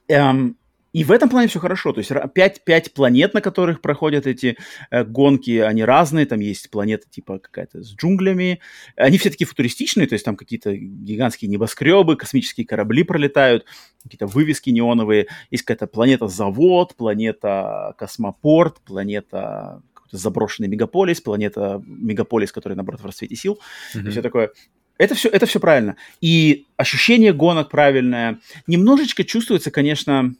[0.07, 0.57] Эм,
[0.91, 1.93] и в этом плане все хорошо.
[1.93, 4.57] То есть пять, пять планет, на которых проходят эти
[4.89, 6.25] э, гонки, они разные.
[6.25, 8.59] Там есть планета типа какая-то с джунглями.
[8.95, 13.65] Они все такие футуристичные, то есть там какие-то гигантские небоскребы, космические корабли пролетают,
[14.03, 15.27] какие-то вывески неоновые.
[15.51, 23.59] Есть какая-то планета-завод, планета-космопорт, планета заброшенный мегаполис, планета мегаполис, который, наоборот, в расцвете сил.
[23.95, 24.09] Mm-hmm.
[24.09, 24.51] Все такое.
[24.97, 25.95] Это все, это все правильно.
[26.19, 28.39] И ощущение гонок правильное.
[28.67, 30.33] Немножечко чувствуется, конечно,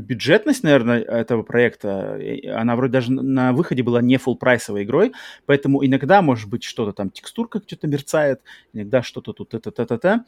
[0.00, 2.18] бюджетность, наверное, этого проекта,
[2.54, 5.12] она вроде даже на выходе была не full прайсовой игрой,
[5.46, 8.40] поэтому иногда, может быть, что-то там, текстурка что-то мерцает,
[8.72, 10.24] иногда что-то тут это-то-то-то,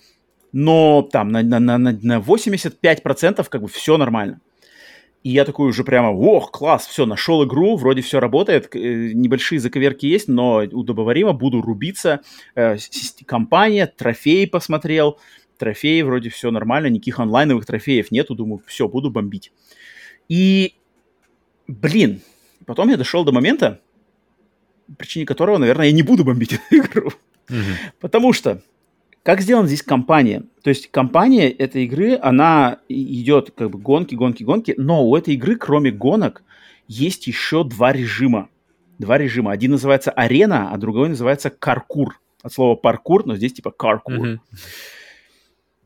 [0.53, 4.41] но там на, на, на, на 85% как бы все нормально.
[5.23, 9.61] И я такой уже прямо, ох, класс, все, нашел игру, вроде все работает, э, небольшие
[9.61, 12.21] заковерки есть, но удобоваримо, буду рубиться.
[12.55, 12.77] Э,
[13.27, 15.19] компания, трофеи посмотрел,
[15.61, 19.53] трофеи, вроде все нормально, никаких онлайновых трофеев нету, думаю, все, буду бомбить.
[20.28, 20.74] И,
[21.69, 22.20] блин,
[22.66, 23.81] потом я дошел до момента,
[24.99, 27.12] причине которого, наверное, я не буду бомбить эту игру.
[27.49, 27.74] Mm-hmm.
[28.01, 28.62] Потому что,
[29.23, 30.45] как сделана здесь компания?
[30.62, 35.35] То есть компания этой игры, она идет как бы гонки, гонки, гонки, но у этой
[35.35, 36.43] игры, кроме гонок,
[36.89, 38.49] есть еще два режима.
[38.99, 39.53] Два режима.
[39.53, 42.20] Один называется арена, а другой называется каркур.
[42.43, 44.15] От слова паркур, но здесь типа каркур.
[44.15, 44.39] Mm-hmm.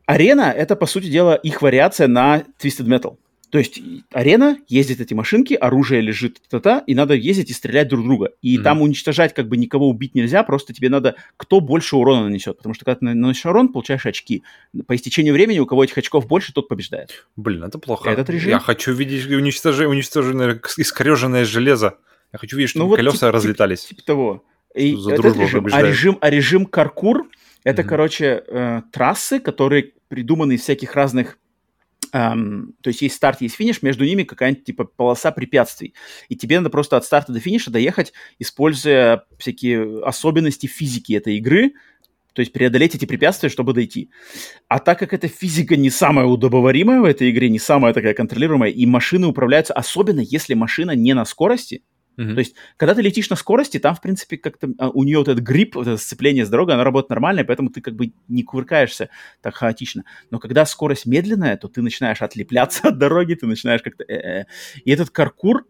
[0.05, 3.17] Арена— это, по сути дела, их вариация на Twisted Metal.
[3.55, 3.79] То есть
[4.11, 8.31] арена, ездят эти машинки, оружие лежит, та-та, и надо ездить и стрелять друг друга.
[8.41, 8.63] И mm-hmm.
[8.63, 12.57] там уничтожать, как бы никого убить нельзя, просто тебе надо, кто больше урона нанесет.
[12.57, 14.43] Потому что когда ты наносишь урон, получаешь очки.
[14.87, 17.25] По истечению времени, у кого этих очков больше, тот побеждает.
[17.37, 18.09] Блин, это плохо.
[18.09, 18.49] Этот режим...
[18.49, 21.97] Я хочу видеть уничтожение, уничтоженное, искореженное железо.
[22.33, 23.85] Я хочу видеть, чтобы ну, колеса вот, разлетались.
[23.85, 24.43] Типа, типа того.
[24.75, 25.67] И этот режим.
[25.71, 27.29] А режим, а режим каркур
[27.65, 27.87] это, mm-hmm.
[27.87, 31.37] короче, э, трассы, которые придуманы из всяких разных
[32.13, 35.93] Um, то есть есть старт, есть финиш, между ними какая-нибудь типа полоса препятствий.
[36.29, 41.73] И тебе надо просто от старта до финиша доехать, используя всякие особенности физики этой игры,
[42.31, 44.11] то есть преодолеть эти препятствия, чтобы дойти.
[44.69, 48.71] А так как эта физика не самая удобоваримая в этой игре, не самая такая контролируемая,
[48.71, 51.83] и машины управляются, особенно если машина не на скорости,
[52.17, 52.33] Mm-hmm.
[52.33, 55.27] То есть, когда ты летишь на скорости, там, в принципе, как-то а, у нее вот
[55.27, 58.43] этот грипп, вот это сцепление с дорогой, оно работает нормально, поэтому ты как бы не
[58.43, 59.09] кувыркаешься
[59.41, 60.03] так хаотично.
[60.31, 64.03] Но когда скорость медленная, то ты начинаешь отлепляться от дороги, ты начинаешь как-то...
[64.03, 64.45] Э-э.
[64.83, 65.65] И этот каркур,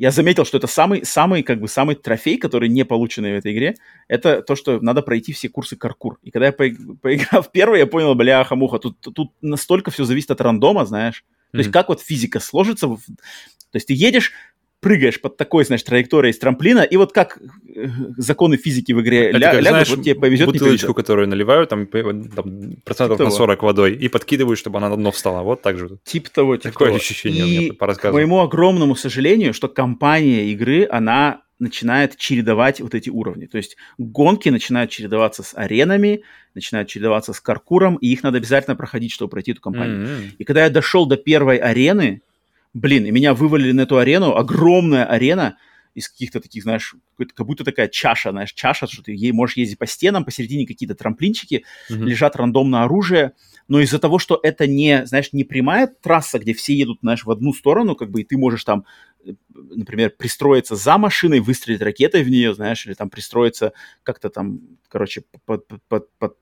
[0.00, 3.52] я заметил, что это самый, самый, как бы, самый трофей, который не полученный в этой
[3.52, 3.74] игре,
[4.08, 6.18] это то, что надо пройти все курсы каркур.
[6.22, 6.64] И когда я по
[7.02, 11.22] поиграл в первый, я понял, бляха-муха, тут, тут настолько все зависит от рандома, знаешь.
[11.52, 11.60] То mm-hmm.
[11.60, 12.88] есть как вот физика сложится.
[12.88, 14.32] То есть ты едешь,
[14.80, 17.86] прыгаешь под такой, значит, траекторией с трамплина, и вот как э,
[18.16, 21.68] законы физики в игре Это ля- как, лягут, знаешь, вот тебе повезет, бутылочку, которую наливают,
[21.68, 23.66] там, там процентов типа на 40 того.
[23.68, 25.42] водой, и подкидывают, чтобы она на дно встала.
[25.42, 25.98] Вот так же.
[26.04, 26.96] Типа того, типа Такое того.
[26.96, 28.12] ощущение и, у меня по рассказу.
[28.12, 33.44] к моему огромному сожалению, что компания игры, она начинает чередовать вот эти уровни.
[33.44, 36.22] То есть гонки начинают чередоваться с аренами,
[36.54, 40.06] начинают чередоваться с каркуром, и их надо обязательно проходить, чтобы пройти эту компанию.
[40.06, 40.30] Mm-hmm.
[40.38, 42.22] И когда я дошел до первой арены,
[42.74, 45.56] блин, и меня вывалили на эту арену, огромная арена
[45.94, 46.94] из каких-то таких, знаешь,
[47.34, 50.94] как будто такая чаша, знаешь, чаша, что ты ей можешь ездить по стенам, посередине какие-то
[50.94, 52.04] трамплинчики, mm-hmm.
[52.04, 53.32] лежат рандомно оружие,
[53.66, 57.30] но из-за того, что это не, знаешь, не прямая трасса, где все едут, знаешь, в
[57.30, 58.84] одну сторону, как бы, и ты можешь там,
[59.24, 63.72] э, например, пристроиться за машиной, выстрелить ракетой в нее, знаешь, или там пристроиться
[64.04, 66.36] как-то там, короче, под, под, под,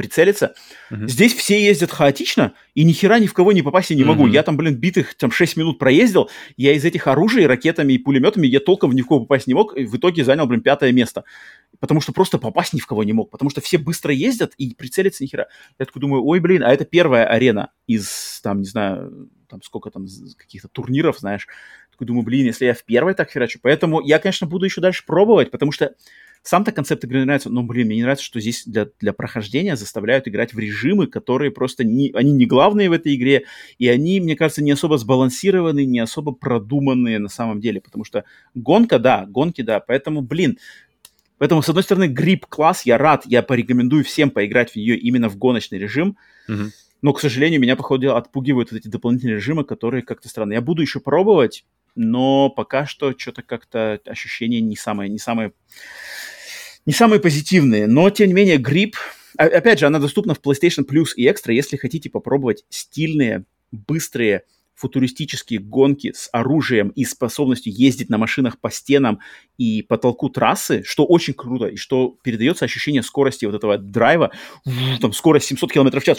[0.00, 0.54] прицелиться.
[0.90, 1.06] Uh-huh.
[1.06, 4.26] Здесь все ездят хаотично, и ни хера ни в кого не попасть я не могу.
[4.26, 4.32] Uh-huh.
[4.32, 8.46] Я там, блин, битых там 6 минут проездил, я из этих оружий, ракетами и пулеметами
[8.46, 11.24] я толком ни в кого попасть не мог, и в итоге занял, блин, пятое место.
[11.80, 14.74] Потому что просто попасть ни в кого не мог, потому что все быстро ездят и
[14.74, 15.48] прицелиться ни хера.
[15.78, 19.90] Я такой думаю, ой, блин, а это первая арена из, там, не знаю, там сколько
[19.90, 20.06] там
[20.38, 21.46] каких-то турниров, знаешь.
[21.90, 23.58] Такой думаю, блин, если я в первой так херачу.
[23.60, 25.94] Поэтому я, конечно, буду еще дальше пробовать, потому что
[26.42, 30.26] сам-то концепт игры нравится, но, блин, мне не нравится, что здесь для, для прохождения заставляют
[30.26, 33.44] играть в режимы, которые просто не, они не главные в этой игре,
[33.78, 38.24] и они, мне кажется, не особо сбалансированные, не особо продуманные на самом деле, потому что
[38.54, 40.58] гонка, да, гонки, да, поэтому, блин,
[41.38, 45.30] Поэтому, с одной стороны, грипп класс, я рад, я порекомендую всем поиграть в нее именно
[45.30, 46.18] в гоночный режим.
[46.46, 46.66] Uh-huh.
[47.00, 50.56] Но, к сожалению, меня, походу, дела, отпугивают вот эти дополнительные режимы, которые как-то странные.
[50.56, 51.64] Я буду еще пробовать,
[51.94, 55.52] но пока что что-то как-то ощущение не самое, не самое
[56.86, 58.96] не самые позитивные, но, тем не менее, грипп,
[59.36, 64.44] опять же, она доступна в PlayStation Plus и Extra, если хотите попробовать стильные, быстрые,
[64.80, 69.20] футуристические гонки с оружием и способностью ездить на машинах по стенам
[69.58, 74.30] и потолку трассы, что очень круто, и что передается ощущение скорости вот этого драйва,
[75.00, 76.18] там скорость 700 км в час.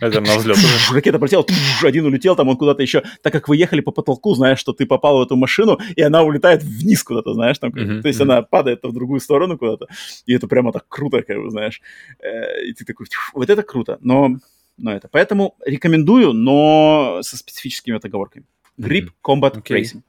[0.00, 0.58] Это на взлет.
[0.92, 1.44] Ракета полетела,
[1.82, 4.84] один улетел, там он куда-то еще, так как вы ехали по потолку, знаешь, что ты
[4.84, 8.80] попал в эту машину, и она улетает вниз куда-то, знаешь, там, то есть она падает
[8.82, 9.86] в другую сторону куда-то,
[10.26, 11.80] и это прямо так круто, как бы, знаешь,
[12.20, 14.36] э, и ты такой, вот это круто, но
[14.80, 15.08] но это.
[15.08, 18.44] Поэтому рекомендую, но со специфическими отоговорками.
[18.78, 19.80] Grip Combat okay.
[19.80, 20.02] Racing.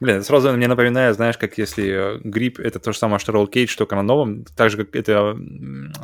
[0.00, 3.48] Блин, это сразу мне напоминает, знаешь, как если Grip— это то же самое, что Roll
[3.50, 5.36] Cage, только на новом, так же, как это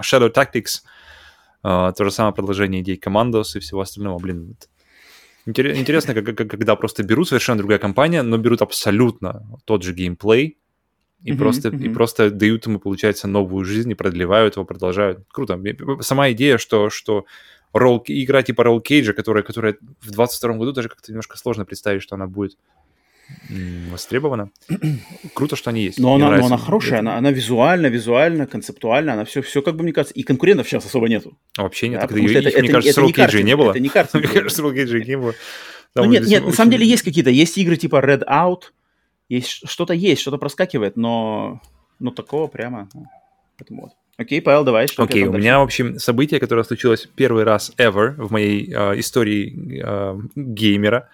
[0.01, 0.83] Shadow Tactics,
[1.65, 4.19] uh, то же самое продолжение идей Commandos и всего остального.
[4.19, 4.57] Блин,
[5.47, 10.59] интересно, как, когда просто берут совершенно другая компания, но берут абсолютно тот же геймплей,
[11.23, 11.85] и, mm-hmm, просто, mm-hmm.
[11.85, 15.21] и просто дают ему, получается, новую жизнь и продлевают его, продолжают.
[15.33, 15.61] Круто.
[16.01, 17.25] Сама идея, что, что
[17.73, 22.03] ролл, игра типа Roll Cage, которая, которая в 22 году даже как-то немножко сложно представить,
[22.03, 22.57] что она будет
[23.91, 24.51] востребована.
[25.35, 25.99] Круто, что они есть.
[25.99, 29.83] Но, она, но она хорошая, она, она визуально, визуально, концептуально, она все, все, как бы
[29.83, 31.37] мне кажется, и конкурентов сейчас особо нету.
[31.57, 32.01] Вообще нет.
[32.01, 33.71] Да, это, их, это, мне кажется, это, Roll Cage не было.
[33.71, 34.19] Это не карта.
[34.19, 35.35] Мне кажется, Roll Cage не было.
[35.95, 38.65] Ну нет, нет, на самом деле есть какие-то, есть игры типа Red Out,
[39.29, 41.63] есть что-то есть, что-то проскакивает, но,
[41.99, 43.07] но такого прямо, ну,
[43.59, 43.93] поэтому вот.
[44.19, 44.89] Окей, Павел, давай.
[44.89, 48.99] Что Окей, у меня, в общем, событие, которое случилось первый раз ever в моей э,
[48.99, 51.11] истории э, геймера.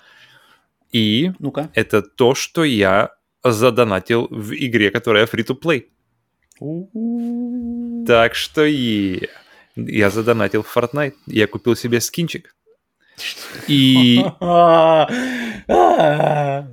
[0.92, 3.10] И ну это то, что я
[3.42, 5.86] задонатил в игре, которая free-to-play.
[8.06, 9.28] Так что и
[9.74, 11.14] я задонатил в Fortnite.
[11.26, 12.54] Я купил себе скинчик.
[13.66, 14.24] И...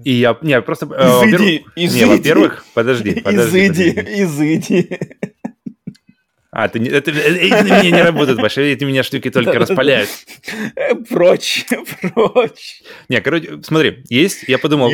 [0.04, 0.38] И я...
[0.42, 0.88] Не, просто...
[0.88, 2.00] Э, изыди, изыди.
[2.00, 3.68] Не, во-первых, подожди, подожди.
[3.68, 3.90] Изыди,
[4.24, 5.00] изыди.
[6.52, 10.10] А, это, это, это, это на меня не работает, Паша, эти меня штуки только распаляют.
[11.10, 11.66] Прочь,
[12.14, 12.82] прочь.
[13.08, 14.92] Не, короче, смотри, есть, я подумал,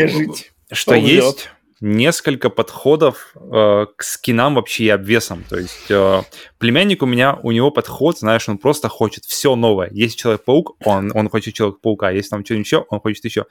[0.71, 1.49] что есть
[1.81, 5.43] несколько подходов э, к скинам вообще и обвесам.
[5.47, 6.21] То есть э,
[6.57, 9.89] племянник у меня, у него подход, знаешь, он просто хочет все новое.
[9.91, 13.45] Есть Человек-паук, он, он хочет Человек-паука, есть там что-нибудь еще, он хочет еще.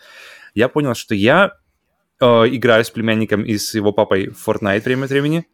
[0.54, 1.52] Я понял, что я
[2.20, 5.46] э, играю с племянником и с его папой в Fortnite время от времени,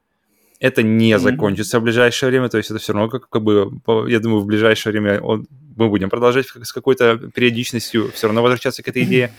[0.60, 1.18] это не mm-hmm.
[1.18, 3.72] закончится в ближайшее время, то есть это все равно как, как бы,
[4.08, 5.46] я думаю, в ближайшее время он,
[5.76, 9.32] мы будем продолжать с какой-то периодичностью все равно возвращаться к этой идее.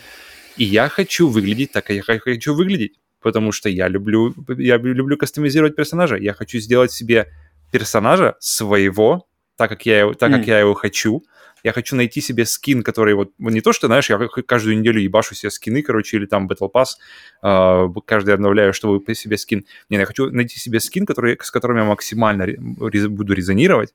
[0.57, 5.15] И я хочу выглядеть так, как я хочу выглядеть, потому что я люблю, я люблю
[5.15, 6.18] кастомизировать персонажа.
[6.18, 7.27] Я хочу сделать себе
[7.72, 10.38] персонажа своего, так как я, так mm.
[10.38, 11.23] как я его хочу,
[11.63, 15.35] я хочу найти себе скин, который вот, не то, что, знаешь, я каждую неделю ебашу
[15.35, 16.97] себе скины, короче, или там Battle Pass,
[17.43, 19.65] э, каждый обновляю, чтобы по себе скин.
[19.89, 23.93] Нет, я хочу найти себе скин, который, с которым я максимально рез, буду резонировать,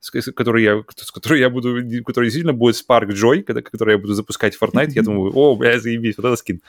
[0.00, 3.98] с, которой я, с которой я буду, который действительно будет Spark Joy, когда, который я
[3.98, 6.60] буду запускать в Fortnite, я думаю, о, бля, заебись, вот это скин.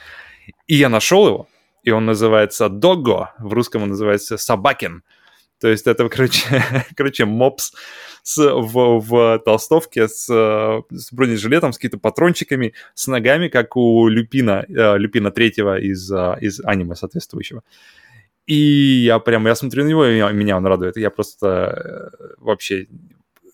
[0.67, 1.47] И я нашел его,
[1.83, 5.03] и он называется Doggo, в русском он называется Собакин.
[5.59, 7.73] То есть это, короче, короче мопс
[8.23, 14.65] с, в, в толстовке с, с бронежилетом, с какими-то патрончиками, с ногами, как у Люпина,
[14.67, 17.63] э, Люпина третьего из, э, из аниме соответствующего.
[18.47, 20.97] И я прям, я смотрю на него, и меня он радует.
[20.97, 22.87] Я просто э, вообще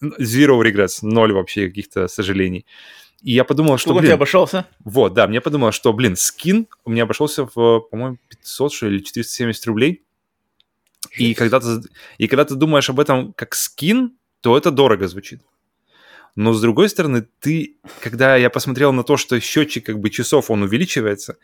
[0.02, 2.66] zero regrets, ноль вообще каких-то сожалений.
[3.22, 4.10] И я подумал, что, Сколько блин...
[4.10, 4.66] тебе обошелся?
[4.84, 8.96] Вот, да, мне подумал, что, блин, скин у меня обошелся в, по-моему, 500 что ли,
[8.96, 10.04] или 470 рублей.
[11.18, 11.82] И когда, ты,
[12.18, 15.42] и когда ты думаешь об этом как skin, то это дорого звучит.
[16.36, 20.50] Но с другой стороны, ты, когда я посмотрел на то, что счетчик как бы часов,
[20.50, 21.38] он увеличивается,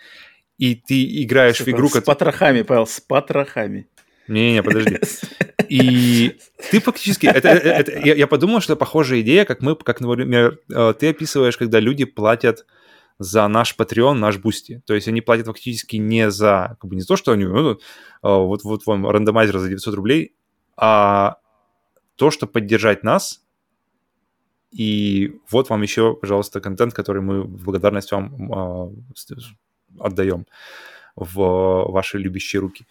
[0.58, 1.90] и ты играешь Все, в игру...
[1.90, 3.88] С потрохами, Павел, с потрохами.
[4.28, 5.00] Не-не, подожди.
[5.70, 6.38] И
[6.72, 7.28] ты фактически...
[7.28, 11.10] Это, это, это, я, я подумал, что похожая идея, как мы, как, например, э, ты
[11.10, 12.66] описываешь, когда люди платят
[13.20, 14.82] за наш Patreon, наш Boosty.
[14.86, 16.78] То есть они платят фактически не за...
[16.80, 17.46] Как бы не то, что они...
[17.46, 17.78] Ну, э,
[18.22, 20.36] вот, вот вам рандомайзер за 900 рублей,
[20.76, 21.38] а
[22.16, 23.44] то, что поддержать нас,
[24.72, 28.96] и вот вам еще, пожалуйста, контент, который мы в благодарность вам э,
[30.00, 30.46] отдаем
[31.16, 32.86] в ваши любящие руки.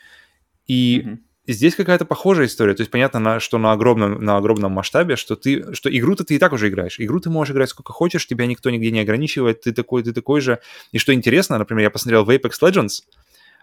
[0.67, 1.19] И mm-hmm.
[1.53, 2.75] Здесь какая-то похожая история.
[2.75, 6.35] То есть понятно, на, что на огромном, на огромном масштабе, что ты, что игру-то ты
[6.35, 6.99] и так уже играешь.
[6.99, 10.41] Игру ты можешь играть сколько хочешь, тебя никто нигде не ограничивает, ты такой, ты такой
[10.41, 10.61] же.
[10.93, 13.03] И что интересно, например, я посмотрел в Apex Legends,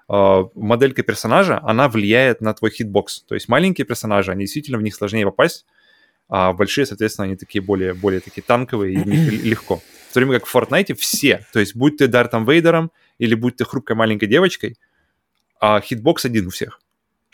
[0.07, 3.23] а, моделька персонажа, она влияет на твой хитбокс.
[3.23, 5.65] То есть маленькие персонажи, они действительно в них сложнее попасть,
[6.29, 9.81] а большие, соответственно, они такие более, более такие танковые, и в них легко.
[10.09, 13.55] В то время как в Fortnite все, то есть будь ты Дартом Вейдером или будь
[13.55, 14.77] ты хрупкой маленькой девочкой,
[15.59, 16.79] а хитбокс один у всех.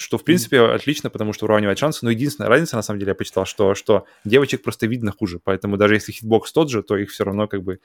[0.02, 0.76] Что, в принципе, mm-hmm.
[0.76, 2.06] отлично, потому что уравнивает шансы.
[2.06, 5.40] Но единственная разница, на самом деле, я почитал, что, что девочек просто видно хуже.
[5.44, 7.80] Поэтому даже если хитбокс тот же, то их все равно как бы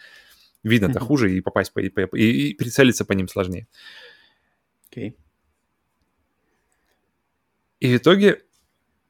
[0.65, 1.03] Видно-то mm-hmm.
[1.03, 3.69] хуже, и попасть по, и, и, и прицелиться по ним сложнее.
[4.91, 5.15] Okay.
[7.81, 8.41] И в итоге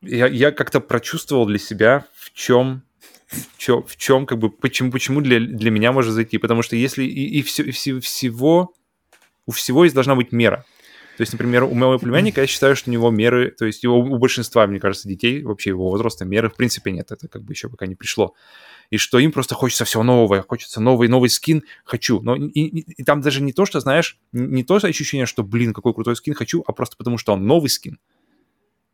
[0.03, 2.83] я, я как-то прочувствовал для себя, в чем,
[3.29, 6.39] в чем, в чем как бы, почему, почему для, для меня может зайти.
[6.39, 8.75] Потому что если и, и, все, и все, всего,
[9.47, 10.65] у всего есть должна быть мера.
[11.17, 13.99] То есть, например, у моего племянника я считаю, что у него меры, то есть его,
[13.99, 17.13] у большинства, мне кажется, детей, вообще его возраста, меры в принципе нет.
[17.13, 18.35] Это как бы еще пока не пришло.
[18.91, 22.21] И что им просто хочется всего нового, хочется новый, новый скин, хочу.
[22.21, 25.73] Но и, и, и там даже не то, что, знаешь, не то ощущение, что, блин,
[25.73, 27.99] какой крутой скин хочу, а просто потому, что он новый скин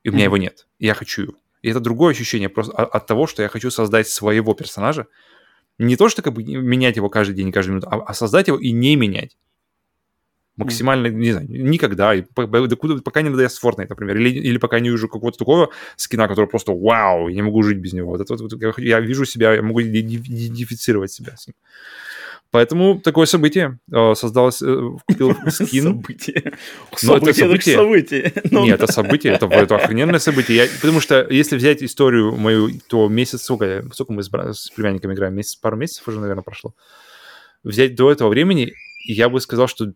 [0.02, 0.26] и у меня mm-hmm.
[0.26, 0.66] его нет.
[0.78, 1.34] И я хочу его.
[1.62, 5.06] И это другое ощущение просто от того, что я хочу создать своего персонажа.
[5.78, 8.58] Не то, что как бы менять его каждый день, каждую минуту, а, а создать его
[8.58, 9.36] и не менять.
[10.64, 11.14] Максимально, mm-hmm.
[11.14, 12.14] не знаю, никогда.
[12.14, 14.16] И пока не надоест Fortnite, например.
[14.16, 17.78] Или, или пока не увижу какого-то такого скина, который просто вау, я не могу жить
[17.78, 18.10] без него.
[18.10, 21.54] Вот это вот, я вижу себя, я могу идентифицировать себя с ним.
[22.52, 25.84] Поэтому такое событие э, создалось, э, купил скин.
[25.84, 26.52] Событие.
[27.02, 27.76] Но это событие.
[27.76, 28.32] событие.
[28.50, 30.56] Ну, Нет, это событие, это, это охрененное событие.
[30.56, 35.12] Я, потому что если взять историю мою, то месяц, сколько, сколько мы с, с племянником
[35.12, 36.74] играем, месяц, пару месяцев уже, наверное, прошло.
[37.62, 38.74] Взять до этого времени,
[39.04, 39.92] я бы сказал, что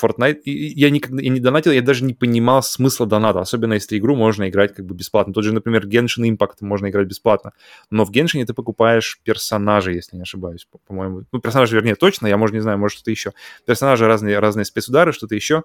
[0.00, 4.16] Fortnite, я никогда я не донатил, я даже не понимал смысла доната, особенно если игру
[4.16, 5.32] можно играть как бы бесплатно.
[5.32, 7.52] Тот же, например, Genshin Impact можно играть бесплатно,
[7.90, 11.24] но в Genshin ты покупаешь персонажи, если не ошибаюсь, по-моему.
[11.30, 13.32] Ну, персонажи, вернее, точно, я, может, не знаю, может, что-то еще.
[13.66, 15.64] Персонажи разные, разные спецудары, что-то еще.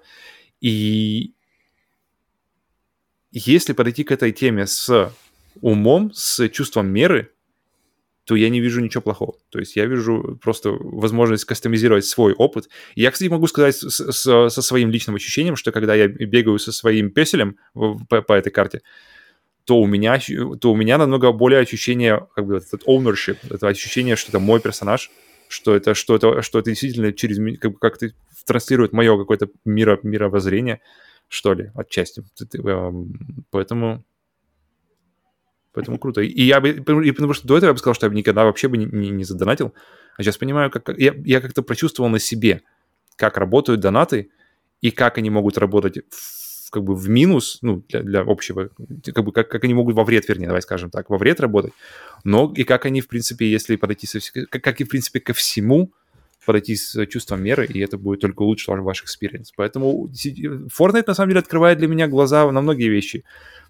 [0.61, 1.34] И
[3.31, 5.11] если подойти к этой теме с
[5.61, 7.31] умом, с чувством меры,
[8.30, 9.34] то я не вижу ничего плохого.
[9.49, 12.69] То есть я вижу просто возможность кастомизировать свой опыт.
[12.93, 16.60] И я, кстати, могу сказать с, с, со своим личным ощущением, что когда я бегаю
[16.60, 18.81] со своим песелем по, по этой карте,
[19.65, 20.19] то у меня,
[20.61, 24.60] то у меня намного более ощущение, как бы, этот ownership, это ощущение, что это мой
[24.60, 25.10] персонаж,
[25.47, 28.14] что это, что это, что это действительно через, как, бы, как ты
[28.45, 30.81] транслирует мое какое-то миро, мировоззрение,
[31.30, 32.23] что ли, отчасти.
[32.64, 34.06] Эм, поэтому
[35.80, 36.22] Поэтому круто.
[36.22, 38.43] И я бы, и потому что до этого я бы сказал, что я бы никогда
[38.43, 39.73] вообще бы не, не, не задонатил.
[40.18, 42.61] А сейчас понимаю, как я, я как-то прочувствовал на себе,
[43.15, 44.30] как работают донаты
[44.81, 48.72] и как они могут работать в, как бы в минус, ну, для, для общего,
[49.06, 51.72] как бы как, как они могут во вред, вернее, давай скажем так, во вред работать,
[52.26, 54.19] но и как они, в принципе, если подойти, со,
[54.49, 55.93] как, как и, в принципе, ко всему,
[56.45, 59.53] подойти с чувством меры, и это будет только улучшить ваш, experience.
[59.56, 63.23] Поэтому Fortnite, на самом деле, открывает для меня глаза на многие вещи,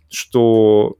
[0.10, 0.98] что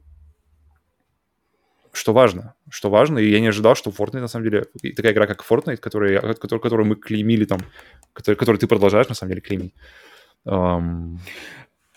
[1.92, 5.26] что важно, что важно, и я не ожидал, что Fortnite, на самом деле, такая игра,
[5.26, 7.60] как Fortnite, которая, которую, которую мы клеймили там,
[8.12, 9.74] который, которую ты продолжаешь, на самом деле, клеймить.
[10.46, 11.18] Um,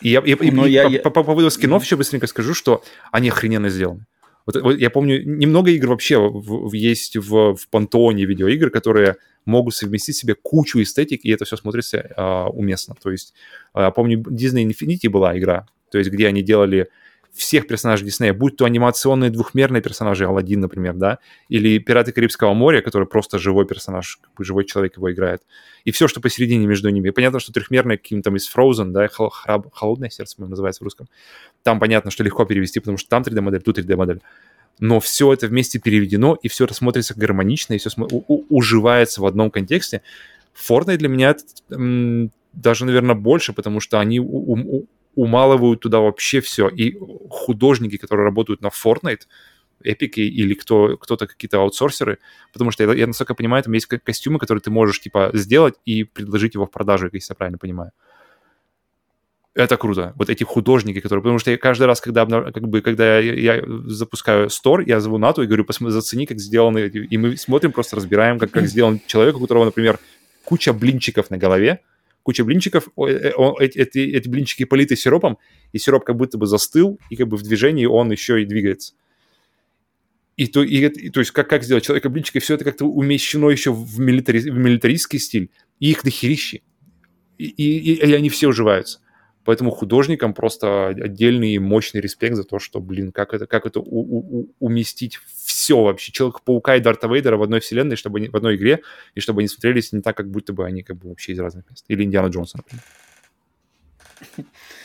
[0.02, 0.99] и я, я, Но и, я, по, я...
[0.99, 4.06] по, по поводу скинов еще быстренько скажу, что они охрененно сделаны.
[4.45, 9.15] Вот, вот я помню, немного игр вообще в, в, есть в, в пантеоне видеоигр, которые
[9.45, 12.95] могут совместить в себе кучу эстетик, и это все смотрится э, уместно.
[13.02, 13.34] То есть,
[13.74, 16.90] э, помню, Disney Infinity была игра, то есть где они делали
[17.34, 21.18] всех персонажей Диснея, будь то анимационные двухмерные персонажи, Алладин, например, да,
[21.49, 25.41] или Пираты Карибского моря, который просто живой персонаж, как бы живой человек его играет,
[25.84, 27.07] и все, что посередине между ними.
[27.07, 29.07] И понятно, что трехмерные каким-то из Frozen, да,
[29.73, 31.07] Холодное сердце, по называется в русском,
[31.64, 34.22] там понятно, что легко перевести, потому что там 3D-модель, тут 3D-модель.
[34.80, 37.89] Но все это вместе переведено, и все это смотрится гармонично, и все
[38.27, 40.01] уживается в одном контексте.
[40.55, 41.35] Fortnite для меня
[42.53, 44.19] даже, наверное, больше, потому что они
[45.15, 46.69] умалывают туда вообще все.
[46.69, 46.98] И
[47.30, 49.22] художники, которые работают на Fortnite,
[49.84, 52.19] эпики или кто, кто-то, какие-то аутсорсеры,
[52.53, 56.03] потому что, я, я насколько понимаю, там есть костюмы, которые ты можешь, типа, сделать и
[56.03, 57.91] предложить его в продажу, если я правильно понимаю.
[59.56, 60.14] Это круто.
[60.15, 61.22] Вот эти художники, которые...
[61.22, 65.19] Потому что я каждый раз, когда, как бы, когда я, я запускаю стор, я зову
[65.19, 66.88] Нату и говорю, посмотри, зацени, как сделаны...
[66.88, 69.99] И мы смотрим, просто разбираем, как, как сделан человек, у которого, например,
[70.44, 71.81] куча блинчиков на голове,
[72.23, 75.37] куча блинчиков, э, эти, эти, блинчики политы сиропом,
[75.71, 78.93] и сироп как будто бы застыл, и как бы в движении он еще и двигается.
[80.35, 82.85] И то, и, и, то есть как, как сделать человека блинчика, и все это как-то
[82.85, 86.63] умещено еще в, милитари, в милитаристский стиль, и их дохерищи.
[87.37, 88.99] И, и, и они все уживаются.
[89.45, 93.84] Поэтому художникам просто отдельный мощный респект за то, что, блин, как это, как это у,
[93.84, 96.11] у, уместить все вообще.
[96.11, 98.82] Человека-паука и Дарта Вейдера в одной вселенной, чтобы они, в одной игре,
[99.15, 101.70] и чтобы они смотрелись не так, как будто бы они как бы вообще из разных
[101.70, 101.84] мест.
[101.88, 102.84] Или Индиана Джонса, например.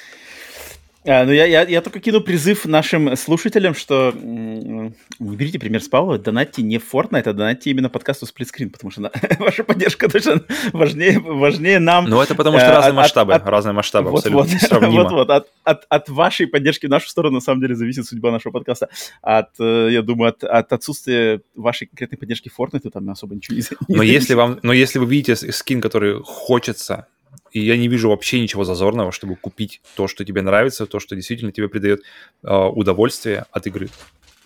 [1.06, 5.88] А, ну, я, я, я только кину призыв нашим слушателям, что не берите пример с
[5.88, 10.08] Павла, донатьте не в Fortnite, а донатьте именно подкасту Splitscreen, потому что на, ваша поддержка
[10.08, 10.42] точно
[10.72, 12.06] важнее, важнее нам.
[12.06, 15.02] Ну, это потому что э, разные масштабы, от, разные масштабы вот, абсолютно вот, сравнимо.
[15.04, 18.32] Вот, вот, от, от, от вашей поддержки в нашу сторону, на самом деле, зависит судьба
[18.32, 18.88] нашего подкаста.
[19.22, 23.62] От, э, я думаю, от, от отсутствия вашей конкретной поддержки Fortnite там особо ничего не,
[23.88, 27.06] не но если вам, Но если вы видите скин, который хочется
[27.50, 31.16] и я не вижу вообще ничего зазорного, чтобы купить то, что тебе нравится, то, что
[31.16, 32.02] действительно тебе придает
[32.42, 33.88] э, удовольствие от игры.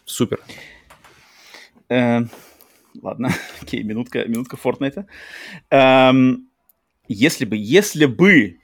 [0.04, 0.40] Супер.
[1.88, 2.20] Э,
[3.00, 5.04] ладно, окей, минутка, минутка Fortnite.
[5.70, 6.48] Эм,
[7.08, 8.58] если бы, если бы,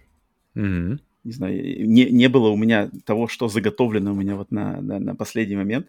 [0.55, 0.99] mm-hmm.
[1.25, 4.99] не знаю, не, не было у меня того, что заготовлено у меня вот на, на,
[4.99, 5.89] на последний момент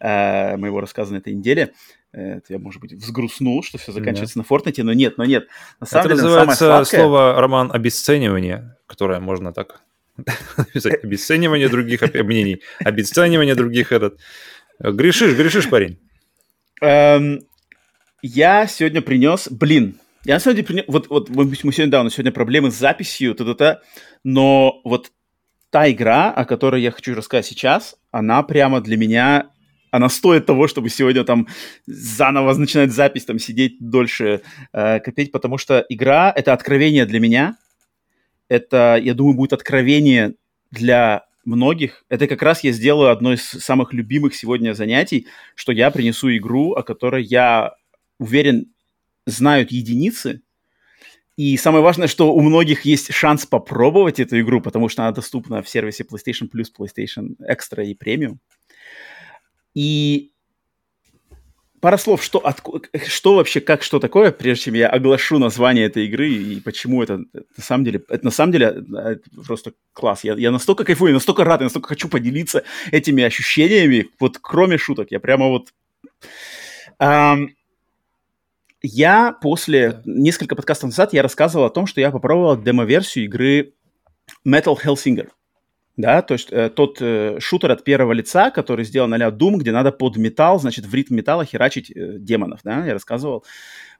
[0.00, 1.72] э, моего рассказа на этой неделе,
[2.20, 4.40] это я, может быть, взгрустнул, что все заканчивается да.
[4.40, 5.48] на Фортнете, но нет, но нет.
[5.80, 7.00] На самом Это деле, называется сладкое...
[7.00, 9.82] слово, Роман, обесценивание, которое можно так.
[11.02, 14.18] Обесценивание других мнений, обесценивание других этот.
[14.78, 15.98] Грешишь, грешишь, парень.
[16.80, 17.40] Эм,
[18.22, 22.32] я сегодня принес, блин, я сегодня принес, вот, вот мы сегодня, да, у нас сегодня
[22.32, 23.80] проблемы с записью, та-та-та,
[24.24, 25.12] но вот
[25.70, 29.50] та игра, о которой я хочу рассказать сейчас, она прямо для меня
[29.90, 31.48] она стоит того, чтобы сегодня там
[31.86, 34.42] заново начинать запись, там сидеть дольше,
[34.72, 37.56] э, копить, потому что игра— это откровение для меня.
[38.48, 40.34] Это, я думаю, будет откровение
[40.70, 42.04] для многих.
[42.08, 46.72] Это как раз я сделаю одно из самых любимых сегодня занятий, что я принесу игру,
[46.72, 47.74] о которой я
[48.18, 48.66] уверен,
[49.26, 50.42] знают единицы.
[51.36, 55.62] И самое важное, что у многих есть шанс попробовать эту игру, потому что она доступна
[55.62, 58.38] в сервисе PlayStation Plus, PlayStation Extra и Premium.
[59.76, 60.32] И
[61.80, 62.62] пара слов, что, от,
[63.08, 67.24] что вообще, как, что такое, прежде чем я оглашу название этой игры и почему это,
[67.34, 70.24] это на самом деле, это на самом деле это просто класс.
[70.24, 75.10] Я, я настолько кайфую, настолько рад, я настолько хочу поделиться этими ощущениями, вот кроме шуток,
[75.10, 75.74] я прямо вот...
[76.98, 77.48] Um,
[78.80, 83.74] я после, несколько подкастов назад, я рассказывал о том, что я попробовал демо-версию игры
[84.46, 85.28] Metal Hellsinger
[85.96, 89.72] да, то есть э, тот э, шутер от первого лица, который сделан а-ля Doom, где
[89.72, 93.44] надо под металл, значит, в ритм металла херачить э, демонов, да, я рассказывал.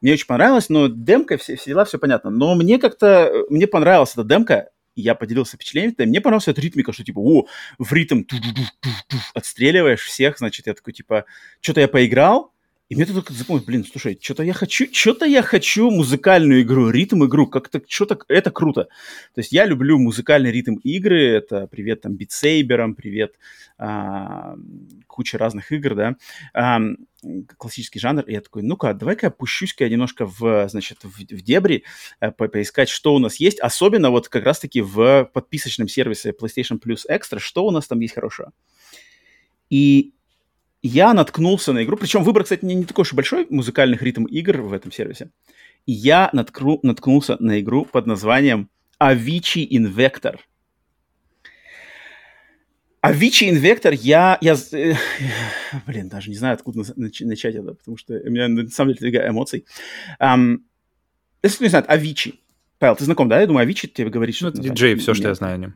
[0.02, 2.30] Мне очень понравилось, но демка, все, все дела, все понятно.
[2.30, 6.92] Но мне как-то, э, мне понравилась эта демка, я поделился впечатлением, мне понравилась эта ритмика,
[6.92, 7.46] что типа, о,
[7.78, 8.24] в ритм
[9.34, 11.24] отстреливаешь всех, значит, я такой, типа,
[11.60, 12.52] что-то я поиграл,
[12.88, 17.24] и мне тут запомнил, блин, слушай, что-то я хочу, что-то я хочу музыкальную игру, ритм
[17.24, 18.84] игру, как-то что-то, это круто.
[19.34, 23.34] То есть я люблю музыкальный ритм игры, это привет там битсейберам, привет
[23.76, 24.54] а,
[25.08, 26.16] куча разных игр, да,
[26.54, 26.80] а,
[27.56, 28.22] классический жанр.
[28.22, 31.82] И я такой, ну-ка, давай-ка опущусь-ка я немножко в, значит, в, в дебри,
[32.20, 36.80] а, по поискать, что у нас есть, особенно вот как раз-таки в подписочном сервисе PlayStation
[36.80, 38.52] Plus Extra, что у нас там есть хорошего.
[39.70, 40.12] И
[40.82, 44.24] я наткнулся на игру, причем выбор, кстати, не, не такой уж и большой музыкальных ритм
[44.24, 45.30] игр в этом сервисе.
[45.86, 48.68] Я наткну, наткнулся на игру под названием
[49.00, 50.38] Avicii Invector.
[53.02, 54.94] Avicii Invector я, я, э,
[55.86, 59.30] блин, даже не знаю, откуда начать это, потому что у меня на самом деле такая
[59.30, 59.64] эмоций.
[60.20, 60.58] Um,
[61.42, 62.34] если кто не знает, Avicii.
[62.78, 63.40] Павел, ты знаком, да?
[63.40, 64.50] Я думаю, Avicii тебе говорит, что...
[64.52, 65.74] Ну, диджей, все, что я знаю о нем.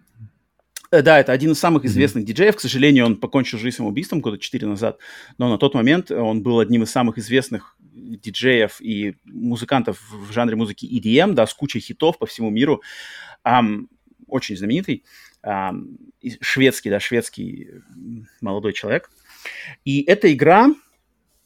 [0.91, 2.27] Э, да, это один из самых известных mm-hmm.
[2.27, 2.57] диджеев.
[2.57, 4.99] К сожалению, он покончил жизнь самоубийством года 4 назад,
[5.39, 10.57] но на тот момент он был одним из самых известных диджеев и музыкантов в жанре
[10.57, 12.83] музыки EDM, да, с кучей хитов по всему миру.
[13.45, 13.87] Um,
[14.27, 15.05] очень знаменитый.
[15.45, 15.97] Um,
[16.41, 17.69] шведский, да, шведский
[18.41, 19.11] молодой человек.
[19.85, 20.69] И эта игра,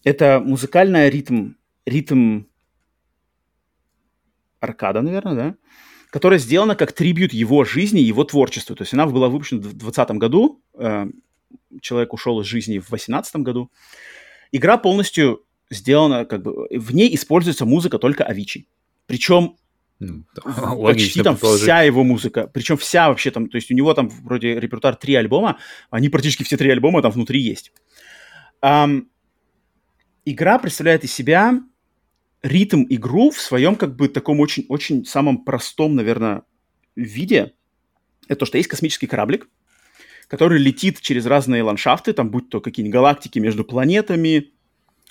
[0.04, 1.52] это музыкальная ритм,
[1.86, 2.44] ритм
[4.60, 5.54] аркада, наверное, да,
[6.14, 8.76] которая сделана как трибют его жизни, его творчеству.
[8.76, 11.06] То есть она была выпущена в 2020 году, э,
[11.80, 13.72] человек ушел из жизни в 2018 году.
[14.52, 18.68] Игра полностью сделана, как бы, в ней используется музыка только Авичи.
[19.06, 19.56] Причем
[19.98, 24.60] почти там вся его музыка, причем вся вообще там, то есть у него там вроде
[24.60, 25.58] репертуар три альбома,
[25.90, 27.72] они практически все три альбома там внутри есть.
[28.62, 29.08] Um,
[30.24, 31.60] игра представляет из себя
[32.44, 36.42] ритм игру в своем как бы таком очень, очень самом простом, наверное,
[36.94, 37.54] виде.
[38.28, 39.48] Это то, что есть космический кораблик,
[40.28, 44.52] который летит через разные ландшафты, там будь то какие-нибудь галактики между планетами,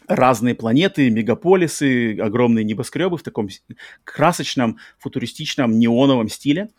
[0.07, 3.49] разные планеты, мегаполисы, огромные небоскребы в таком
[4.03, 6.69] красочном, футуристичном, неоновом стиле.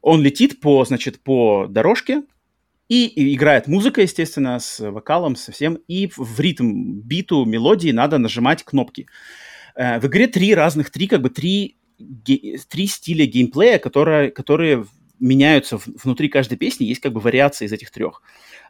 [0.00, 2.22] Он летит по, значит, по дорожке,
[2.88, 5.78] и играет музыка, естественно, с вокалом, со всем.
[5.86, 9.06] И в ритм, биту, мелодии надо нажимать кнопки.
[9.74, 11.76] Э, в игре три разных, три как бы три,
[12.68, 14.86] три стиля геймплея, которые, которые
[15.22, 18.22] меняются внутри каждой песни, есть как бы вариации из этих трех.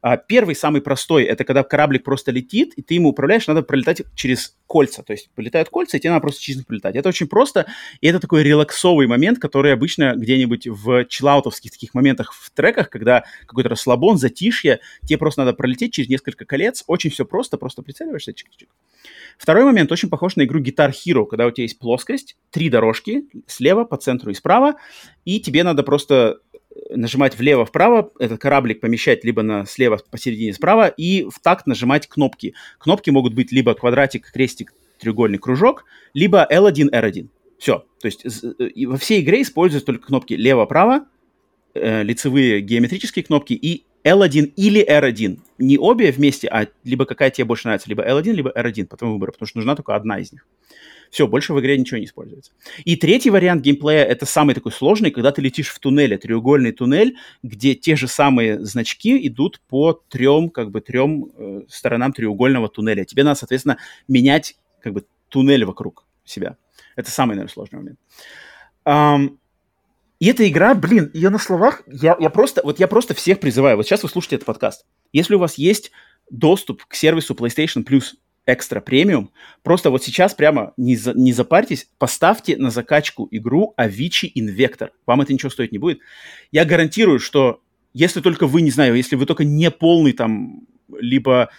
[0.02, 4.02] А, первый, самый простой, это когда кораблик просто летит, и ты ему управляешь, надо пролетать
[4.14, 5.02] через кольца.
[5.02, 6.94] То есть полетают кольца, и тебе надо просто через них пролетать.
[6.94, 7.66] Это очень просто,
[8.00, 13.24] и это такой релаксовый момент, который обычно где-нибудь в чиллаутовских таких моментах в треках, когда
[13.46, 16.84] какой-то расслабон, затишье, тебе просто надо пролететь через несколько колец.
[16.86, 18.68] Очень все просто, просто прицеливаешься, чик-чик.
[19.38, 23.24] Второй момент очень похож на игру Guitar Hero, когда у тебя есть плоскость, три дорожки,
[23.46, 24.74] слева, по центру и справа,
[25.24, 26.38] и тебе надо просто
[26.90, 32.54] нажимать влево-вправо, этот кораблик помещать либо на слева, посередине, справа, и в такт нажимать кнопки.
[32.78, 35.84] Кнопки могут быть либо квадратик, крестик, треугольник, кружок,
[36.14, 37.28] либо L1, R1.
[37.58, 37.84] Все.
[38.00, 41.06] То есть э, во всей игре используются только кнопки лево-право,
[41.74, 45.38] э, лицевые геометрические кнопки и L1 или R1.
[45.58, 49.14] Не обе вместе, а либо какая тебе больше нравится, либо L1, либо R1 по твоему
[49.14, 50.46] выбору, потому что нужна только одна из них.
[51.10, 52.52] Все, больше в игре ничего не используется.
[52.86, 57.16] И третий вариант геймплея— это самый такой сложный, когда ты летишь в туннеле, треугольный туннель,
[57.42, 63.04] где те же самые значки идут по трем, как бы, трем э, сторонам треугольного туннеля.
[63.04, 63.76] Тебе надо, соответственно,
[64.08, 66.56] менять, как бы, туннель вокруг себя.
[66.96, 67.98] Это самый, наверное, сложный момент.
[68.86, 69.38] Um,
[70.22, 73.76] и эта игра, блин, ее на словах, я, я просто, вот я просто всех призываю,
[73.76, 75.90] вот сейчас вы слушаете этот подкаст, если у вас есть
[76.30, 78.12] доступ к сервису PlayStation Plus
[78.46, 79.32] экстра премиум.
[79.64, 84.90] Просто вот сейчас прямо не, за, не запарьтесь, поставьте на закачку игру Avicii Invector.
[85.06, 85.98] Вам это ничего стоить не будет.
[86.52, 87.60] Я гарантирую, что
[87.92, 90.68] если только вы, не знаю, если вы только не полный там,
[91.00, 91.50] либо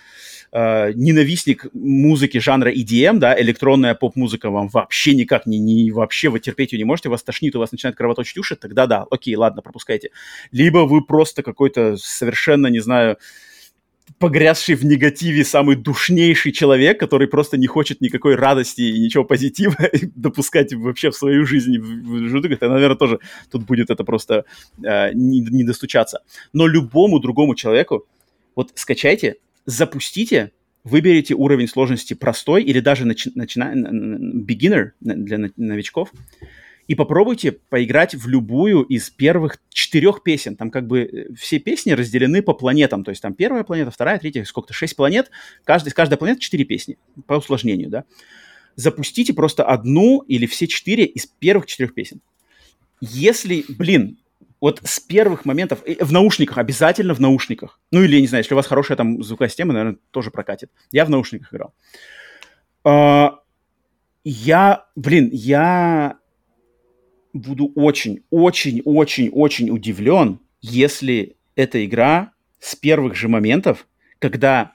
[0.54, 6.40] э, ненавистник музыки жанра EDM, да, электронная поп-музыка вам вообще никак не, не вообще вы
[6.40, 9.62] терпеть ее не можете, вас тошнит, у вас начинает кровоточить уши, тогда да, окей, ладно,
[9.62, 10.12] пропускайте.
[10.52, 13.18] Либо вы просто какой-то совершенно, не знаю,
[14.20, 19.76] погрязший в негативе самый душнейший человек, который просто не хочет никакой радости и ничего позитива
[20.16, 23.20] допускать вообще в свою жизнь это, наверное, тоже
[23.50, 24.46] тут будет это просто
[24.84, 26.22] э, не, не достучаться.
[26.54, 28.06] Но любому другому человеку,
[28.56, 30.52] вот скачайте, запустите,
[30.84, 33.74] выберите уровень сложности простой или даже начи- начина-
[34.46, 36.12] beginner для новичков,
[36.88, 40.58] и попробуйте поиграть в любую из первых четырех песен.
[40.58, 43.06] Там как бы э, все песни разделены по планетам.
[43.06, 45.32] То есть там первая планета, вторая, третья, сколько-то, шесть планет.
[45.64, 48.04] Каждый, с каждой планеты четыре песни по усложнению, да.
[48.76, 52.20] Запустите просто одну или все четыре из первых четырех песен.
[53.00, 54.18] Если, блин,
[54.64, 57.82] вот с первых моментов, в наушниках, обязательно в наушниках.
[57.92, 60.72] Ну или, не знаю, если у вас хорошая там звуковая система, наверное, тоже прокатит.
[60.90, 61.74] Я в наушниках играл.
[62.86, 63.32] Uh,
[64.24, 66.18] я, блин, я
[67.34, 72.32] буду очень, очень, очень, очень удивлен, если эта игра
[72.62, 73.86] с первых же моментов,
[74.20, 74.72] когда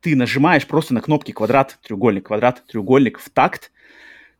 [0.00, 3.72] ты нажимаешь просто на кнопки квадрат, треугольник, квадрат, треугольник в такт,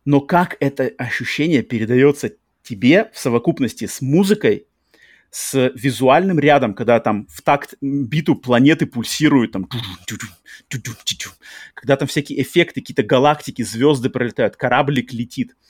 [0.06, 2.31] но как это ощущение передается
[2.62, 4.65] тебе в совокупности с музыкой,
[5.31, 9.69] с визуальным рядом, когда там в такт биту планеты пульсируют, там,
[11.75, 15.55] когда там всякие эффекты, какие-то галактики, звезды пролетают, кораблик летит–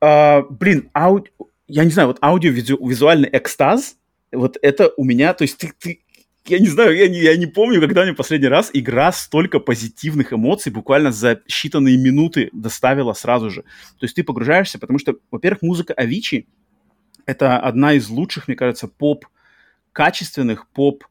[0.00, 1.30] Uh, блин, ауди...
[1.68, 3.96] я не знаю, вот аудиовизуальный экстаз,
[4.32, 6.00] вот это у меня, то есть ты, ты
[6.46, 10.32] я не знаю, я не, я не помню, когда мне последний раз игра столько позитивных
[10.32, 13.62] эмоций буквально за считанные минуты доставила сразу же.
[13.62, 16.48] То есть ты погружаешься, потому что, во-первых, музыка Авичи—
[17.30, 19.26] это одна из лучших, мне кажется, поп,
[19.92, 21.04] качественных поп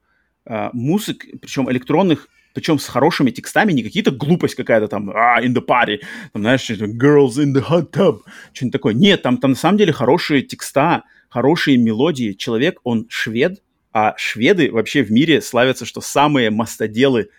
[0.46, 5.54] э, музык, причем электронных причем с хорошими текстами, не какие-то глупость какая-то там, а, in
[5.54, 6.00] the party,
[6.34, 8.22] там, знаешь, girls in the hot tub,
[8.54, 8.94] что-нибудь такое.
[8.96, 12.34] Нет, там, там на самом деле хорошие текста, хорошие мелодии.
[12.34, 13.62] Человек, он швед,
[13.94, 17.30] а шведы вообще в мире славятся, что самые мастоделы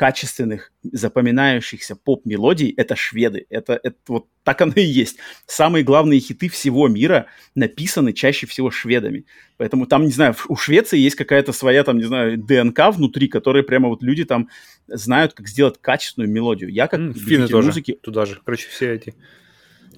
[0.00, 3.44] качественных, запоминающихся поп-мелодий— это шведы.
[3.50, 5.18] Это, это вот так оно и есть.
[5.44, 9.26] Самые главные хиты всего мира написаны чаще всего шведами.
[9.58, 13.62] Поэтому там, не знаю, у Швеции есть какая-то своя, там, не знаю, ДНК внутри, которые
[13.62, 14.48] прямо вот люди там
[14.86, 16.70] знают, как сделать качественную мелодию.
[16.70, 17.98] Я как Финны тоже музыки...
[18.00, 18.40] туда же.
[18.42, 19.14] Короче, все эти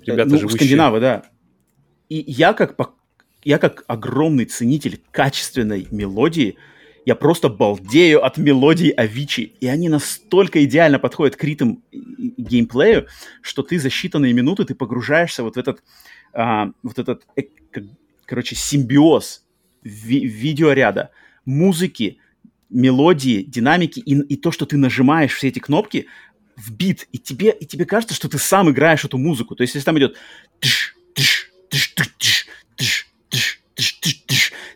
[0.04, 0.58] ребята ну, живущие.
[0.58, 1.22] скандинавы, да.
[2.08, 2.74] И я как,
[3.44, 6.56] я как огромный ценитель качественной мелодии—
[7.04, 9.54] я просто балдею от мелодий Авичи.
[9.60, 13.06] И они настолько идеально подходят к ритм геймплею,
[13.40, 15.82] что ты за считанные минуты ты погружаешься вот в этот,
[16.32, 17.42] а, вот этот, э,
[18.24, 19.44] короче, симбиоз
[19.82, 21.10] ви- видеоряда,
[21.44, 22.18] музыки,
[22.70, 26.06] мелодии, динамики и, и то, что ты нажимаешь все эти кнопки
[26.56, 29.56] в бит, и тебе, и тебе кажется, что ты сам играешь эту музыку.
[29.56, 30.16] То есть, если там идет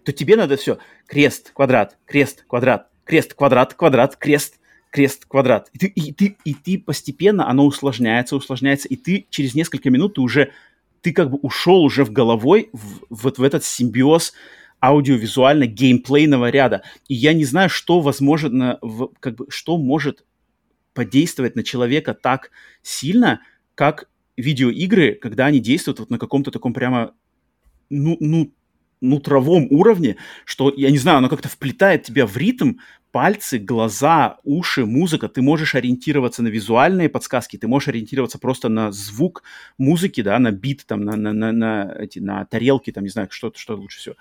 [0.06, 0.78] то тебе надо все
[1.08, 4.60] крест, квадрат, крест, квадрат, крест, квадрат, квадрат, крест,
[4.90, 5.68] крест, квадрат.
[5.72, 10.14] И ты, и ты, и ты постепенно, оно усложняется, усложняется, и ты через несколько минут
[10.14, 10.52] ты уже,
[11.00, 12.70] ты как бы ушел уже в головой
[13.10, 14.32] вот в этот симбиоз
[14.78, 16.82] аудиовизуально геймплейного ряда.
[17.08, 18.78] И я не знаю, что возможно,
[19.18, 20.24] как бы, что может
[20.94, 23.40] подействовать на человека так сильно,
[23.74, 27.12] как видеоигры, когда они действуют вот на каком-то таком прямо,
[27.90, 28.52] ну, ну,
[29.00, 32.74] нутровом уровне, что, я не знаю, оно как-то вплетает тебя в ритм,
[33.12, 35.28] пальцы, глаза, уши, музыка.
[35.28, 39.42] Ты можешь ориентироваться на визуальные подсказки, ты можешь ориентироваться просто на звук
[39.78, 43.28] музыки, да, на бит, там, на, на, на, на, эти, на тарелки, там, не знаю,
[43.30, 44.16] что, что лучше всего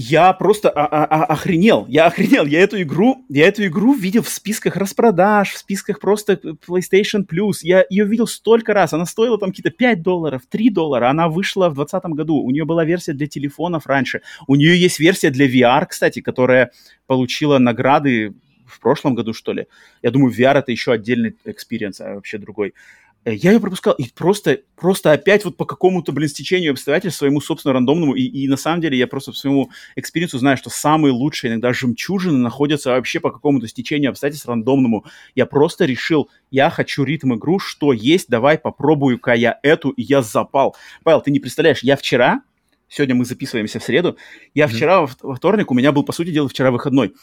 [0.00, 5.50] я просто охренел, я охренел, я эту игру, я эту игру видел в списках распродаж,
[5.50, 10.00] в списках просто PlayStation Plus, я ее видел столько раз, она стоила там какие-то 5
[10.00, 14.20] долларов, 3 доллара, она вышла в 2020 году, у нее была версия для телефонов раньше,
[14.46, 16.70] у нее есть версия для VR, кстати, которая
[17.08, 18.34] получила награды
[18.66, 19.66] в прошлом году, что ли.
[20.02, 22.74] Я думаю, VR это еще отдельный experience, а вообще другой.
[23.32, 27.74] Я ее пропускал, и просто, просто опять вот по какому-то, блин, стечению обстоятельств своему собственно
[27.74, 31.50] рандомному, и, и на самом деле я просто по своему экспириенсу знаю, что самые лучшие
[31.50, 35.04] иногда жемчужины находятся вообще по какому-то стечению обстоятельств рандомному.
[35.34, 40.22] Я просто решил, я хочу ритм игру, что есть, давай попробую-ка я эту, и я
[40.22, 40.76] запал.
[41.02, 42.42] Павел, ты не представляешь, я вчера,
[42.88, 44.16] сегодня мы записываемся в среду,
[44.54, 44.68] я mm-hmm.
[44.68, 47.14] вчера, во вторник, у меня был, по сути дела, вчера выходной,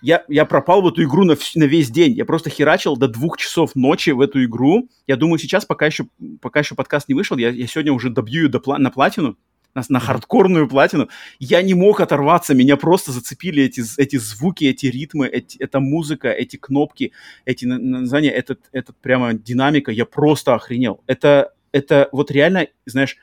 [0.00, 2.12] я, я пропал в эту игру на, на весь день.
[2.12, 4.88] Я просто херачил до двух часов ночи в эту игру.
[5.06, 6.06] Я думаю, сейчас, пока еще,
[6.40, 9.36] пока еще подкаст не вышел, я, я сегодня уже добью ее до, на платину,
[9.74, 11.08] на, на хардкорную платину.
[11.38, 16.30] Я не мог оторваться, меня просто зацепили эти, эти звуки, эти ритмы, эти, эта музыка,
[16.30, 17.12] эти кнопки,
[17.44, 19.90] эти названия, этот, этот прямо динамика.
[19.90, 21.02] Я просто охренел.
[21.06, 23.16] Это, это вот реально, знаешь,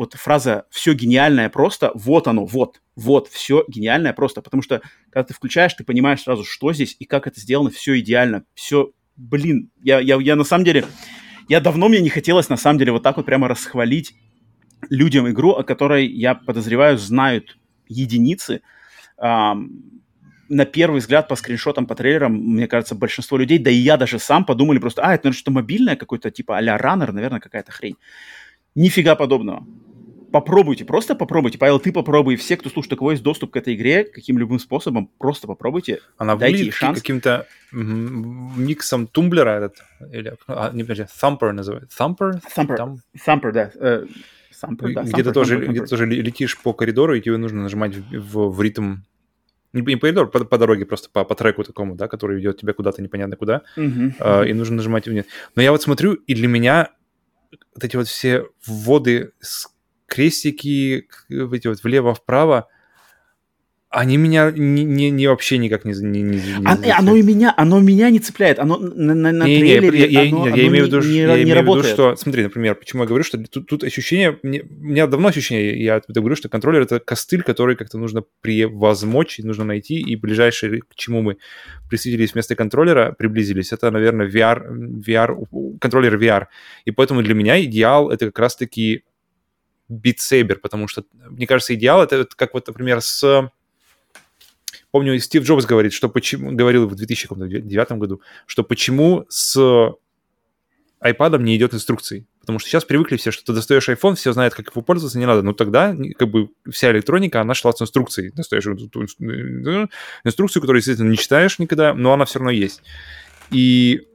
[0.00, 5.24] вот фраза «все гениальное просто», вот оно, вот, вот, все гениальное просто, потому что когда
[5.24, 9.70] ты включаешь, ты понимаешь сразу, что здесь и как это сделано, все идеально, все, блин,
[9.82, 10.86] я, я, я на самом деле,
[11.50, 14.14] я давно мне не хотелось на самом деле вот так вот прямо расхвалить
[14.88, 18.62] людям игру, о которой, я подозреваю, знают единицы,
[19.18, 20.00] эм,
[20.48, 24.18] на первый взгляд по скриншотам, по трейлерам, мне кажется, большинство людей, да и я даже
[24.18, 27.96] сам подумали просто, а, это, наверное, что мобильное какое-то, типа а-ля Runner, наверное, какая-то хрень.
[28.74, 29.66] Нифига подобного
[30.30, 31.58] попробуйте, просто попробуйте.
[31.58, 32.36] Павел, ты попробуй.
[32.36, 36.00] Все, кто слушает, у кого есть доступ к этой игре, каким любым способом, просто попробуйте.
[36.16, 36.98] Она дайте ей шанс.
[36.98, 39.76] каким-то миксом тумблера этот,
[40.12, 41.96] или, а, не подожди, Thumper называется.
[42.02, 42.40] Thumper?
[42.56, 42.98] Thumper, Там...
[43.26, 43.70] Thumper да.
[43.74, 44.06] Э,
[44.62, 45.02] Thumper, да.
[45.02, 48.62] Где-то тоже, Thumper, где тоже летишь по коридору, и тебе нужно нажимать в, в, в
[48.62, 48.96] ритм
[49.72, 52.58] не, не по коридору, по, по дороге, просто по, по треку такому, да, который ведет
[52.58, 54.48] тебя куда-то непонятно куда, uh-huh, uh-huh.
[54.48, 55.26] и нужно нажимать вниз.
[55.54, 56.90] Но я вот смотрю, и для меня
[57.74, 59.68] вот эти вот все вводы с
[60.10, 62.68] крестики, эти вот влево-вправо,
[63.90, 67.52] они меня не, не, не вообще никак не, не, не, не а, Оно и меня,
[67.56, 68.60] оно меня не цепляет.
[68.60, 71.16] Оно на, на, на не, трейлере, я, я, оно, я, оно имею в виду, не,
[71.16, 72.14] я не имею в виду, что...
[72.14, 74.38] Смотри, например, почему я говорю, что тут, тут ощущение...
[74.44, 79.38] Мне, у меня давно ощущение, я говорю, что контроллер— это костыль, который как-то нужно превозмочь,
[79.38, 81.38] нужно найти, и ближайшее, к чему мы
[81.88, 84.70] присоединились вместо контроллера, приблизились, это, наверное, VR,
[85.04, 85.34] VR,
[85.80, 86.46] контроллер VR.
[86.84, 89.02] И поэтому для меня идеал— это как раз-таки
[89.90, 93.50] Beat Saber, потому что, мне кажется, идеал это как вот, например, с...
[94.90, 96.52] Помню, Стив Джобс говорит, что почему...
[96.52, 99.56] Говорил в 2009 году, что почему с
[101.02, 102.26] iPad не идет инструкции.
[102.40, 105.26] Потому что сейчас привыкли все, что ты достаешь iPhone, все знают, как его пользоваться, не
[105.26, 105.42] надо.
[105.42, 108.32] Но тогда как бы вся электроника, она шла с инструкцией.
[108.32, 112.82] Достаешь инструкцию, которую, естественно, не читаешь никогда, но она все равно есть.
[113.50, 114.08] И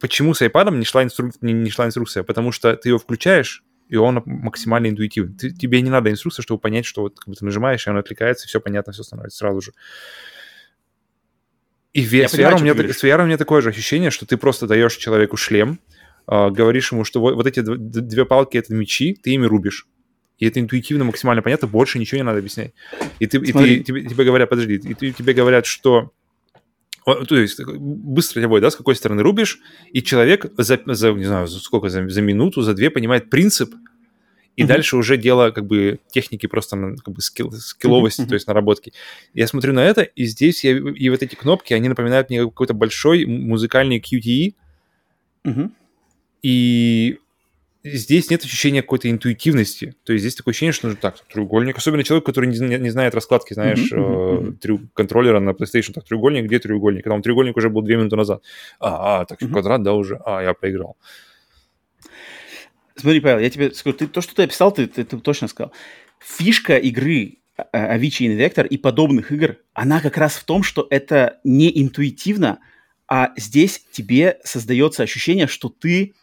[0.00, 1.30] почему с iPad не шла, инстру...
[1.40, 2.22] не, не шла инструкция?
[2.22, 5.34] Потому что ты его включаешь, и он максимально интуитивный.
[5.36, 7.96] Ты, тебе не надо инструкция, чтобы понять, что вот как бы ты нажимаешь, и он
[7.96, 9.72] отвлекается, и все понятно, все становится сразу же.
[11.92, 14.36] И в, с, VR у меня, с VR у меня такое же ощущение, что ты
[14.36, 15.80] просто даешь человеку шлем,
[16.30, 19.86] э, говоришь ему, что вот, вот эти две палки— это мечи, ты ими рубишь.
[20.38, 22.74] И это интуитивно максимально понятно, больше ничего не надо объяснять.
[23.18, 26.12] И, ты, и ты, тебе, тебе говорят, подожди, и ты, тебе говорят, что
[27.06, 29.60] то есть быстро тебя да, с какой стороны рубишь,
[29.92, 33.74] и человек за, за не знаю, за сколько, за, за минуту, за две понимает принцип,
[34.56, 34.66] и mm-hmm.
[34.66, 38.28] дальше уже дело как бы техники просто как бы скилл, скилловости, mm-hmm.
[38.28, 38.92] то есть наработки.
[39.34, 42.74] Я смотрю на это, и здесь я, и вот эти кнопки, они напоминают мне какой-то
[42.74, 44.54] большой музыкальный QTE,
[45.44, 45.70] mm-hmm.
[46.42, 47.18] и
[47.94, 49.94] здесь нет ощущения какой-то интуитивности.
[50.04, 51.76] То есть здесь такое ощущение, что нужно так, треугольник.
[51.76, 54.50] Особенно человек, который не, не, знает раскладки, знаешь, mm-hmm.
[54.50, 55.92] э, трю, контроллера на PlayStation.
[55.92, 57.04] Так, треугольник, где треугольник?
[57.04, 58.42] Когда он треугольник уже был две минуты назад.
[58.80, 59.52] А, а так mm-hmm.
[59.52, 60.20] квадрат, да, уже.
[60.24, 60.96] А, я проиграл.
[62.96, 65.72] Смотри, Павел, я тебе скажу, ты, то, что ты описал, ты, ты, ты точно сказал.
[66.18, 67.38] Фишка игры
[67.72, 72.58] Avicii Invector и подобных игр, она как раз в том, что это не интуитивно,
[73.08, 76.14] а здесь тебе создается ощущение, что ты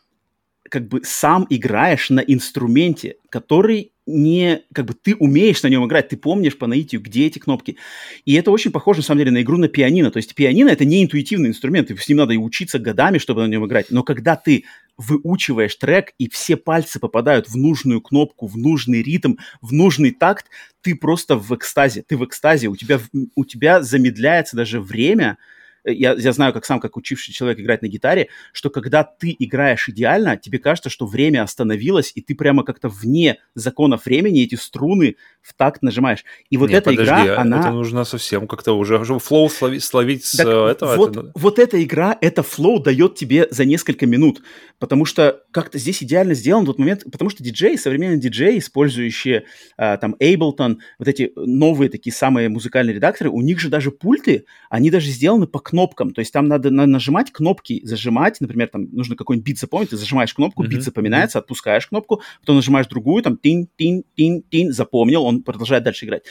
[0.69, 6.09] как бы сам играешь на инструменте, который не, как бы ты умеешь на нем играть,
[6.09, 7.77] ты помнишь по наитию, где эти кнопки.
[8.25, 10.11] И это очень похоже, на самом деле, на игру на пианино.
[10.11, 13.47] То есть пианино— это не интуитивный инструмент, с ним надо и учиться годами, чтобы на
[13.47, 13.87] нем играть.
[13.91, 14.65] Но когда ты
[14.97, 20.47] выучиваешь трек, и все пальцы попадают в нужную кнопку, в нужный ритм, в нужный такт,
[20.81, 22.03] ты просто в экстазе.
[22.05, 22.99] Ты в экстазе, у тебя,
[23.35, 25.37] у тебя замедляется даже время,
[25.85, 29.89] я, я знаю, как сам, как учивший человек играть на гитаре, что когда ты играешь
[29.89, 35.15] идеально, тебе кажется, что время остановилось, и ты прямо как-то вне законов времени эти струны
[35.41, 36.23] в такт нажимаешь.
[36.49, 37.59] И вот Нет, эта подожди, игра, а она...
[37.59, 40.95] Это нужно совсем как-то уже, уже flow словить, словить с Так э, этого.
[40.95, 44.41] Вот, это- вот эта игра, это flow дает тебе за несколько минут,
[44.79, 49.45] потому что как-то здесь идеально сделан тот момент, потому что диджеи, современные диджеи, использующие
[49.77, 54.45] а, там Ableton, вот эти новые такие самые музыкальные редакторы, у них же даже пульты,
[54.69, 58.87] они даже сделаны по кнопкам, то есть там надо на- нажимать кнопки, зажимать, например, там
[58.91, 63.23] нужно какой-нибудь бит запомнить, ты зажимаешь кнопку, Мгм, бит запоминается, отпускаешь кнопку, потом нажимаешь другую,
[63.23, 66.23] там тин-тин-тин-тин, запомнил, он продолжает дальше играть.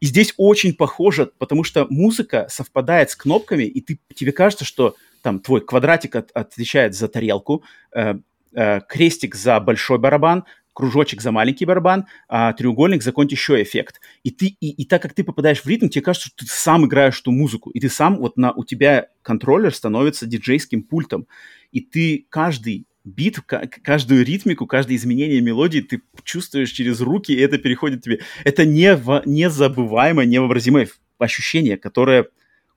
[0.00, 4.94] И здесь очень похоже, потому что музыка совпадает с кнопками, и ты, тебе кажется, что
[5.22, 7.62] там твой квадратик от- отвечает за тарелку,
[7.94, 8.14] э,
[8.54, 10.44] э, крестик за большой барабан,
[10.76, 13.98] кружочек за маленький барабан, а треугольник за какой-нибудь еще эффект.
[14.24, 16.84] И, ты, и, и так как ты попадаешь в ритм, тебе кажется, что ты сам
[16.84, 21.26] играешь ту музыку, и ты сам, вот на, у тебя контроллер становится диджейским пультом,
[21.72, 27.40] и ты каждый бит, ка- каждую ритмику, каждое изменение мелодии ты чувствуешь через руки, и
[27.40, 28.20] это переходит тебе.
[28.44, 30.88] Это нево- незабываемое, невообразимое
[31.18, 32.26] ощущение, которое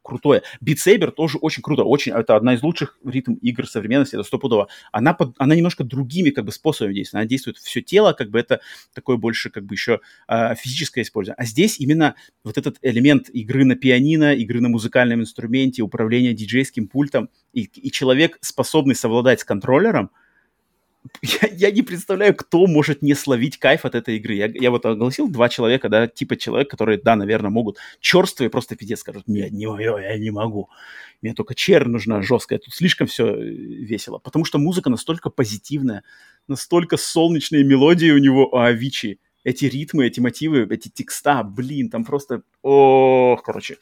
[0.09, 0.41] крутое.
[0.63, 4.67] Beat Saber тоже очень круто, очень, это одна из лучших ритм игр современности, это стопудово.
[4.91, 8.39] Она, под, она немножко другими как бы способами действует, она действует все тело, как бы
[8.39, 8.59] это
[8.93, 11.37] такое больше как бы еще а, физическое использование.
[11.37, 16.87] А здесь именно вот этот элемент игры на пианино, игры на музыкальном инструменте, управления диджейским
[16.87, 20.09] пультом, и, и человек, способный совладать с контроллером,
[21.21, 24.33] я, я не представляю, кто может не словить кайф от этой игры.
[24.33, 28.75] Я, я вот огласил два человека, да, типа человек, которые, да, наверное, могут черствые просто
[28.75, 30.69] пиздец скажут, нет, не мое, я не могу.
[31.21, 34.19] Мне только чер нужна жесткая, тут слишком все весело.
[34.19, 36.03] Потому что музыка настолько позитивная,
[36.47, 42.03] настолько солнечные мелодии у него, у Авичи, эти ритмы, эти мотивы, эти текста, блин, там
[42.03, 43.77] просто, о, короче.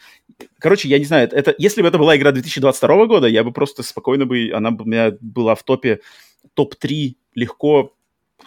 [0.59, 3.83] Короче, я не знаю, это, если бы это была игра 2022 года, я бы просто
[3.83, 5.99] спокойно бы, она бы у меня была в топе
[6.57, 7.95] топ-3 легко,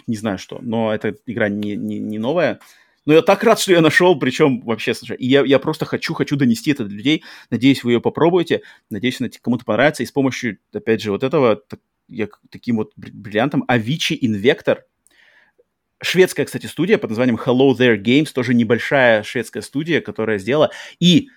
[0.06, 2.58] не знаю что, но эта игра не, не, не новая.
[3.06, 6.12] Но я так рад, что я нашел, причем вообще, слушай, и я, я просто хочу,
[6.12, 7.22] хочу донести это до людей.
[7.48, 8.62] Надеюсь, вы ее попробуете.
[8.90, 10.02] Надеюсь, она кому-то понравится.
[10.02, 14.80] И с помощью, опять же, вот этого, так, я таким вот бриллиантом, Avicii Invector,
[16.02, 20.70] шведская, кстати, студия под названием Hello There Games, тоже небольшая шведская студия, которая сделала.
[20.98, 21.28] И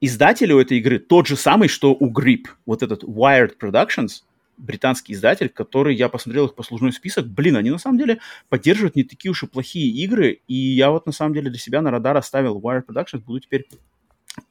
[0.00, 4.22] издатель у этой игры тот же самый, что у Grip, вот этот Wired Productions,
[4.56, 7.26] британский издатель, который я посмотрел их послужной список.
[7.26, 8.18] Блин, они на самом деле
[8.48, 11.82] поддерживают не такие уж и плохие игры, и я вот на самом деле для себя
[11.82, 13.66] на радар оставил Wired Productions, буду теперь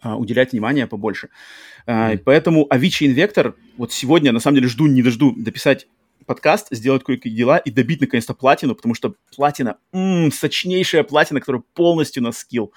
[0.02, 1.30] а, уделять внимание побольше.
[1.86, 5.88] А, и поэтому Avicii Invector, вот сегодня на самом деле жду, не дожду дописать
[6.26, 11.64] подкаст, сделать кое-какие дела и добить наконец-то платину, потому что платина, м-м, сочнейшая платина, которая
[11.74, 12.74] полностью на скилл.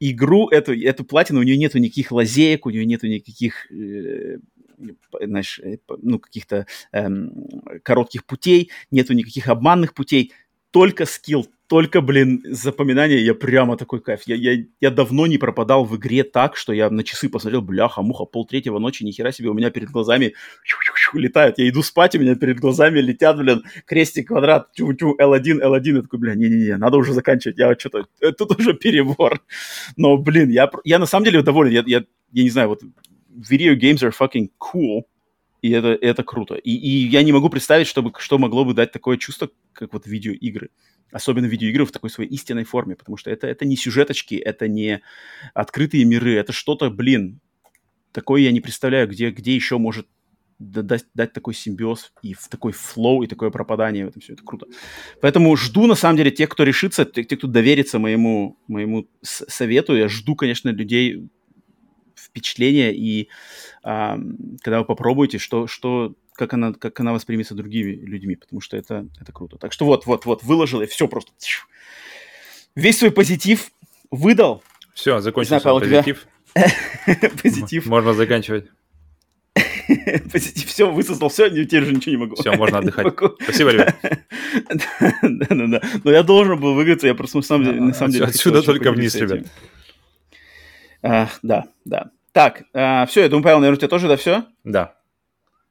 [0.00, 4.38] Игру, эту, эту платину, у нее нету никаких лазеек, у нее нету никаких э,
[5.20, 5.60] знаешь,
[6.02, 7.32] ну, каких-то эм,
[7.82, 10.32] коротких путей, нету никаких обманных путей,
[10.70, 14.22] только скилл, только, блин, запоминание, я прямо такой кайф.
[14.26, 18.00] Я, я, я давно не пропадал в игре так, что я на часы посмотрел, бляха,
[18.00, 20.34] муха, полтретьего ночи, нихера себе, у меня перед глазами
[21.12, 21.58] летают.
[21.58, 26.02] Я иду спать, у меня перед глазами летят, блин, крестик, квадрат, чу-чу, L1, L1, я
[26.02, 29.42] такой, бля, не-не-не, надо уже заканчивать, я что-то, тут уже перебор.
[29.96, 32.80] Но, блин, я, я на самом деле доволен, я, я, я не знаю, вот
[33.38, 35.02] video games are fucking cool,
[35.62, 36.54] и это, это круто.
[36.54, 40.06] И, и я не могу представить, чтобы, что могло бы дать такое чувство, как вот
[40.06, 40.70] видеоигры.
[41.10, 45.00] Особенно видеоигры в такой своей истинной форме, потому что это, это не сюжеточки, это не
[45.54, 47.40] открытые миры, это что-то, блин,
[48.12, 50.06] такое я не представляю, где, где еще может
[50.58, 54.34] дать, дать такой симбиоз и в такой флоу, и такое пропадание в этом все.
[54.34, 54.66] Это круто.
[55.20, 59.96] Поэтому жду, на самом деле, тех, кто решится, тех, кто доверится моему, моему совету.
[59.96, 61.28] Я жду, конечно, людей
[62.30, 63.28] впечатления, и
[63.82, 64.18] а,
[64.62, 69.06] когда вы попробуете, что, что, как, она, как она воспримется другими людьми, потому что это,
[69.20, 69.58] это круто.
[69.58, 71.32] Так что вот, вот, вот, выложил, и все просто.
[72.74, 73.70] Весь свой позитив
[74.10, 74.62] выдал.
[74.94, 76.26] Все, закончился знаю, позитив.
[77.42, 77.86] позитив.
[77.86, 78.66] Можно заканчивать.
[80.32, 82.36] позитив, все, высосал, все, теперь уже ничего не могу.
[82.36, 83.14] Все, можно отдыхать.
[83.42, 83.96] Спасибо, ребят.
[84.70, 85.82] Да-да-да.
[86.04, 87.92] Но я должен был выиграться, я просто на самом деле...
[88.08, 89.46] Деле Отсюда только вниз, ребят.
[91.02, 92.10] А, да, да.
[92.38, 94.44] Так, а, все, я думаю, Павел, наверное, у тебя тоже, да, все?
[94.62, 94.94] Да.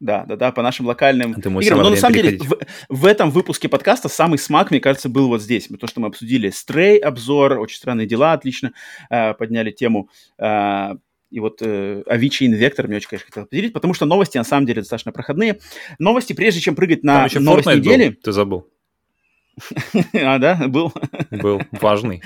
[0.02, 1.80] Да, да, да, по нашим локальным Это играм.
[1.80, 2.58] Но на самом деле в,
[2.90, 5.70] в этом выпуске подкаста самый смак, мне кажется, был вот здесь.
[5.80, 8.74] То, что мы обсудили Стрей обзор, очень странные дела, отлично
[9.10, 10.10] э, подняли тему.
[10.38, 10.96] Э,
[11.32, 14.66] и вот э, Avicii Инвектор мне очень, конечно, хотел поделить, потому что новости на самом
[14.66, 15.60] деле достаточно проходные.
[16.00, 18.10] Новости, прежде чем прыгать на Там еще новость Fortnite недели...
[18.10, 18.68] Был, ты забыл.
[20.14, 20.94] А, да, был?
[21.32, 22.22] Был, важный.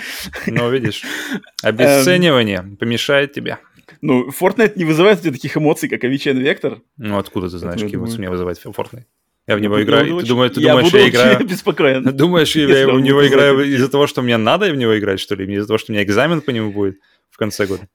[0.47, 1.03] Но видишь,
[1.63, 3.59] обесценивание помешает тебе.
[4.01, 6.81] Ну, Fortnite не вызывает у тебя таких эмоций, как Avicii Vector.
[6.97, 9.05] Ну, откуда ты знаешь, какие эмоции меня вызывает Fortnite?
[9.47, 10.19] Я в него играю.
[10.19, 11.45] Ты, думаешь, ты думаешь, я, играю...
[11.45, 12.03] беспокоен.
[12.03, 15.51] Думаешь, я в него играю из-за того, что мне надо в него играть, что ли?
[15.55, 16.99] Из-за того, что у меня экзамен по нему будет
[17.29, 17.87] в конце года?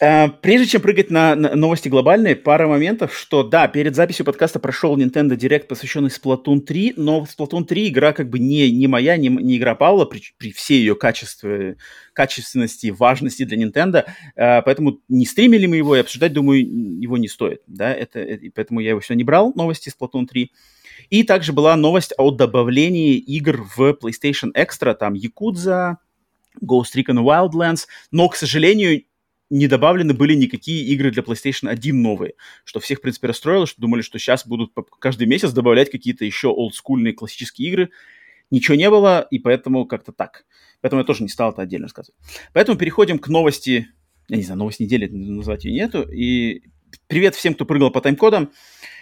[0.00, 4.58] Э, прежде чем прыгать на, на новости глобальные, пара моментов, что да, перед записью подкаста
[4.58, 9.18] прошел Nintendo Direct, посвященный Splatoon 3, но Splatoon 3 игра как бы не, не моя,
[9.18, 11.76] не, не игра Павла, при, при всей ее качестве,
[12.14, 14.06] качественности, важности для Nintendo,
[14.36, 18.46] э, поэтому не стримили мы его и обсуждать, думаю, его не стоит, да, это, это,
[18.54, 20.50] поэтому я его сегодня не брал, новости Splatoon 3.
[21.10, 25.96] И также была новость о добавлении игр в PlayStation Extra, там Yakuza,
[26.62, 29.02] Ghost Recon Wildlands, но, к сожалению,
[29.50, 33.80] не добавлены были никакие игры для PlayStation 1 новые, что всех, в принципе, расстроило, что
[33.80, 37.90] думали, что сейчас будут каждый месяц добавлять какие-то еще олдскульные классические игры.
[38.50, 40.44] Ничего не было, и поэтому как-то так.
[40.80, 42.18] Поэтому я тоже не стал это отдельно рассказывать.
[42.52, 43.88] Поэтому переходим к новости,
[44.28, 46.02] я не знаю, новость недели, назвать ее нету.
[46.02, 46.62] И
[47.08, 48.50] привет всем, кто прыгал по тайм-кодам,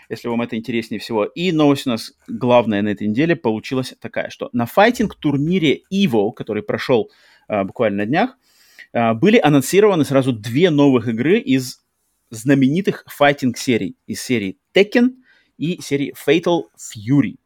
[0.09, 1.25] если вам это интереснее всего.
[1.25, 6.63] И новость у нас главная на этой неделе получилась такая, что на файтинг-турнире EVO, который
[6.63, 7.11] прошел
[7.47, 8.39] а, буквально на днях,
[8.93, 11.81] были анонсированы сразу две новых игры из
[12.31, 13.97] знаменитых файтинг-серий.
[14.07, 15.11] Из серии Tekken
[15.57, 17.37] и серии Fatal Fury.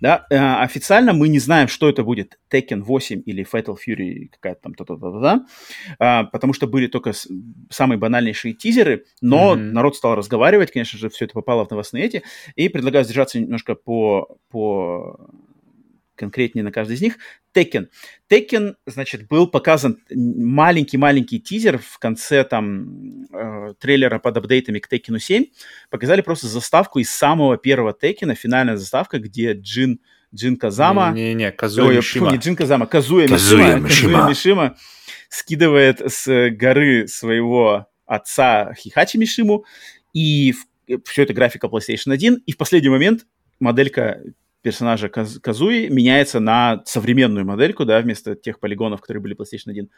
[0.00, 4.62] Да, э, официально мы не знаем, что это будет Tekken 8 или Fatal Fury какая-то
[4.62, 5.46] там то-то-то-то,
[5.98, 7.28] а, потому что были только с,
[7.68, 9.70] самые банальнейшие тизеры, но mm-hmm.
[9.72, 12.22] народ стал разговаривать, конечно же, все это попало в новостные эти,
[12.56, 15.30] и предлагаю сдержаться немножко по, по
[16.20, 17.16] конкретнее на каждый из них.
[17.54, 17.88] Tekken.
[18.30, 25.18] Tekken, значит, был показан маленький-маленький тизер в конце там э, трейлера под апдейтами к Tekken
[25.18, 25.46] 7.
[25.88, 30.00] Показали просто заставку из самого первого Tekken, финальная заставка, где Джин,
[30.34, 31.12] Джин Казама...
[31.12, 32.30] Не-не-не, Казуя Мишима.
[32.30, 34.12] не Джин Казама, Казуя, Казуя Мишима.
[34.12, 34.76] Казуя Мишима
[35.30, 39.64] скидывает с горы своего отца Хихачи Мишиму,
[40.12, 40.54] и
[41.06, 43.26] все это графика PlayStation 1, и в последний момент
[43.60, 44.20] моделька
[44.62, 49.88] персонажа Каз Казуи меняется на современную модельку, да, вместо тех полигонов, которые были PlayStation 1.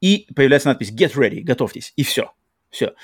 [0.00, 2.32] И появляется надпись Get Ready, готовьтесь, и все.
[2.70, 2.94] Все.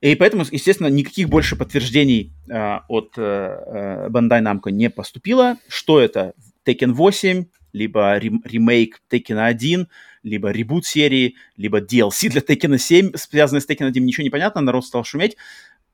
[0.00, 5.56] И поэтому, естественно, никаких больше подтверждений э, от э, Bandai Namco не поступило.
[5.68, 6.34] Что это?
[6.64, 9.88] Tekken 8, либо ремейк Tekken 1,
[10.22, 14.60] либо ребут серии, либо DLC для Tekken 7, связанный с Tekken 1, ничего не понятно,
[14.60, 15.36] народ стал шуметь.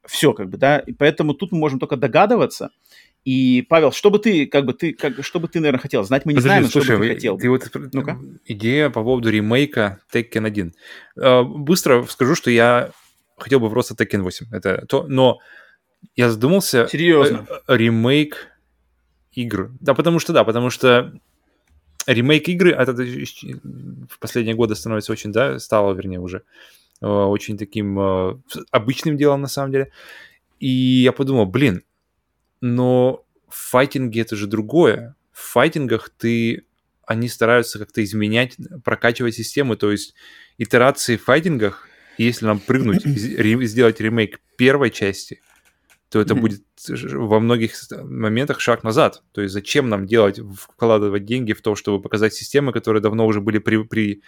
[0.04, 0.80] Все, как бы, да.
[0.80, 2.70] И поэтому тут мы можем только догадываться.
[3.24, 6.02] И, Павел, что бы ты, как бы ты, как, что бы ты, наверное, хотел?
[6.02, 7.38] Знать мы не Подожди, знаем, слушай, что бы ты хотел.
[7.38, 8.18] Ты вот, ну-ка.
[8.46, 10.74] Идея по поводу ремейка Tekken 1.
[11.16, 12.90] А, быстро скажу, что я
[13.38, 14.46] хотел бы просто Tekken 8.
[14.50, 15.38] Это то, но
[16.16, 16.88] я задумался...
[16.88, 17.46] Серьезно?
[17.68, 18.48] Э, ремейк
[19.32, 19.70] игр.
[19.80, 21.12] Да, потому что, да, потому что
[22.06, 26.42] ремейк игры, это в последние годы становится очень, да, стало, вернее, уже
[27.00, 28.36] э, очень таким э,
[28.72, 29.92] обычным делом, на самом деле.
[30.58, 31.82] И я подумал, блин,
[32.62, 35.14] но в файтинге это же другое.
[35.32, 36.64] В файтингах ты
[37.04, 40.14] они стараются как-то изменять, прокачивать систему, то есть
[40.56, 41.86] итерации в файтингах,
[42.16, 43.02] если нам прыгнуть,
[43.66, 45.42] сделать ремейк первой части,
[46.08, 49.22] то это будет во многих моментах шаг назад.
[49.32, 53.40] То есть зачем нам делать, вкладывать деньги в то, чтобы показать системы, которые давно уже
[53.40, 54.22] были при, при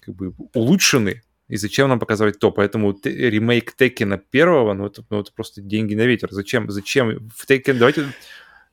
[0.00, 2.50] как бы улучшены, и зачем нам показывать то?
[2.50, 6.28] Поэтому ремейк Текена первого, ну это, ну это просто деньги на ветер.
[6.30, 6.70] Зачем?
[6.70, 7.30] Зачем?
[7.36, 8.06] В Текен, давайте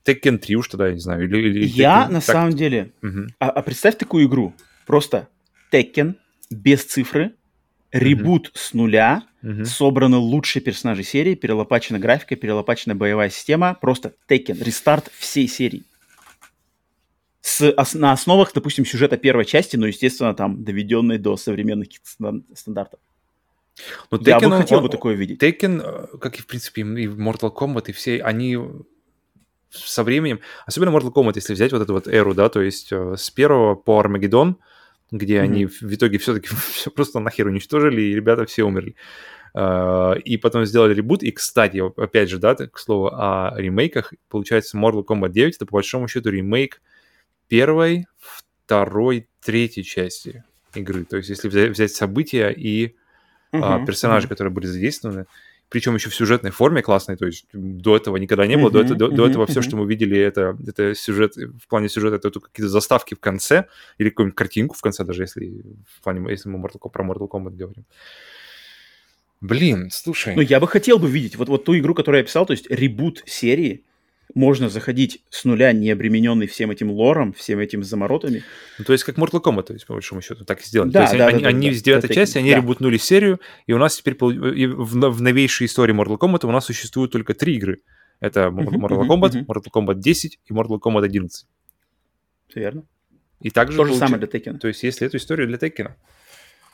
[0.06, 1.24] Tekken 3 уж тогда, я не знаю.
[1.24, 2.24] Или, или я Tekken, на так...
[2.24, 2.92] самом деле...
[3.02, 3.26] Угу.
[3.38, 4.54] А, а представь такую игру.
[4.86, 5.28] Просто
[5.70, 6.14] Tekken
[6.50, 7.34] без цифры,
[7.92, 8.58] ребут угу.
[8.58, 9.64] с нуля, угу.
[9.64, 13.76] собраны лучшие персонажи серии, перелопачена графика, перелопачена боевая система.
[13.80, 15.84] Просто Tekken, рестарт всей серии
[17.42, 21.88] с, на основах, допустим, сюжета первой части, но, естественно, там, доведенной до современных
[22.54, 23.00] стандартов.
[24.10, 25.42] Но Я Tekken, бы хотел он, бы такое видеть.
[25.42, 28.58] Tekken, э, как и, в принципе, и Mortal Kombat, и все, они
[29.70, 33.16] со временем, особенно Mortal Kombat, если взять вот эту вот эру, да, то есть э,
[33.16, 34.58] с первого по Армагеддон,
[35.10, 35.40] где mm-hmm.
[35.40, 38.94] они в итоге все-таки все просто нахер уничтожили, и ребята все умерли.
[39.54, 41.22] Uh, и потом сделали ребут.
[41.22, 45.72] И, кстати, опять же, да, к слову о ремейках, получается, Mortal Kombat 9 это по
[45.72, 46.80] большому счету ремейк
[47.52, 50.42] первой, второй, третьей части
[50.74, 51.04] игры.
[51.04, 52.96] То есть, если взять, взять события и
[53.52, 54.30] uh-huh, а, персонажи, uh-huh.
[54.30, 55.26] которые были задействованы,
[55.68, 58.80] причем еще в сюжетной форме классной, то есть до этого никогда не было, uh-huh, до,
[58.80, 59.50] этого, uh-huh, до этого uh-huh.
[59.50, 63.66] все, что мы видели, это, это сюжет, в плане сюжета, это какие-то заставки в конце,
[63.98, 67.54] или какую-нибудь картинку в конце, даже если в плане, если мы Mortal, про Mortal Kombat
[67.54, 67.84] говорим.
[69.42, 70.34] Блин, слушай.
[70.34, 72.70] Ну, я бы хотел бы видеть вот, вот ту игру, которую я писал, то есть
[72.70, 73.84] ребут серии,
[74.34, 78.42] можно заходить с нуля, не обремененный всем этим лором, всем этим заморотами.
[78.78, 80.90] Ну, то есть как Mortal Kombat, то есть, по большому счету, так и сделали.
[80.90, 82.56] Да, то есть да, они, да, они да, с девятой да, части, они да.
[82.56, 87.10] ребутнули серию, и у нас теперь в, в новейшей истории Mortal Kombat у нас существует
[87.10, 87.80] только три игры.
[88.20, 91.46] Это Mortal Kombat, Mortal Kombat 10 и Mortal Kombat 11.
[92.48, 92.84] Все верно.
[93.40, 94.58] И также То же самое для Tekken.
[94.58, 95.92] То есть если эту историю для Tekken.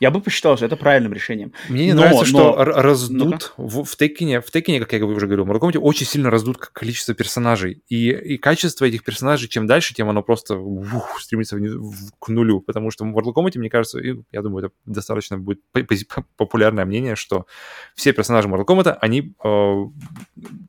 [0.01, 1.53] Я бы посчитал, что это правильным решением.
[1.69, 2.65] Мне не но, нравится, что но...
[2.65, 6.31] раздут в, в Текине, в Текине, как я уже говорил, в Mortal Kombat очень сильно
[6.31, 7.83] раздут количество персонажей.
[7.89, 12.29] И, и качество этих персонажей, чем дальше, тем оно просто ух, стремится в, в, к
[12.29, 12.61] нулю.
[12.61, 15.61] Потому что в Mortal Kombat, мне кажется, и, я думаю, это достаточно будет
[16.37, 17.47] популярное мнение, что
[17.95, 19.85] все персонажи Mortal Kombat, они э,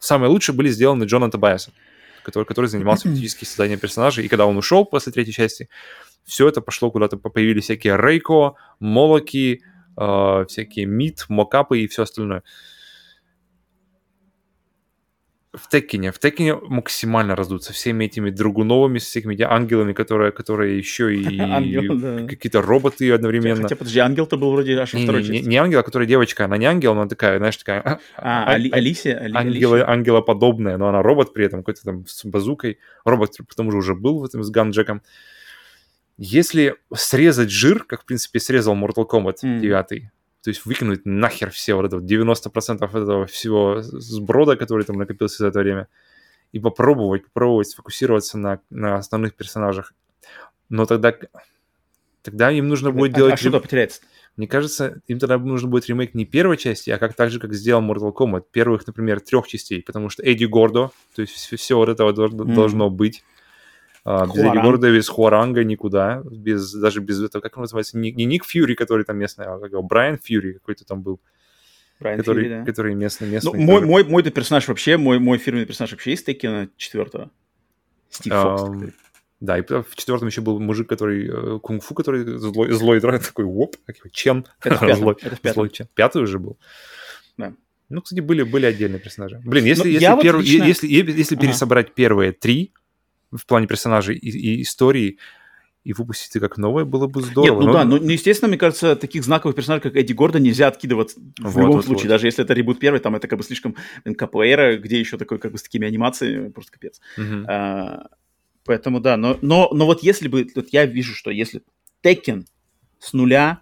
[0.02, 1.74] самые лучшие были сделаны Джоном Тобайасом,
[2.24, 4.26] который, который занимался фактически созданием персонажей.
[4.26, 5.70] И когда он ушел после третьей части,
[6.26, 9.62] все это пошло куда-то, появились всякие рейко, молоки,
[9.98, 12.44] э, всякие мид, мокапы и все остальное.
[15.52, 21.40] В Текине, в Текине максимально раздутся всеми этими другуновыми, всякими ангелами, которые, которые еще и
[21.40, 22.28] ангел, да.
[22.28, 23.64] какие-то роботы одновременно.
[23.64, 26.68] Хотя, подожди, ангел-то был вроде аж не, второй не, ангел, а которая девочка, она не
[26.68, 27.82] ангел, она такая, знаешь, такая...
[27.82, 29.18] А, а, а Али, Алисия?
[29.18, 29.90] Али, ангела.
[29.90, 32.78] Ангелоподобная, но она робот при этом, какой-то там с базукой.
[33.04, 35.02] Робот, потому что уже был в этом с Ганджеком.
[36.22, 39.60] Если срезать жир, как, в принципе, срезал Mortal Kombat mm.
[39.62, 39.88] 9,
[40.44, 45.38] то есть выкинуть нахер все вот это вот 90% этого всего сброда, который там накопился
[45.38, 45.88] за это время,
[46.52, 49.94] и попробовать, попробовать сфокусироваться на, на основных персонажах.
[50.68, 51.16] Но тогда,
[52.22, 53.34] тогда им нужно будет а, делать...
[53.36, 54.02] А что потеряется?
[54.36, 57.54] Мне кажется, им тогда нужно будет ремейк не первой части, а как так же, как
[57.54, 61.78] сделал Mortal Kombat, первых, например, трех частей, потому что Эдди Гордо, то есть все, все
[61.78, 62.56] вот этого mm.
[62.56, 63.24] должно быть.
[64.12, 68.12] А, без Эдди Горда, без Хуаранга никуда, без, даже без этого, как он называется, не,
[68.12, 71.22] не Ник Фьюри, который там местный, а как его, Брайан Фьюри какой-то там был.
[72.00, 72.66] Брайан который, Фьюри, да.
[72.66, 73.52] Который местный, местный.
[73.54, 77.30] Ну, мой, мой, мой персонаж вообще, мой, мой фирменный персонаж вообще из Текина четвертого.
[78.10, 78.64] Стив Фокс.
[78.64, 78.94] Um,
[79.42, 83.46] да, и в четвертом еще был мужик, который э, кунг-фу, который злой, злой драк, такой,
[83.46, 83.76] воп,
[84.12, 84.44] Чен.
[84.64, 84.96] Это в пятом.
[85.02, 85.54] злой, это в пятом.
[85.54, 85.88] Злой Чен.
[85.94, 86.58] Пятый уже был.
[87.38, 87.54] Да.
[87.90, 89.40] Ну, кстати, были, были отдельные персонажи.
[89.46, 90.38] Блин, если, ну, если, перв...
[90.38, 90.64] вот лично...
[90.64, 91.46] если, если ага.
[91.46, 92.74] пересобрать первые три,
[93.32, 95.18] в плане персонажей и, и истории,
[95.84, 97.60] и выпустить это как новое было бы здорово.
[97.60, 97.74] Нет, ну но...
[97.74, 101.22] да, но, ну, естественно, мне кажется, таких знаковых персонажей, как Эдди Гордон, нельзя откидывать в
[101.40, 102.04] вот, любом вот, случае.
[102.04, 102.10] Вот.
[102.10, 105.52] Даже если это ребут первый, там это как бы слишком КПР, где еще такой как
[105.52, 107.00] бы с такими анимациями, просто капец.
[107.18, 107.46] Угу.
[107.48, 108.10] А,
[108.66, 111.64] поэтому да, но, но, но вот если бы, вот я вижу, что если
[112.04, 112.46] Tekken
[113.00, 113.62] с нуля,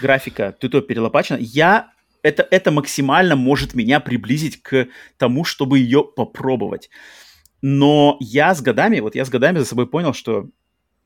[0.00, 1.92] графика то перелопачена, я
[2.22, 6.90] это, это максимально может меня приблизить к тому, чтобы ее попробовать.
[7.62, 10.48] Но я с годами, вот я с годами за собой понял, что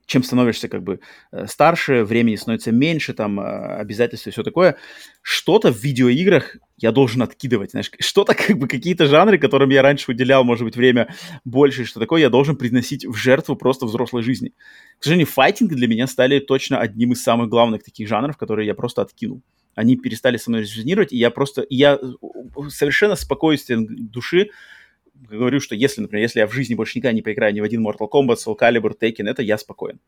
[0.07, 1.01] чем становишься как бы
[1.33, 4.77] э, старше, времени становится меньше, там, э, обязательства и все такое,
[5.23, 10.11] что-то в видеоиграх я должен откидывать, знаешь, что-то как бы какие-то жанры, которым я раньше
[10.11, 11.15] уделял, может быть, время
[11.45, 14.53] больше, что такое, я должен приносить в жертву просто взрослой жизни.
[14.99, 18.75] К сожалению, файтинг для меня стали точно одним из самых главных таких жанров, которые я
[18.75, 19.43] просто откинул.
[19.75, 21.99] Они перестали со мной резонировать, и я просто, я
[22.69, 24.51] совершенно спокойствием души
[25.29, 27.87] говорю, что если, например, если я в жизни больше никогда не поиграю ни в один
[27.87, 30.01] Mortal Kombat, Soul Calibur, Tekken, это я спокоен.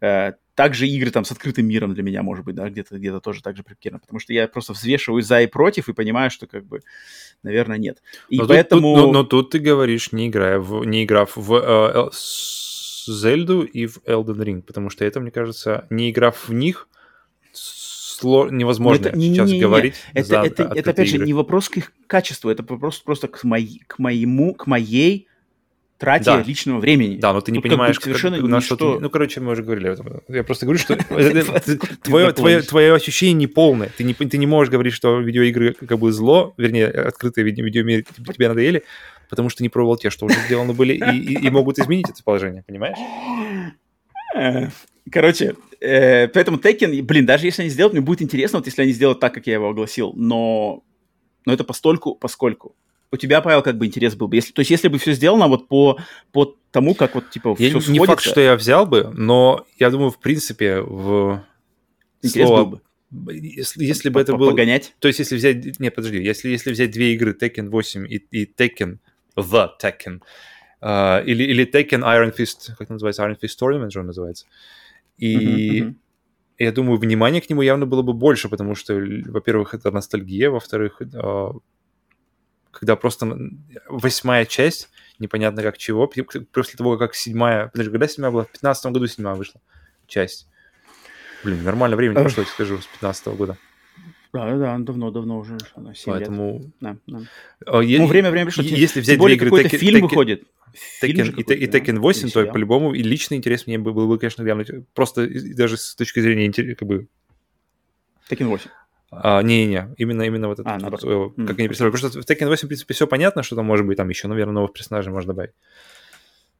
[0.00, 3.42] Э, также игры там с открытым миром для меня, может быть, да, где-то где тоже
[3.42, 6.66] так же примерно, потому что я просто взвешиваю за и против и понимаю, что как
[6.66, 6.80] бы,
[7.42, 8.02] наверное, нет.
[8.28, 8.94] И но поэтому...
[8.94, 13.86] Тут, но, но тут ты говоришь, не играя в, не играв в э, Зельду и
[13.86, 16.88] в Elden Ring, потому что это, мне кажется, не играв в них,
[18.22, 18.48] сло...
[18.48, 19.94] невозможно это, сейчас не, не, говорить.
[20.14, 21.20] Это, за это, это, опять игры.
[21.20, 25.28] же, не вопрос к их качеству, это вопрос просто к, моей, к моему, к моей
[26.02, 26.42] трате да.
[26.42, 27.16] личного времени.
[27.16, 28.84] Да, но ты не Тут понимаешь, как совершенно как, на что ты...
[28.84, 30.20] Ну, короче, мы уже говорили об этом.
[30.28, 30.96] Я просто говорю, что
[32.02, 33.90] твое, ощущение неполное.
[33.96, 38.04] Ты не, ты не можешь говорить, что видеоигры как бы зло, вернее, открытые видео видеомиры
[38.34, 38.82] тебе надоели,
[39.30, 42.20] потому что не пробовал те, что уже сделаны были, и, и, и могут изменить это
[42.24, 42.98] положение, понимаешь?
[45.10, 48.92] Короче, э, поэтому Tekken, блин, даже если они сделают, мне будет интересно, вот если они
[48.92, 50.84] сделают так, как я его огласил, но,
[51.44, 52.76] но это постольку, поскольку.
[53.10, 54.36] У тебя, Павел, как бы интерес был бы.
[54.36, 55.98] Если, то есть, если бы все сделано вот по,
[56.30, 58.06] по тому, как вот, типа, я, все Не сходится...
[58.06, 61.44] факт, что я взял бы, но я думаю, в принципе, в
[62.22, 62.64] интерес слово...
[62.64, 62.80] был бы.
[63.34, 64.50] Если, если бы это было...
[64.50, 64.94] Погонять?
[64.98, 65.78] То есть, если взять...
[65.78, 66.22] Не, подожди.
[66.22, 68.98] Если, если взять две игры, Tekken 8 и, и Tekken,
[69.36, 70.22] The Tekken,
[70.80, 74.46] uh, или, или Tekken Iron Fist, как называется, Iron Fist Tournament же он называется,
[75.22, 75.94] и uh-huh, uh-huh.
[76.58, 81.00] я думаю, внимание к нему явно было бы больше, потому что, во-первых, это ностальгия, во-вторых,
[81.00, 81.50] э,
[82.72, 83.38] когда просто
[83.88, 84.90] восьмая часть,
[85.20, 87.68] непонятно как чего, после того, как седьмая...
[87.68, 88.44] Подожди, когда седьмая была?
[88.44, 89.60] В пятнадцатом году седьмая вышла
[90.08, 90.48] часть.
[91.44, 93.58] Блин, нормально времени прошло, я скажу, с пятнадцатого года.
[94.32, 95.58] Да, да, давно-давно уже.
[95.74, 96.60] Она, Поэтому...
[96.60, 96.72] Лет.
[96.80, 97.20] Да, да.
[97.66, 98.64] ну, время, время пришло.
[98.64, 99.50] Если взять две игры...
[99.50, 100.44] какой-то фильм Tekken, выходит.
[101.02, 104.70] Tekken, и, и Tekken 8, то по-любому и личный интерес мне было бы, конечно, глянуть.
[104.94, 107.08] Просто даже с точки зрения как бы...
[108.30, 108.70] Tekken 8.
[109.10, 111.04] А, не-не-не, именно, именно вот это, а, вот,
[111.36, 111.46] mm.
[111.46, 111.94] как они представляют.
[111.94, 114.28] Потому что в Tekken 8, в принципе, все понятно, что там может быть, там еще,
[114.28, 115.52] наверное, новых персонажей можно добавить.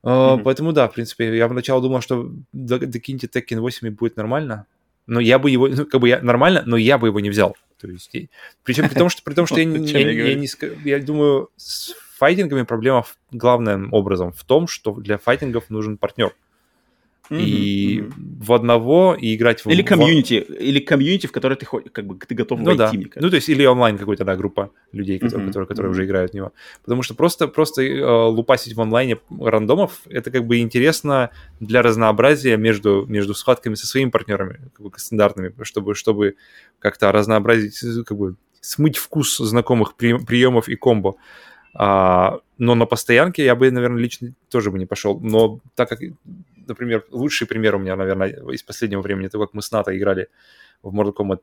[0.03, 0.43] Mm-hmm.
[0.43, 4.67] Поэтому да, в принципе, я поначалу думал, что докиньте Tekken 8 и будет нормально,
[5.13, 7.55] но я бы его, ну, как бы я нормально, но я бы его не взял.
[7.79, 8.11] То есть,
[8.65, 13.93] причем при том, что, при том, что я, не, я думаю, с файтингами проблема главным
[13.93, 16.35] образом в том, что для файтингов нужен партнер.
[17.31, 18.13] И mm-hmm.
[18.45, 19.69] в одного и играть в...
[19.69, 22.91] Или комьюнити, или комьюнити, в которое ты, как бы, ты готов ну, войти, да.
[22.93, 23.21] мне кажется.
[23.21, 25.49] Ну, то есть, или онлайн какой-то, да, группа людей, которые, mm-hmm.
[25.49, 25.95] которые, которые mm-hmm.
[25.95, 26.53] уже играют в него.
[26.83, 31.31] Потому что просто, просто э, лупасить в онлайне рандомов, это как бы интересно
[31.61, 36.35] для разнообразия между, между схватками со своими партнерами, как бы стандартными, чтобы, чтобы
[36.81, 41.17] как-то разнообразить, как бы смыть вкус знакомых при, приемов и комбо.
[41.75, 45.19] А, но на постоянке я бы, наверное, лично тоже бы не пошел.
[45.21, 46.01] Но так как
[46.67, 50.29] например, лучший пример у меня, наверное, из последнего времени, это как мы с НАТО играли
[50.83, 51.41] в Mortal Kombat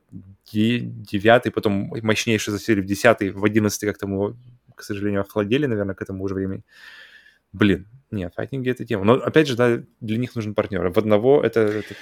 [0.52, 4.36] 9, потом мощнейший засели в 10, в 11 как-то мы,
[4.74, 6.62] к сожалению, охладели, наверное, к этому уже времени.
[7.52, 9.04] Блин, нет, файтинги это тема.
[9.04, 10.88] Но, опять же, да, для них нужен партнер.
[10.88, 11.94] В одного это, это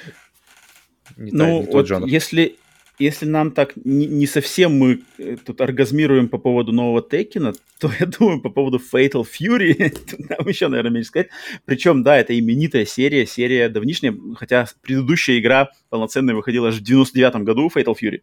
[1.16, 2.06] не, ну, та, не тот вот жанр.
[2.06, 2.58] Если,
[2.98, 7.90] если нам так не, не совсем мы э, тут оргазмируем по поводу нового Текина, то
[7.98, 9.96] я думаю, по поводу Fatal Fury,
[10.28, 11.28] нам еще, наверное, меньше сказать.
[11.64, 17.44] Причем, да, это именитая серия, серия давнишняя, хотя предыдущая игра полноценная выходила аж в 99
[17.44, 18.22] году, Fatal Fury.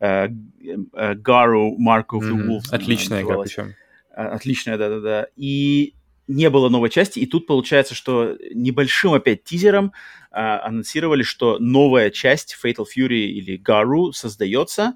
[0.00, 0.28] Uh,
[0.94, 2.70] Garu Mark of the Wolves.
[2.70, 3.74] Отличная игра, причем.
[4.14, 5.26] Отличная, да-да-да.
[5.36, 5.94] И
[6.28, 9.92] не было новой части, и тут получается, что небольшим опять тизером
[10.30, 14.94] а, анонсировали, что новая часть Fatal Fury или Гару создается,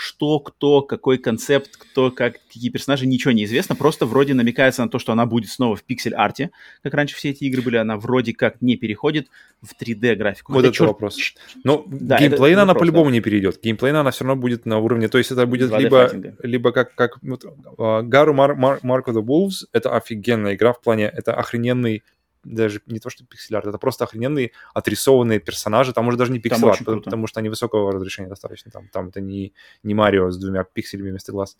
[0.00, 3.76] что, кто, какой концепт, кто, как, какие персонажи, ничего не известно.
[3.76, 6.52] Просто вроде намекается на то, что она будет снова в пиксель-арте,
[6.82, 7.76] как раньше все эти игры были.
[7.76, 9.28] Она вроде как не переходит
[9.60, 10.54] в 3D-графику.
[10.54, 10.88] Вот это черт...
[10.88, 11.18] вопрос.
[11.64, 13.12] Ну, да, геймплейна она по-любому да.
[13.12, 13.60] не перейдет.
[13.62, 15.08] Геймплейна она все равно будет на уровне...
[15.08, 16.10] То есть это будет либо,
[16.42, 20.72] либо как, как вот, uh, Гару Mar- Mar- Mark of the Wolves, это офигенная игра
[20.72, 21.12] в плане...
[21.14, 22.04] Это охрененный
[22.44, 26.78] даже не то, что пиксель-арт, это просто охрененные отрисованные персонажи, там уже даже не пиксель-арт,
[26.80, 29.52] потому, потому что они высокого разрешения достаточно, там, там это не,
[29.82, 31.56] не Марио с двумя пикселями вместо глаз.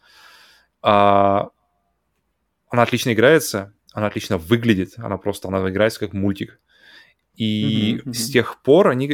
[0.83, 1.51] А,
[2.69, 6.59] она отлично играется, она отлично выглядит, она просто, она играется как мультик.
[7.37, 8.13] И mm-hmm, mm-hmm.
[8.13, 9.07] с тех пор они,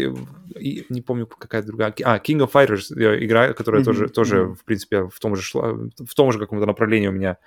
[0.58, 4.36] и, не помню какая другая, а King of Fighters э, игра, которая mm-hmm, тоже, тоже
[4.38, 4.54] mm-hmm.
[4.54, 7.38] в принципе в том же шла, в том же каком-то направлении у меня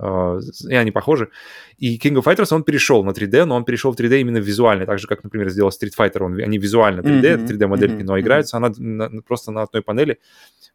[0.00, 1.30] и они похожи.
[1.76, 4.86] И King of Fighters, он перешел на 3D, но он перешел в 3D именно визуально,
[4.86, 7.46] так же, как, например, сделал Street Fighter, он, они визуально 3D, mm-hmm.
[7.46, 8.04] 3D-модельки, mm-hmm.
[8.04, 10.18] но играются она на, просто на одной панели,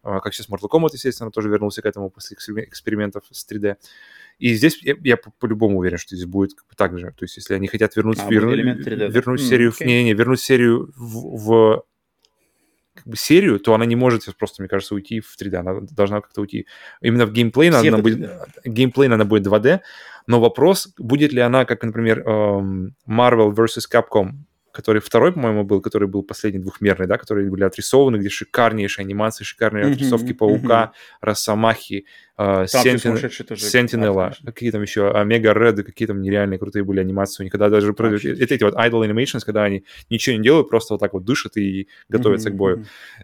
[0.03, 3.75] uh, как сейчас Mortal Kombat, естественно, тоже вернулся к этому после экспериментов с 3D.
[4.39, 7.13] И здесь я, я по-любому уверен, что здесь будет так же.
[7.17, 9.85] То есть, если они хотят вернуть, а, верну, вернуть mm, серию, okay.
[9.85, 11.83] не, не, вернуть серию в, в
[12.93, 15.55] как бы серию, то она не может просто, мне кажется, уйти в 3D.
[15.55, 16.67] Она должна как-то уйти.
[17.01, 18.29] Именно в геймплей она, будет,
[18.65, 19.79] геймплей она будет 2D,
[20.27, 23.89] но вопрос, будет ли она, как, например, эм, Marvel vs.
[23.91, 24.31] Capcom,
[24.73, 29.43] который второй, по-моему, был, который был последний двухмерный, да, которые были отрисованы, где шикарнейшие анимации,
[29.43, 30.33] шикарные mm-hmm, отрисовки mm-hmm.
[30.33, 30.91] Паука,
[31.21, 32.05] Росомахи,
[32.39, 32.65] э,
[33.55, 37.69] Сентинела, какие там еще, Омега Ред, какие там нереальные крутые были анимации у них, когда
[37.69, 41.23] даже это эти вот idle animations, когда они ничего не делают, просто вот так вот
[41.23, 42.77] дышат и готовятся mm-hmm, к бою.
[42.77, 43.23] Mm-hmm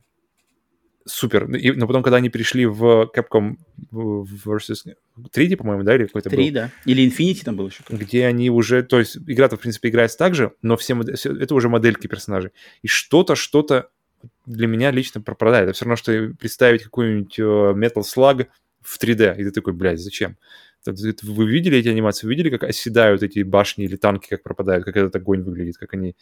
[1.09, 1.49] супер.
[1.55, 3.57] И, но потом, когда они перешли в Capcom
[3.91, 4.85] versus
[5.17, 6.53] 3D, по-моему, да, или какой-то 3, был?
[6.53, 6.71] да.
[6.85, 7.83] Или Infinity там был еще.
[7.89, 11.55] Где они уже, то есть игра-то, в принципе, играется так же, но все, все это
[11.55, 12.51] уже модельки персонажей.
[12.81, 13.89] И что-то, что-то
[14.45, 15.69] для меня лично пропадает.
[15.69, 18.47] Это все равно, что представить какую-нибудь uh, Metal Slug
[18.81, 19.37] в 3D.
[19.37, 20.37] И ты такой, блядь, зачем?
[20.85, 22.25] Вы видели эти анимации?
[22.25, 25.93] Вы видели, как оседают эти башни или танки, как пропадают, как этот огонь выглядит, как
[25.93, 26.15] они...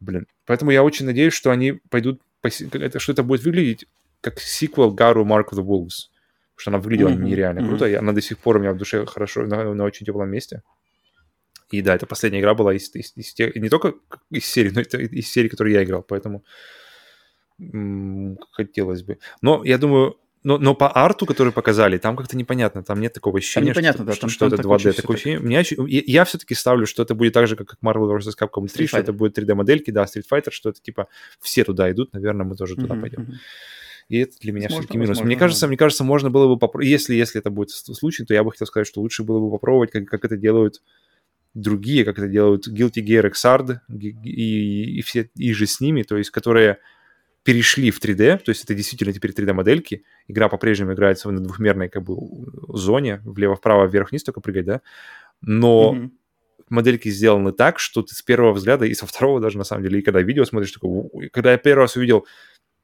[0.00, 0.26] Блин.
[0.46, 3.86] Поэтому я очень надеюсь, что они пойдут, что это будет выглядеть
[4.24, 6.08] как сиквел Гару Mark of the Wolves.
[6.54, 7.22] Потому что она выглядела mm-hmm.
[7.22, 7.68] нереально mm-hmm.
[7.68, 7.86] круто.
[7.86, 10.62] И она до сих пор у меня в душе хорошо, на, на очень теплом месте.
[11.70, 13.94] И да, это последняя игра была из, из, из тех, не только
[14.30, 16.44] из серии, но это из серии, которую я играл, поэтому
[17.58, 19.18] м- хотелось бы.
[19.42, 23.38] Но я думаю, но, но по арту, который показали, там как-то непонятно, там нет такого
[23.38, 24.92] ощущения, там непонятно, что, да, там, что там это 2D.
[24.92, 25.40] Такое ощущение.
[25.40, 28.34] Меня, я, я все-таки ставлю, что это будет так же, как Marvel vs.
[28.38, 29.00] Capcom 3, Street что Fighter.
[29.00, 31.08] это будет 3D-модельки, да, Street Fighter, что это типа
[31.40, 33.40] все туда идут, наверное, мы тоже туда uh-huh, пойдем.
[34.08, 35.08] И это для меня все-таки минус.
[35.08, 38.34] Возможно, мне кажется, мне кажется, можно было бы попробовать, если, если это будет случай, то
[38.34, 40.82] я бы хотел сказать, что лучше было бы попробовать, как, как это делают
[41.54, 46.02] другие, как это делают Guilty Gear Xrd и, и, и все и же с ними,
[46.02, 46.78] то есть которые
[47.44, 50.02] перешли в 3D, то есть это действительно теперь 3D-модельки.
[50.28, 52.16] Игра по-прежнему играется на двухмерной как бы
[52.68, 54.80] зоне, влево-вправо, вверх-вниз только прыгать, да,
[55.42, 56.10] но mm-hmm.
[56.70, 59.98] модельки сделаны так, что ты с первого взгляда и со второго даже на самом деле,
[59.98, 62.26] и когда видео смотришь, такой, когда я первый раз увидел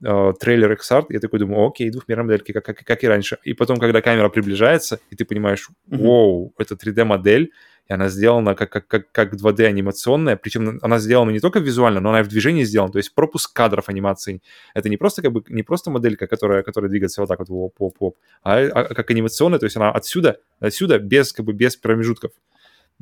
[0.04, 3.38] э, трейлер XR, я такой думаю, окей, двухмерные модельки, как, как, как и раньше.
[3.44, 6.52] И потом, когда камера приближается, и ты понимаешь, mm-hmm.
[6.58, 7.52] это 3D-модель,
[7.90, 12.00] и она сделана как, как, как, как 2D анимационная, причем она сделана не только визуально,
[12.00, 14.42] но она и в движении сделана, то есть пропуск кадров анимации.
[14.74, 17.74] Это не просто как бы не просто моделька, которая, которая двигается вот так вот воп,
[17.80, 21.76] воп, воп, а, а как анимационная, то есть она отсюда, отсюда без как бы без
[21.76, 22.30] промежутков.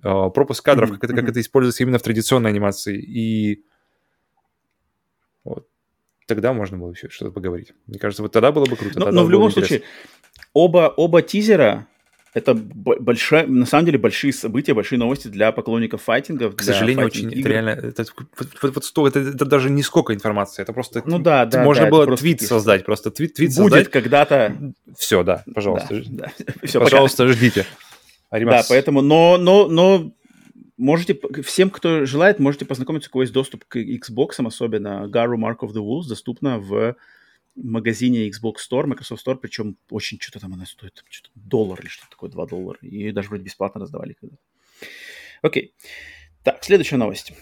[0.01, 0.99] Uh, пропуск кадров, mm-hmm.
[0.99, 2.97] как, это, как это используется именно в традиционной анимации.
[2.97, 3.65] И
[6.29, 7.73] тогда можно было еще что-то поговорить.
[7.87, 9.01] Мне кажется, вот тогда было бы круто.
[9.01, 9.83] Но, но в любом случае,
[10.53, 11.89] оба, оба тизера
[12.35, 16.55] это большая, на самом деле большие события, большие новости для поклонников файтингов.
[16.55, 17.41] К сожалению, очень игр.
[17.41, 18.05] это реально, это,
[18.39, 21.85] вот, вот, вот, это, это даже не сколько информации, это просто, ну да, да, можно
[21.87, 22.49] да, было твит такие...
[22.49, 23.91] создать, просто твит, твит Будет создать.
[23.91, 24.57] когда-то.
[24.97, 26.45] Все, да, пожалуйста, да, да.
[26.67, 27.33] Все, пожалуйста, пока.
[27.33, 27.67] ждите.
[28.31, 30.13] Да, поэтому, но, но, но
[30.79, 35.59] можете, всем, кто желает, можете познакомиться, у кого есть доступ к Xbox, особенно Garu Mark
[35.59, 36.97] of the Wolves, доступно в
[37.57, 42.11] магазине Xbox Store, Microsoft Store, причем очень что-то там она стоит, что-то доллар или что-то
[42.11, 42.79] такое, 2 доллара.
[42.83, 44.37] И даже вроде бесплатно раздавали когда
[45.43, 45.75] Окей.
[46.45, 47.33] Так, следующая новость.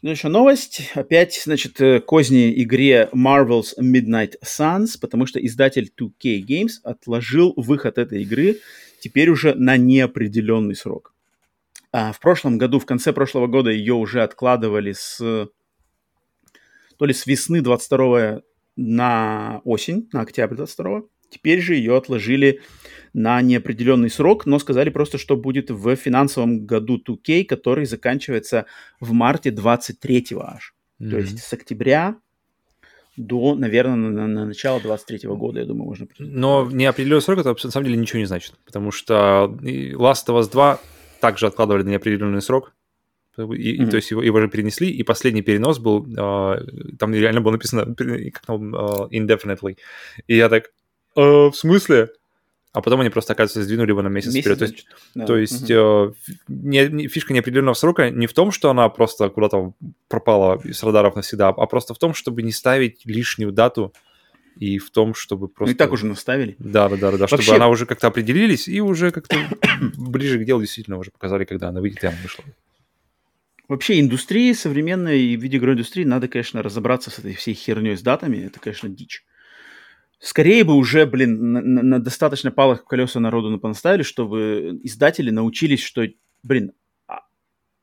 [0.00, 0.90] Следующая новость.
[0.94, 7.98] Опять, значит, э, козни игре Marvel's Midnight Suns, потому что издатель 2K Games отложил выход
[7.98, 8.60] этой игры
[9.00, 11.15] теперь уже на неопределенный срок.
[11.92, 15.48] А в прошлом году, в конце прошлого года ее уже откладывали с
[16.98, 18.40] то ли с весны 22
[18.76, 22.60] на осень, на октябрь 22 Теперь же ее отложили
[23.12, 28.66] на неопределенный срок, но сказали просто, что будет в финансовом году 2K, который заканчивается
[29.00, 30.74] в марте 23-го аж.
[31.00, 31.10] Mm-hmm.
[31.10, 32.16] То есть с октября
[33.16, 36.06] до, наверное, на, на начало 23-го года, я думаю, можно...
[36.18, 40.50] Но неопределенный срок, это на самом деле ничего не значит, потому что Last of Us
[40.50, 40.78] 2
[41.26, 42.72] также откладывали на неопределенный срок,
[43.36, 43.90] и, mm-hmm.
[43.90, 46.66] То есть его, его же перенесли, и последний перенос был, э,
[47.00, 47.94] там реально было написано
[48.32, 49.76] как там, э, indefinitely.
[50.28, 50.70] И я так,
[51.16, 52.10] э, в смысле?
[52.72, 54.58] А потом они просто, оказывается, сдвинули его на месяц, месяц вперед.
[54.58, 54.86] То есть,
[55.16, 55.26] да.
[55.26, 56.10] то есть mm-hmm.
[56.10, 59.72] э, не, не, фишка неопределенного срока не в том, что она просто куда-то
[60.08, 63.92] пропала с радаров навсегда, а просто в том, чтобы не ставить лишнюю дату
[64.56, 65.70] и в том, чтобы просто...
[65.70, 66.56] Ну и так уже наставили.
[66.58, 67.42] Да, да, да, да, Вообще...
[67.42, 69.36] чтобы она уже как-то определились и уже как-то
[69.96, 72.44] ближе к делу действительно уже показали, когда она выйдет, и она вышла.
[73.68, 78.38] Вообще индустрии современной и видеоигровой индустрии надо, конечно, разобраться с этой всей херней с датами.
[78.38, 79.24] Это, конечно, дичь.
[80.18, 86.06] Скорее бы уже, блин, на, на достаточно палых колеса народу понаставили, чтобы издатели научились, что,
[86.42, 86.72] блин,
[87.06, 87.20] а,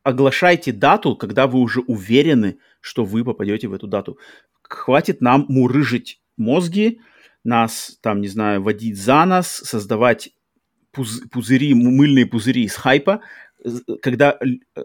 [0.01, 4.17] оглашайте дату, когда вы уже уверены, что вы попадете в эту дату.
[4.63, 6.99] Хватит нам мурыжить мозги,
[7.43, 10.29] нас, там, не знаю, водить за нас, создавать
[10.91, 13.21] пуз- пузыри, мыльные пузыри из хайпа,
[14.01, 14.37] когда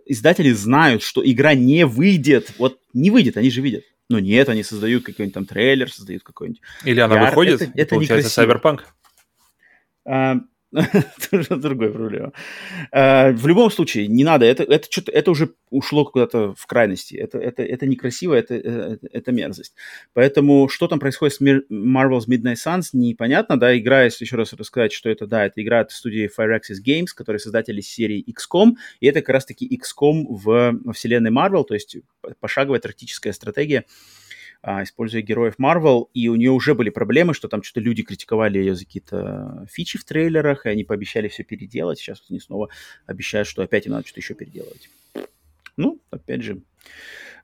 [0.06, 3.84] издатели знают, что игра не выйдет, вот не выйдет, они же видят.
[4.08, 6.62] Но нет, они создают какой-нибудь там трейлер, создают какой-нибудь...
[6.84, 7.28] Или она VR.
[7.28, 8.80] выходит, это, это получается Cyberpunk.
[10.06, 10.36] А,
[11.30, 12.32] это другая проблема.
[12.92, 17.14] А, в любом случае, не надо, это, это, что-то, это уже ушло куда-то в крайности.
[17.14, 19.74] Это, это, это некрасиво, это, это, это мерзость.
[20.12, 23.58] Поэтому что там происходит с Marvel's Midnight Suns, непонятно.
[23.58, 27.08] Да, игра, если еще раз рассказать, что это, да, это игра от студии Firaxis Games,
[27.14, 31.96] которые создатели серии XCOM, и это как раз-таки XCOM в, во вселенной Marvel, то есть
[32.40, 33.86] пошаговая тактическая стратегия,
[34.64, 38.74] используя героев Marvel, и у нее уже были проблемы, что там что-то люди критиковали ее
[38.74, 41.98] за какие-то фичи в трейлерах, и они пообещали все переделать.
[41.98, 42.68] Сейчас вот они снова
[43.06, 44.90] обещают, что опять им надо что-то еще переделывать.
[45.76, 46.62] Ну, опять же,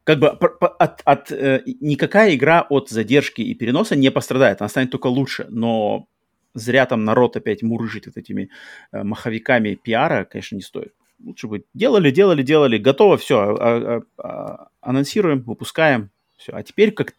[0.03, 4.91] как бы от, от, э, никакая игра от задержки и переноса не пострадает, она станет
[4.91, 6.09] только лучше, но
[6.53, 8.51] зря там народ опять мурыжить вот этими
[8.93, 10.95] э, маховиками пиара, конечно, не стоит.
[11.23, 16.53] Лучше бы делали, делали, делали, готово, все, а, а, а, анонсируем, выпускаем, все.
[16.53, 17.15] А теперь как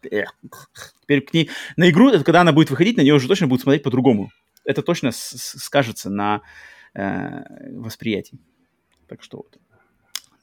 [1.02, 3.84] теперь к ней на игру, когда она будет выходить, на нее уже точно будут смотреть
[3.84, 4.32] по-другому.
[4.64, 6.42] Это точно скажется на
[6.94, 8.40] э, восприятии.
[9.08, 9.58] Так что вот.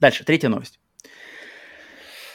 [0.01, 0.79] Дальше, третья новость.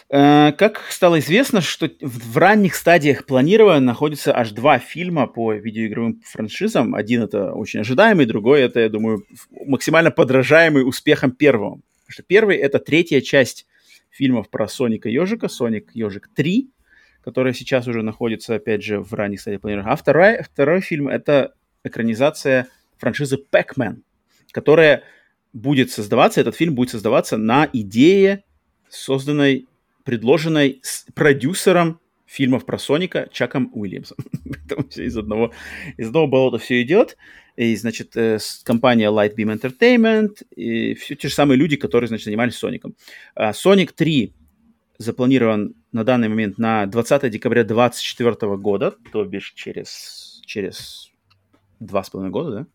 [0.10, 5.54] Э, как стало известно, что в, в ранних стадиях планирования находятся аж два фильма по
[5.54, 6.96] видеоигровым франшизам.
[6.96, 9.26] Один это очень ожидаемый, другой это, я думаю,
[9.66, 11.82] максимально подражаемый успехом первого.
[12.06, 13.66] Потому что первый это третья часть
[14.10, 16.70] фильмов про Соника Ежика, Соник Ежик 3,
[17.24, 19.92] которая сейчас уже находится, опять же, в ранних стадиях планирования.
[19.92, 21.54] А второй, второй фильм— это
[21.84, 22.68] экранизация
[22.98, 24.02] франшизы Pac-Man,
[24.52, 25.04] которая
[25.54, 28.44] будет создаваться, этот фильм будет создаваться на идее,
[28.90, 29.68] созданной,
[30.04, 34.18] предложенной с продюсером фильмов про Соника Чаком Уильямсом.
[34.46, 35.52] Поэтому все из одного,
[35.98, 37.18] из одного болота все идет.
[37.58, 42.56] И, значит, э, компания Lightbeam Entertainment, и все те же самые люди, которые, значит, занимались
[42.56, 42.96] Соником.
[43.36, 44.34] Sonic 3
[44.98, 51.12] запланирован на данный момент на 20 декабря 2024 года, то бишь через, через
[51.80, 52.68] два с половиной года, да?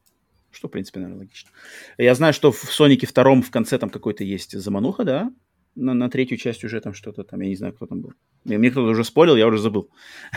[0.50, 1.50] Что, в принципе, наверное, логично.
[1.96, 5.32] Я знаю, что в Сонике втором в конце там какой-то есть замануха, да?
[5.74, 8.12] На, на третью часть уже там что-то там, я не знаю, кто там был.
[8.44, 9.88] Мне, мне кто-то уже спорил, я уже забыл.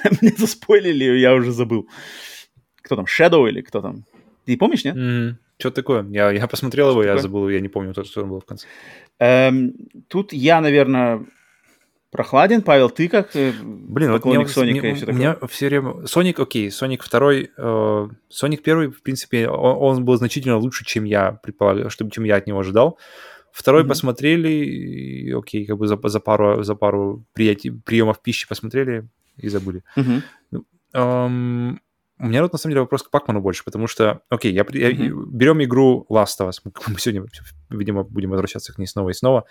[0.22, 1.90] мне заспойлили, я уже забыл.
[2.82, 4.06] Кто там, Shadow или кто там?
[4.46, 4.96] Ты помнишь, нет?
[4.96, 5.36] Mm-hmm.
[5.58, 6.06] Что такое?
[6.10, 8.68] Я, я посмотрел его, я забыл, я не помню, кто, кто там был в конце.
[9.20, 9.74] Эм,
[10.10, 11.26] тут я, наверное,
[12.12, 12.62] прохладен.
[12.62, 15.20] Павел, ты как э, Блин, вот меня, Соника мне, и все такое?
[15.20, 16.06] меня все время...
[16.08, 17.52] Соник, окей, Соник второй...
[17.58, 22.26] Э, Соник первый, в принципе, он, он был значительно лучше, чем я предполагал, чтобы, чем
[22.26, 22.98] я от него ожидал.
[23.52, 23.88] Второй mm-hmm.
[23.88, 29.08] посмотрели, и, окей, как бы за, за пару, за пару приятий, приемов пищи посмотрели
[29.38, 29.84] и забыли.
[29.96, 30.22] Mm-hmm.
[30.94, 31.80] Um,
[32.20, 34.92] у меня вот на самом деле вопрос к Пакману больше, потому что, окей, я, я,
[34.92, 35.26] mm-hmm.
[35.28, 37.26] берем игру Last of Us, мы сегодня,
[37.70, 39.46] видимо, будем возвращаться к ней снова и снова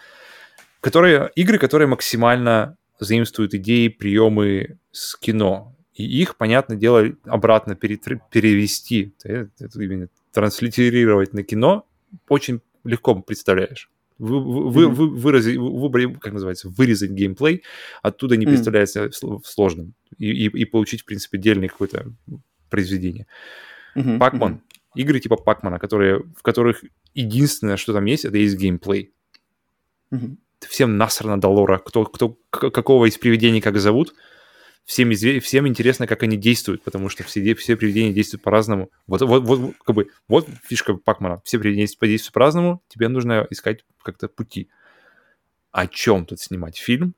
[0.85, 5.75] которые, игры, которые максимально заимствуют идеи, приемы с кино.
[5.95, 11.87] И их, понятное дело, обратно перевести, именно транслитерировать на кино
[12.29, 13.91] очень легко представляешь.
[14.19, 17.63] Вы, вы, вы, выразить, выбрать, как называется, вырезать геймплей,
[18.03, 19.41] оттуда не представляется mm-hmm.
[19.43, 19.95] сложным.
[20.19, 22.13] И, и, и получить, в принципе, отдельное какое-то
[22.71, 23.27] произведение.
[24.19, 24.55] Пакман.
[24.55, 24.81] Mm-hmm.
[24.97, 26.85] Игры типа Пакмана, которые, в которых
[27.15, 29.13] единственное, что там есть, это есть геймплей.
[30.13, 30.37] Mm-hmm
[30.69, 34.15] всем насрано до лора, кто, кто, какого из привидений как зовут.
[34.85, 38.91] Всем, изве- всем интересно, как они действуют, потому что все, все привидения действуют по-разному.
[39.07, 41.41] Вот, вот, вот, как бы, вот фишка Пакмана.
[41.45, 44.69] Все привидения действуют по-разному, тебе нужно искать как-то пути.
[45.73, 47.15] О чем тут снимать фильм?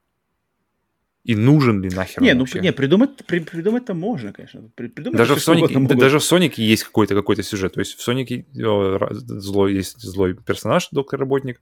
[1.26, 2.60] И нужен ли нахер Не, ну вообще?
[2.60, 4.70] не, придумать, при, придумать-то можно, конечно.
[4.76, 7.72] Придумать даже, в Сонике, даже в Сонике есть какой-то какой-то сюжет.
[7.72, 11.60] То есть в Сонике злой, есть злой персонаж, доктор-работник,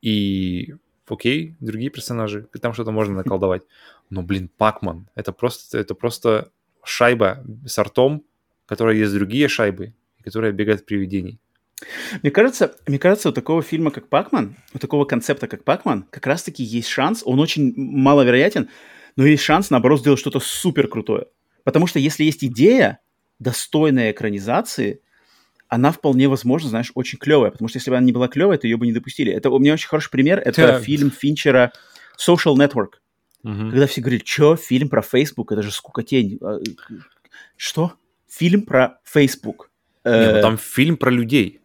[0.00, 0.74] и
[1.06, 3.64] окей, другие персонажи, там что-то можно наколдовать.
[4.08, 6.50] Но, блин, Пакман, это просто, это просто
[6.82, 8.24] шайба с артом,
[8.64, 9.92] которая есть другие шайбы,
[10.24, 11.38] которые бегают привидений.
[12.22, 16.26] Мне кажется, мне кажется, у такого фильма, как Пакман, у такого концепта, как Пакман, как
[16.26, 18.68] раз-таки есть шанс, он очень маловероятен,
[19.16, 21.26] но есть шанс, наоборот, сделать что-то супер крутое.
[21.64, 23.00] Потому что если есть идея
[23.38, 25.00] достойной экранизации,
[25.68, 28.66] она вполне возможно, знаешь, очень клевая, потому что если бы она не была клевая, то
[28.66, 29.32] ее бы не допустили.
[29.32, 30.80] Это у меня очень хороший пример, это yeah.
[30.80, 31.72] фильм Финчера
[32.18, 32.98] Social Network,
[33.44, 33.70] uh-huh.
[33.70, 36.38] когда все говорили, что фильм про Facebook, это же скукотень.
[36.42, 36.58] А,
[37.56, 37.94] что?
[38.28, 39.70] Фильм про Facebook.
[40.04, 41.59] Не, ну, э, там фильм про людей,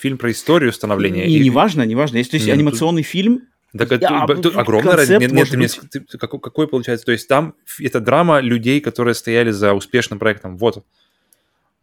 [0.00, 1.26] фильм про историю становления.
[1.26, 1.40] И, и...
[1.40, 2.16] неважно, неважно.
[2.16, 3.10] Если то есть, анимационный тут...
[3.10, 3.42] фильм,
[3.76, 5.20] так это, я, тут огромная разница.
[5.20, 7.06] Нет, нет, мне, ты, какой, какой получается?
[7.06, 10.56] То есть там это драма людей, которые стояли за успешным проектом.
[10.56, 10.84] Вот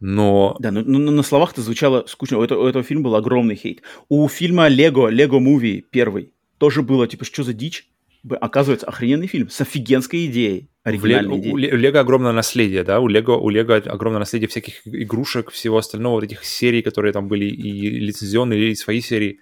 [0.00, 0.56] но...
[0.60, 2.38] Да, но, но, но на словах это звучало скучно.
[2.38, 3.82] У этого, у этого фильма был огромный хейт.
[4.08, 7.88] У фильма Лего, Лего Муви первый, тоже было, типа, что за дичь?
[8.36, 11.52] Оказывается, охрененный фильм с офигенской идеей, оригинальной идеей.
[11.52, 13.00] У, Лего огромное наследие, да?
[13.00, 17.28] У Лего, у Лего огромное наследие всяких игрушек, всего остального, вот этих серий, которые там
[17.28, 19.40] были и лицензионные, и свои серии.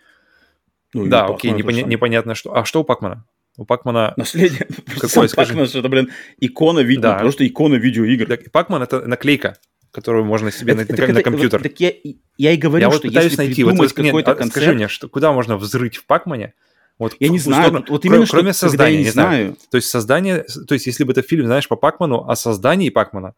[0.95, 2.55] Ну, да, окей, непоня- непонятно что.
[2.57, 3.25] А что у Пакмана?
[3.57, 4.15] У Пакмана...
[4.17, 4.67] Наследие.
[5.01, 5.53] Какое, скажи?
[5.53, 7.19] Пакман, что это, блин, икона видео, да.
[7.19, 8.27] просто икона видеоигр.
[8.27, 9.57] Так, Пакман— это наклейка
[9.97, 11.63] которую можно себе это, на, так, на, на компьютер.
[11.63, 11.91] Так я,
[12.37, 14.51] я и говорю, я что вот если найти, вот, какой-то нет, концепт...
[14.51, 16.53] Скажи мне, что, куда можно взрыть в Пакмане?
[16.99, 19.29] Вот, я не знаю, вот, вот именно кроме что, создания, я не, знаю.
[19.29, 19.57] знаю.
[19.71, 23.35] То есть создание, то есть если бы это фильм, знаешь, по Пакману, о создании Пакмана,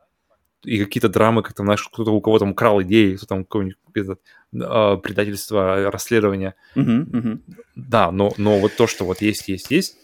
[0.64, 4.18] и какие-то драмы, как там, знаешь, кто-то у кого там украл идеи, кто там какое-нибудь
[4.54, 6.54] э, предательство, расследование.
[6.74, 7.40] Uh-huh, uh-huh.
[7.76, 9.96] Да, но, но вот то, что вот есть, есть, есть,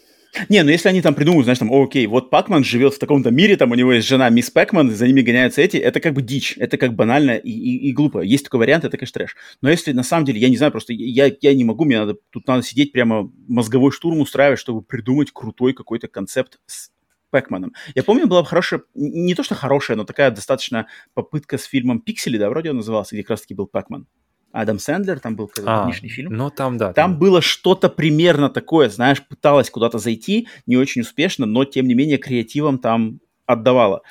[0.49, 3.57] не, ну если они там придумают, знаешь, там, окей, вот Пакман живет в таком-то мире,
[3.57, 6.55] там у него есть жена Мисс Пакман, за ними гоняются эти, это как бы дичь,
[6.57, 8.21] это как банально и, и, и глупо.
[8.21, 9.35] Есть такой вариант, это, конечно, трэш.
[9.61, 12.15] Но если на самом деле, я не знаю, просто я, я не могу, мне надо,
[12.31, 16.91] тут надо сидеть прямо мозговой штурм устраивать, чтобы придумать крутой какой-то концепт с
[17.31, 17.73] Пэкманом.
[17.95, 22.37] Я помню, была хорошая, не то что хорошая, но такая достаточно попытка с фильмом «Пиксели»,
[22.37, 24.07] да, вроде он назывался, где как раз-таки был Пэкман.
[24.55, 26.31] Адам Сэндлер, там был а, фильм.
[26.33, 26.93] Ну, там, да.
[26.93, 31.87] Там, там было что-то примерно такое, знаешь, пыталась куда-то зайти, не очень успешно, но, тем
[31.87, 34.01] не менее, креативом там отдавала.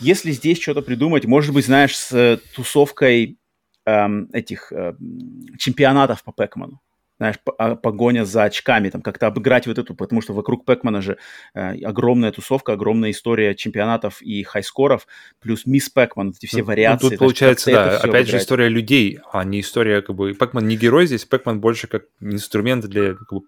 [0.00, 3.38] Если здесь что-то придумать, может быть, знаешь, с э, тусовкой
[3.84, 4.94] эм, этих э,
[5.58, 6.80] чемпионатов по Пэкману.
[7.18, 11.18] Знаешь, а, погоня за очками, там как-то обыграть вот эту, потому что вокруг Пэкмана же
[11.54, 15.06] э, огромная тусовка, огромная история чемпионатов и хайскоров,
[15.40, 17.04] плюс мисс Пэкман, эти все ну, вариации.
[17.04, 18.28] Ну, тут получается, да, опять обыграть.
[18.28, 22.04] же история людей, а не история, как бы, Пэкман не герой здесь, Пэкман больше как
[22.20, 23.42] инструмент для как бы,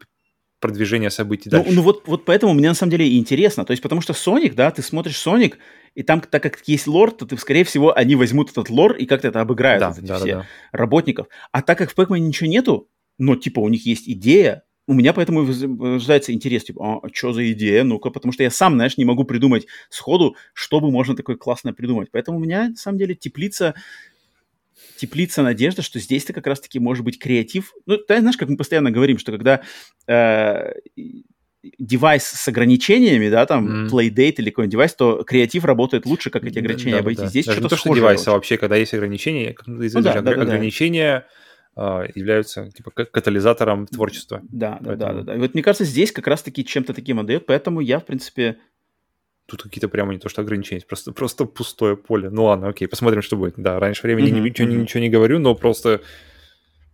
[0.60, 1.70] продвижения событий ну, дальше.
[1.70, 4.55] Ну, ну вот, вот поэтому мне на самом деле интересно, то есть потому что Соник,
[4.55, 5.59] да, ты смотришь Соник,
[5.94, 9.06] и там, так как есть лор, то ты, скорее всего, они возьмут этот лор и
[9.06, 10.47] как-то это обыграют, да, вот эти да, все да.
[10.72, 11.28] работников.
[11.51, 12.88] А так как в Пэкмане ничего нету,
[13.20, 17.52] но, типа, у них есть идея, у меня поэтому рождается интерес, типа, а, что за
[17.52, 21.36] идея, ну-ка, потому что я сам, знаешь, не могу придумать сходу, что бы можно такое
[21.36, 22.09] классное придумать.
[22.10, 23.74] Поэтому у меня, на самом деле, теплица,
[24.97, 27.74] теплица надежда, что здесь-то как раз-таки может быть креатив.
[27.86, 29.60] Ну, ты знаешь, как мы постоянно говорим, что когда
[30.09, 30.72] э,
[31.78, 33.90] девайс с ограничениями, да, там, mm.
[33.90, 37.22] Playdate или какой-нибудь девайс, то креатив работает лучше, как эти ограничения да, обойти.
[37.22, 37.28] Да.
[37.28, 41.12] Здесь что-то то, что девайс, а вообще, когда есть ограничения, ну, да, да, ограничения...
[41.12, 41.39] Да, да
[42.15, 44.40] являются типа катализатором творчества.
[44.43, 45.35] Да, да, да, да, да.
[45.36, 48.59] И вот мне кажется, здесь как раз-таки чем-то таким отдает, поэтому я, в принципе...
[49.47, 52.31] Тут какие-то прямо не то что ограничения, просто, просто пустое поле.
[52.31, 53.55] Ну ладно, окей, посмотрим, что будет.
[53.57, 54.77] Да, раньше времени mm-hmm, ничего, mm-hmm.
[54.82, 56.02] ничего не говорю, но просто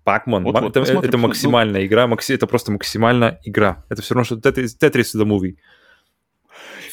[0.05, 1.87] Пакман, вот, вот, это, это максимальная ну...
[1.87, 2.33] игра, макси...
[2.33, 3.85] это просто максимальная игра.
[3.89, 5.57] Это все равно, что Tetris, Tetris the Movie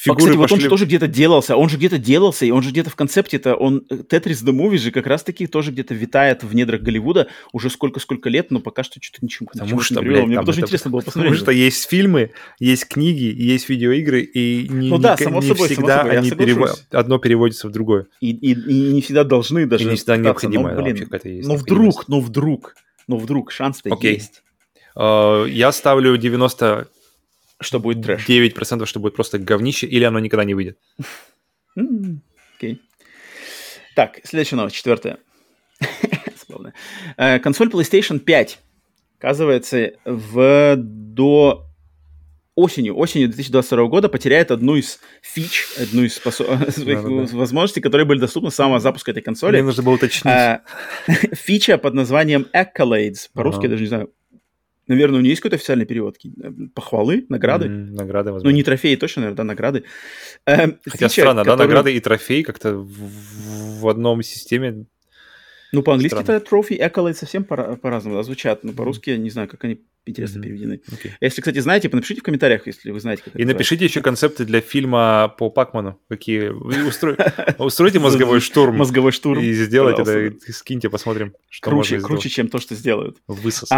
[0.04, 2.72] фигуры Кстати, вот он же тоже где-то делался, он же где-то делался, и он же
[2.72, 6.82] где-то в концепте-то, он, Tetris The Movie же как раз-таки тоже где-то витает в недрах
[6.82, 10.26] Голливуда уже сколько-сколько лет, но пока что что-то ничего, Потому что, не привело.
[10.26, 10.62] Мне тоже это...
[10.62, 11.32] интересно было посмотреть.
[11.32, 15.48] Потому что есть фильмы, есть книги, есть видеоигры, и не, ну, да, не, само не
[15.48, 16.76] собой, всегда само собой, они перево...
[16.92, 18.08] одно переводится в другое.
[18.20, 20.74] И, и, и не всегда должны даже И не всегда необходимо.
[20.74, 22.76] Но, блин, есть но вдруг, но вдруг,
[23.08, 24.16] но вдруг шанс-то okay.
[24.16, 24.44] есть.
[24.96, 26.88] Uh, я ставлю 90
[27.64, 28.28] что будет трэш.
[28.28, 30.78] 9% что будет просто говнище, или оно никогда не выйдет.
[31.76, 32.20] Окей.
[32.62, 32.78] Okay.
[33.96, 35.18] Так, следующая новость, четвертая.
[37.18, 38.60] Э, консоль PlayStation 5,
[39.18, 41.66] оказывается, в до
[42.56, 46.48] осенью, осенью 2022 года потеряет одну из фич, одну из способ...
[46.70, 49.56] своих да, да, возможностей, которые были доступны с самого запуска этой консоли.
[49.56, 50.26] Мне нужно было уточнить.
[50.26, 50.62] А,
[51.34, 53.30] фича под названием Accolades.
[53.34, 53.68] По-русски ага.
[53.68, 54.12] я даже не знаю,
[54.88, 56.18] Наверное, у нее есть какой-то официальный перевод?
[56.24, 57.68] Э, похвалы, награды?
[57.68, 58.50] Mm, награды, возможно.
[58.50, 59.84] Ну, не трофеи точно, наверное, да, награды.
[60.46, 61.58] Э, Хотя фича, странно, которую...
[61.58, 64.86] да, награды и трофеи как-то в, в одном системе.
[65.72, 69.48] Ну, по-английски это trophy, accolade совсем по- по-разному да, звучат, но по-русски я не знаю,
[69.48, 70.44] как они интересно mm-hmm.
[70.44, 70.82] переведены.
[70.88, 71.12] Okay.
[71.22, 74.62] Если, кстати, знаете, напишите в комментариях, если вы знаете, как И напишите еще концепты для
[74.62, 76.50] фильма по Пакману, какие...
[76.50, 77.18] Устро...
[77.58, 78.78] Устройте мозговой штурм.
[78.78, 79.42] Мозговой штурм.
[79.42, 83.18] И сделайте это, скиньте, посмотрим, что круче, круче, чем то, что сделают.
[83.28, 83.72] Высосать.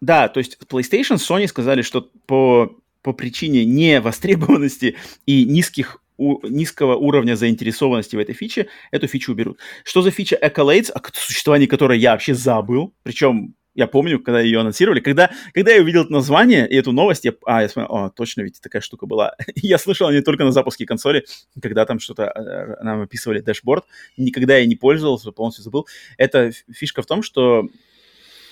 [0.00, 4.96] Да, то есть PlayStation, Sony сказали, что по, по причине невостребованности
[5.26, 9.58] и низких у, низкого уровня заинтересованности в этой фиче, эту фичу уберут.
[9.84, 14.60] Что за фича Accolades, о существовании которой я вообще забыл, причем я помню, когда ее
[14.60, 18.10] анонсировали, когда, когда я увидел это название и эту новость, я, а, я смотрел, о,
[18.10, 19.36] точно, ведь такая штука была.
[19.54, 21.26] я слышал не только на запуске консоли,
[21.60, 23.84] когда там что-то э, нам описывали дашборд,
[24.16, 25.86] никогда я не пользовался, полностью забыл.
[26.16, 27.68] Эта фишка в том, что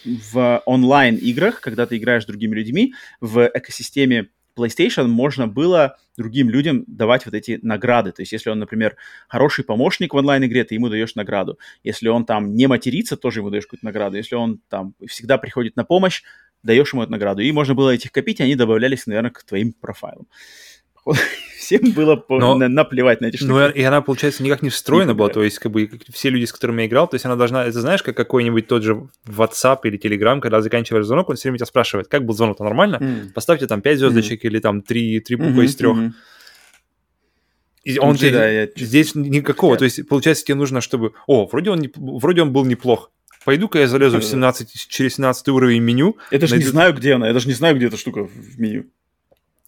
[0.05, 6.85] в онлайн-играх, когда ты играешь с другими людьми, в экосистеме PlayStation можно было другим людям
[6.86, 8.12] давать вот эти награды.
[8.12, 8.97] То есть, если он, например,
[9.28, 11.59] хороший помощник в онлайн-игре, ты ему даешь награду.
[11.82, 14.16] Если он там не матерится, тоже ему даешь какую-то награду.
[14.16, 16.22] Если он там всегда приходит на помощь,
[16.62, 17.43] даешь ему эту награду.
[17.43, 20.26] И можно было этих копить, и они добавлялись, наверное, к твоим профайлам.
[21.64, 23.51] всем было Но, на- наплевать на эти штуки.
[23.51, 26.52] Ну, и она, получается, никак не встроена была, то есть, как бы, все люди, с
[26.52, 29.98] которыми я играл, то есть, она должна, это знаешь, как какой-нибудь тот же WhatsApp или
[29.98, 32.97] Telegram, когда заканчиваешь звонок, он все время тебя спрашивает, как был звонок, нормально?
[32.97, 33.32] Mm.
[33.32, 34.48] Поставьте там 5 звездочек mm.
[34.48, 35.89] или там 3, 3 буквы mm-hmm, из 3.
[35.89, 36.10] Mm-hmm.
[37.85, 38.68] И он Слушай, да, я...
[38.76, 41.12] здесь никакого, то есть, получается, тебе нужно, чтобы...
[41.26, 41.90] О, вроде он, не...
[41.94, 43.10] вроде он был неплох.
[43.44, 46.16] Пойду-ка я залезу в 17, через 17 уровень меню.
[46.31, 46.64] Я даже найду...
[46.64, 48.86] не знаю, где она, я даже не знаю, где эта штука в меню.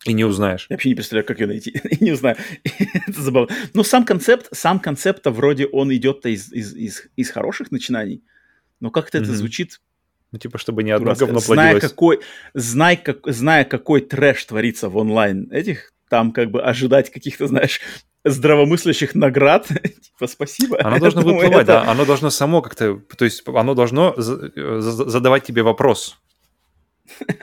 [0.06, 0.66] И не узнаешь.
[0.68, 1.80] Я вообще не представляю, как ее найти.
[2.00, 2.36] не узнаю.
[2.64, 3.54] Это забавно.
[3.74, 8.22] Но сам концепт, сам концепт-то вроде он идет-то из, из, из, из хороших начинаний.
[8.80, 9.22] Но как-то mm-hmm.
[9.22, 9.80] это звучит
[10.32, 12.20] ну, типа, чтобы ни одно говно зная какой,
[12.52, 17.80] знай, как, зная, какой трэш творится в онлайн этих, там как бы ожидать каких-то, знаешь,
[18.24, 20.78] здравомыслящих наград, типа, спасибо.
[20.84, 21.66] Оно должно выплывать, это...
[21.66, 26.18] да, оно должно само как-то, то есть оно должно задавать тебе вопрос.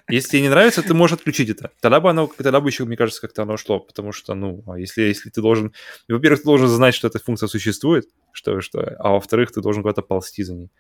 [0.10, 1.72] Если тебе не нравится, ты можешь отключить это.
[1.82, 4.78] Тогда бы оно, тогда бы еще, мне кажется, как-то оно шло, потому что, ну, а
[4.78, 5.74] если, если ты должен,
[6.08, 10.02] во-первых, ты должен знать, что эта функция существует, что, что, а во-вторых, ты должен куда-то
[10.02, 10.72] ползти за ней.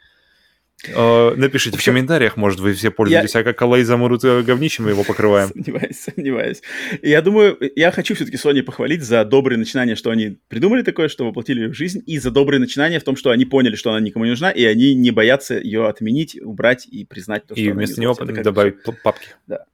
[0.87, 3.41] Э, напишите в комментариях, может, вы все пользуетесь, я...
[3.41, 5.49] а как Алай замрут э, говнищем, мы его покрываем.
[5.49, 6.61] Сомневаюсь, сомневаюсь.
[7.01, 11.25] Я думаю, я хочу все-таки Sony похвалить за добрые начинания, что они придумали такое, что
[11.25, 14.25] воплотили в жизнь, и за добрые начинания в том, что они поняли, что она никому
[14.25, 18.01] не нужна, и они не боятся ее отменить, убрать и признать то, что И вместо
[18.01, 19.29] него добавить папки.
[19.47, 19.65] Да.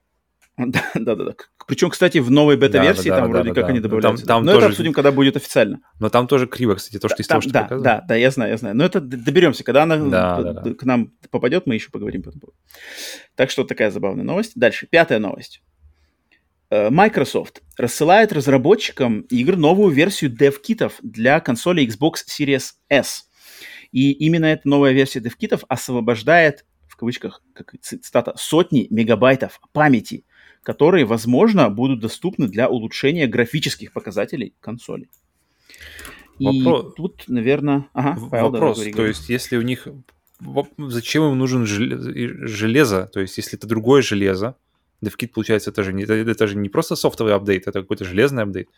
[0.60, 1.36] Да, да, да.
[1.68, 4.26] Причем, кстати, в новой бета-версии да, да, там да, вроде как они добавляются.
[4.26, 4.66] Там, там Но тоже...
[4.66, 5.80] это обсудим, когда будет официально.
[6.00, 8.52] Но там тоже криво, кстати, то, что из того, что да, Да, да, я знаю,
[8.52, 8.76] я знаю.
[8.76, 9.64] Но это доберемся.
[9.64, 10.74] Когда она да, да, да.
[10.74, 12.54] к нам попадет, мы еще поговорим по этому
[13.36, 14.54] Так что такая забавная новость.
[14.56, 15.62] Дальше, пятая новость.
[16.72, 23.30] Э, Microsoft рассылает разработчикам игр новую версию DevKitов для консоли Xbox Series S.
[23.92, 30.26] И именно эта новая версия DevKitов освобождает, в кавычках, как цитата, сотни мегабайтов памяти
[30.64, 35.10] которые, возможно, будут доступны для улучшения графических показателей консоли.
[36.40, 36.94] И Вопрос...
[36.96, 37.88] тут, наверное...
[37.94, 39.88] Ага, Павел, Вопрос, давай, то есть если у них...
[40.78, 43.08] Зачем им нужен железо?
[43.08, 44.56] То есть если это другое железо,
[45.04, 48.44] DevKit, получается, это же, не, это, это же не просто софтовый апдейт, это какой-то железный
[48.44, 48.70] апдейт.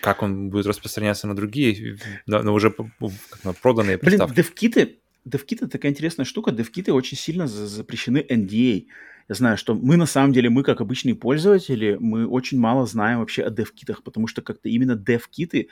[0.00, 2.74] Как он будет распространяться на другие, на, на уже
[3.42, 4.34] на проданные приставки?
[4.34, 4.96] Блин, DevKit,
[5.26, 6.50] DevKit это такая интересная штука.
[6.50, 8.86] DevKit очень сильно запрещены NDA.
[9.28, 13.18] Я знаю, что мы на самом деле, мы как обычные пользователи, мы очень мало знаем
[13.18, 15.68] вообще о дев-китах, потому что как-то именно дев-киты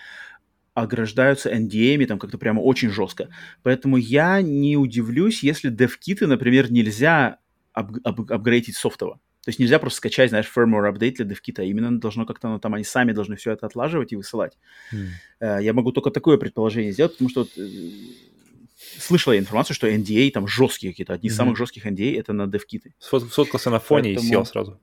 [0.75, 3.31] ограждаются NDA, там как-то прямо очень жестко.
[3.63, 7.39] Поэтому я не удивлюсь, если дев-киты, например, нельзя
[7.75, 9.21] ап- ап- апгрейдить софтово.
[9.47, 12.59] То есть нельзя просто скачать, знаешь, firmware update для DevKit, а именно должно как-то, ну,
[12.59, 14.59] там они сами должны все это отлаживать и высылать.
[15.41, 15.63] Mm.
[15.63, 17.51] Я могу только такое предположение сделать, потому что вот,
[18.99, 21.37] слышала я информацию, что NDA там жесткие какие-то, одни из mm-hmm.
[21.37, 22.93] самых жестких NDA это на DevKit.
[22.99, 24.27] Сфоткался на фоне Поэтому...
[24.27, 24.81] и сел сразу.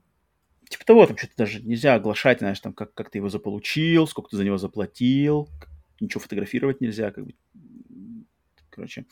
[0.68, 4.30] Типа того, там что-то даже нельзя оглашать, знаешь, там, как, как ты его заполучил, сколько
[4.30, 5.48] ты за него заплатил,
[6.00, 7.34] ничего фотографировать нельзя, как бы.
[8.70, 9.06] Короче.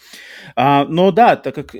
[0.57, 1.77] А, но да, так как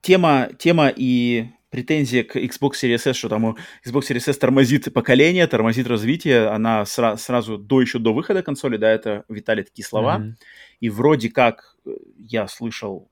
[0.00, 5.46] тема, тема и претензия к Xbox Series S, что там Xbox Series S тормозит поколение,
[5.46, 10.18] тормозит развитие, она сра- сразу до еще до выхода консоли, да, это витали такие слова.
[10.18, 10.32] Mm-hmm.
[10.80, 13.10] И вроде как э, я слышал,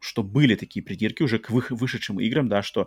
[0.00, 2.86] что были такие придирки уже к вы- вышедшим играм, да, что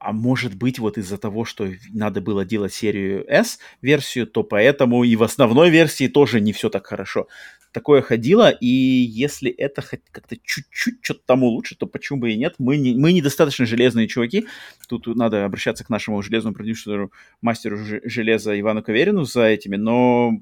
[0.00, 5.04] а может быть, вот из-за того, что надо было делать серию S версию, то поэтому
[5.04, 7.28] и в основной версии тоже не все так хорошо
[7.76, 12.54] такое ходило, и если это как-то чуть-чуть что-то там улучшит, то почему бы и нет?
[12.56, 14.46] Мы, не, мы недостаточно железные чуваки.
[14.88, 17.12] Тут надо обращаться к нашему железному продюсеру,
[17.42, 20.40] мастеру железа Ивану Каверину за этими, но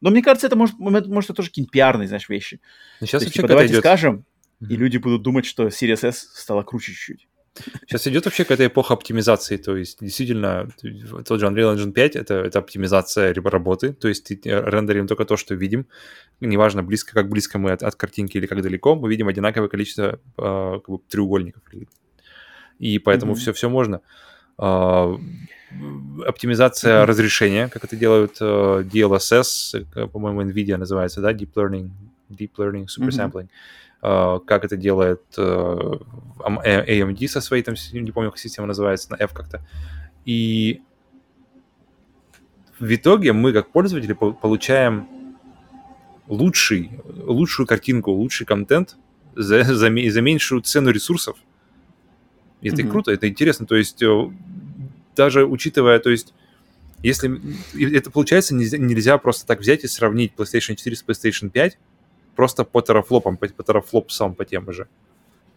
[0.00, 2.60] но мне кажется, это может, может это тоже какие-нибудь пиарные, знаешь, вещи.
[3.00, 3.82] Ну, сейчас есть, типа, давайте идет...
[3.82, 4.24] скажем,
[4.60, 4.66] mm-hmm.
[4.68, 7.28] и люди будут думать, что Series S стала круче чуть-чуть.
[7.86, 10.68] Сейчас идет вообще какая-то эпоха оптимизации, то есть действительно
[11.24, 15.54] тот же Unreal Engine 5 это, это оптимизация работы, то есть рендерим только то, что
[15.54, 15.86] видим,
[16.40, 20.20] неважно близко, как близко мы от, от картинки или как далеко, мы видим одинаковое количество
[20.36, 21.62] э, как бы, треугольников.
[22.78, 23.36] И поэтому mm-hmm.
[23.36, 24.02] все, все можно.
[24.58, 25.16] Э,
[26.26, 31.90] оптимизация разрешения, как это делают э, DLSS, по-моему, NVIDIA называется, да, Deep Learning,
[32.30, 33.32] Deep Learning Super Sampling.
[33.32, 33.48] Mm-hmm
[34.02, 35.40] Э, как это делает э,
[36.38, 39.66] AMD со своей, там, не помню, как система называется, на F как-то.
[40.24, 40.82] И
[42.78, 45.08] в итоге мы, как пользователи, получаем
[46.28, 48.96] лучший, лучшую картинку, лучший контент
[49.34, 51.36] за, за, за меньшую цену ресурсов.
[52.60, 52.90] И это mm-hmm.
[52.90, 53.66] круто, это интересно.
[53.66, 54.30] То есть э,
[55.14, 56.34] даже учитывая, то есть
[57.02, 57.40] если
[57.94, 61.78] это получается, нельзя, нельзя просто так взять и сравнить PlayStation 4 с PlayStation 5,
[62.34, 64.88] просто по терафлопам, по, по терафлопсам по тем же.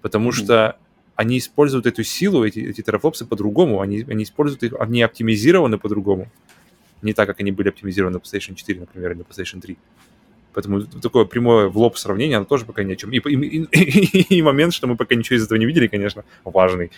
[0.02, 0.44] Потому mm-hmm.
[0.44, 0.78] что
[1.16, 6.32] они используют эту силу, эти, эти терафлопсы по-другому, они, они используют их, они оптимизированы по-другому.
[7.02, 9.78] Не так, как они были оптимизированы на PlayStation 4, например, или на PlayStation 3.
[10.54, 13.12] Поэтому такое прямое в лоб сравнение, оно тоже пока ни о чем.
[13.12, 16.92] И, и, и, и момент, что мы пока ничего из этого не видели, конечно, важный.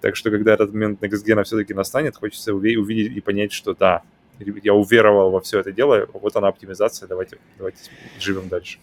[0.00, 4.02] Так что, когда этот момент Next все-таки настанет, хочется увидеть и понять, что да,
[4.38, 7.78] я уверовал во все это дело, вот она оптимизация, давайте, давайте
[8.18, 8.78] живем дальше.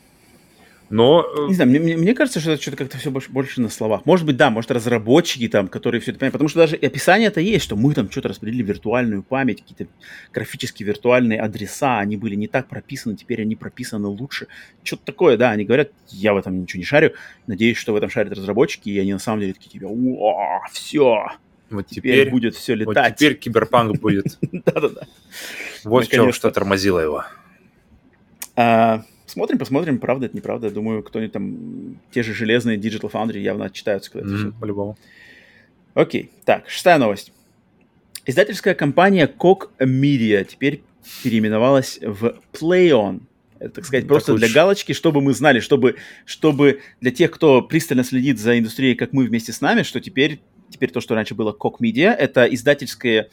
[0.93, 1.25] Но...
[1.35, 4.05] Э, Не знаю, мне, мне кажется, что это что-то как-то все больше, больше на словах.
[4.05, 6.33] Может быть, да, может, разработчики там, которые все это понимают.
[6.33, 9.91] Потому что даже описание это есть, что мы там что-то распределили виртуальную память, какие-то
[10.31, 14.45] графические виртуальные адреса, они были не так прописаны, теперь они прописаны лучше.
[14.83, 17.13] Что-то такое, да, они говорят, я в этом ничего не шарю.
[17.47, 21.25] Надеюсь, что в этом шарят разработчики, и они на самом деле такие, типа, о, все,
[21.71, 22.95] вот теперь, теперь будет все летать.
[22.95, 24.37] Вот теперь киберпанк будет.
[24.51, 25.07] Да-да-да.
[25.85, 27.25] Вот в чем что тормозило его.
[29.25, 30.67] Смотрим, посмотрим, правда это неправда.
[30.67, 34.97] Я думаю, кто-нибудь там, те же железные Digital Foundry явно отчитаются, когда mm-hmm, По-любому.
[35.93, 37.31] Окей, так, шестая новость.
[38.25, 40.83] Издательская компания Koch Media теперь
[41.23, 43.21] переименовалась в PlayOn.
[43.59, 45.95] Это, так сказать, просто так для галочки, чтобы мы знали, чтобы,
[46.25, 50.41] чтобы для тех, кто пристально следит за индустрией, как мы вместе с нами, что теперь,
[50.69, 53.29] теперь то, что раньше было Кок Media, это издательское,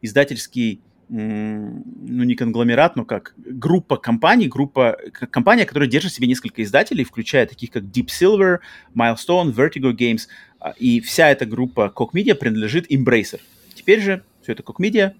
[0.00, 4.96] издательский ну, не конгломерат, но как группа компаний, группа,
[5.30, 8.58] компания, которая держит в себе несколько издателей, включая таких как Deep Silver,
[8.94, 10.22] Milestone, Vertigo Games,
[10.58, 13.40] а, и вся эта группа Koch Media принадлежит Embracer.
[13.74, 15.14] Теперь же все это Koch Media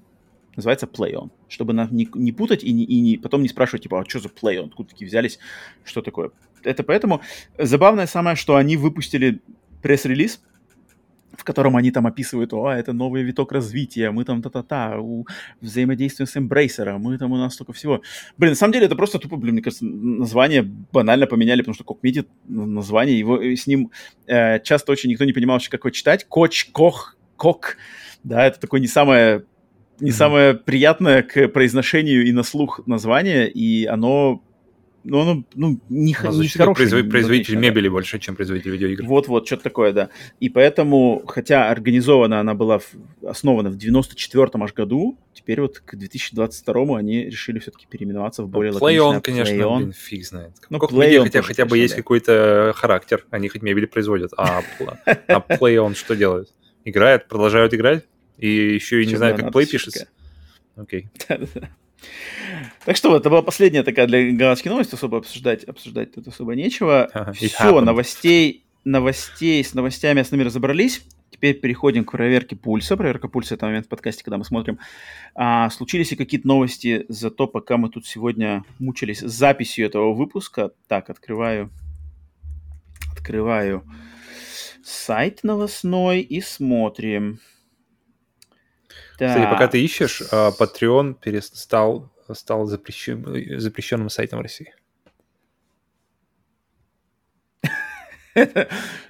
[0.57, 4.01] называется PlayOn, чтобы нам не, не путать и, не, и не, потом не спрашивать, типа,
[4.01, 5.39] а что за PlayOn, откуда такие взялись,
[5.85, 6.31] что такое.
[6.62, 7.23] Это поэтому
[7.59, 9.41] забавное самое, что они выпустили
[9.83, 10.41] пресс-релиз,
[11.36, 14.99] в котором они там описывают, о, это новый виток развития, мы там та-та-та,
[15.61, 18.02] взаимодействуем с эмбрейсером, мы там у нас столько всего.
[18.36, 21.85] Блин, на самом деле это просто тупо, блин, мне кажется, название банально поменяли, потому что
[21.85, 23.91] Кокмидит, название, его с ним
[24.27, 26.27] э, часто очень никто не понимал вообще, как его читать.
[26.28, 27.77] Коч, Кох, Кок,
[28.25, 29.44] да, это такое не самое
[30.01, 30.12] не mm-hmm.
[30.15, 34.43] самое приятное к произношению и на слух название, и оно
[35.05, 36.74] ну, оно, ну, не, ну, не хорошее.
[36.74, 37.92] Производитель, производитель мебели да.
[37.92, 39.05] больше, чем производитель видеоигр.
[39.05, 40.10] Вот-вот, что-то такое, да.
[40.40, 42.94] И поэтому, хотя организована она была, в,
[43.26, 48.52] основана в 94-м аж году, теперь вот к 2022-му они решили все-таки переименоваться в ну,
[48.52, 49.16] более ну, лаконичное.
[49.16, 50.52] PlayOn, конечно, Play блин, фиг знает.
[50.70, 52.02] Ну, как Play хотя, хотя бы есть да.
[52.02, 54.62] какой-то характер, они хоть мебели производят, а,
[55.26, 56.48] а PlayOn что делают?
[56.84, 58.05] Играют, продолжают играть?
[58.39, 60.08] И еще и не знаю, как Play пишется?
[60.76, 61.08] Окей.
[62.84, 66.55] Так что вот, это была последняя такая для галактики новость, особо обсуждать, обсуждать тут особо
[66.55, 67.10] нечего.
[67.34, 71.02] Все, новостей, новостей, с новостями основными разобрались.
[71.31, 72.97] Теперь переходим к проверке пульса.
[72.97, 74.78] Проверка пульса– это момент в подкасте, когда мы смотрим,
[75.34, 80.12] а, случились ли какие-то новости за то, пока мы тут сегодня мучились с записью этого
[80.12, 80.72] выпуска.
[80.89, 81.70] Так, открываю,
[83.12, 83.84] открываю
[84.84, 87.40] сайт новостной и смотрим.
[89.12, 94.74] Кстати, пока ты ищешь, а, Patreon перестал стал запрещен, запрещенным сайтом в России.
[98.34, 98.47] Я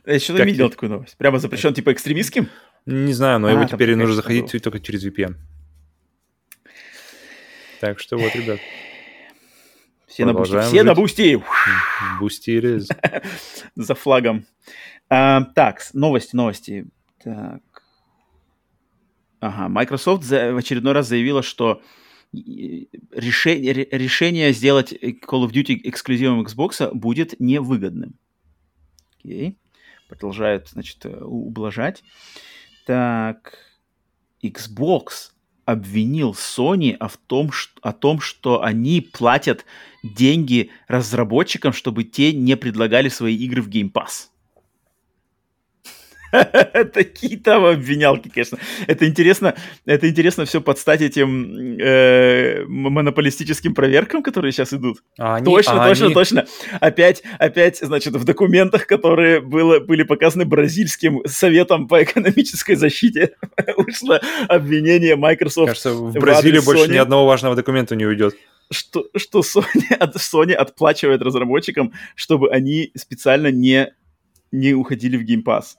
[0.04, 1.16] не видел такую новость.
[1.16, 2.48] Прямо запрещен типа экстремистским?
[2.86, 5.36] Не знаю, но его а, теперь нужно заходить только через VPN.
[7.80, 8.58] Так что вот, ребят.
[10.08, 10.60] Все на Boosty.
[10.60, 11.42] Все на Boosty.
[12.18, 12.80] Boosty
[13.76, 14.46] За флагом.
[15.08, 16.86] А, так, новости, новости.
[17.22, 17.62] Так.
[19.42, 21.82] Ага, Microsoft в очередной раз заявила, что
[22.32, 28.14] решение, решение сделать Call of Duty эксклюзивом Xbox будет невыгодным.
[29.18, 29.58] Окей.
[30.08, 32.04] Продолжают, значит, ублажать.
[32.86, 33.58] Так,
[34.44, 35.32] Xbox
[35.64, 39.64] обвинил Sony о, том, что, о том, что они платят
[40.04, 44.28] деньги разработчикам, чтобы те не предлагали свои игры в Game Pass.
[46.94, 48.58] Такие там обвинялки, конечно.
[48.86, 49.54] Это интересно,
[49.84, 55.02] это интересно все подстать этим э, монополистическим проверкам, которые сейчас идут.
[55.18, 56.14] А они, точно, а точно, они...
[56.14, 56.46] точно.
[56.80, 63.36] Опять, опять, значит, в документах, которые было, были показаны бразильским советом по экономической защите,
[63.76, 65.68] вышло обвинение Microsoft.
[65.68, 66.94] Кажется, в Бразилии в больше Sony.
[66.94, 68.34] ни одного важного документа не уйдет
[68.72, 73.92] что, что Sony, от, Sony отплачивает разработчикам, чтобы они специально не,
[74.52, 75.76] не уходили в Pass.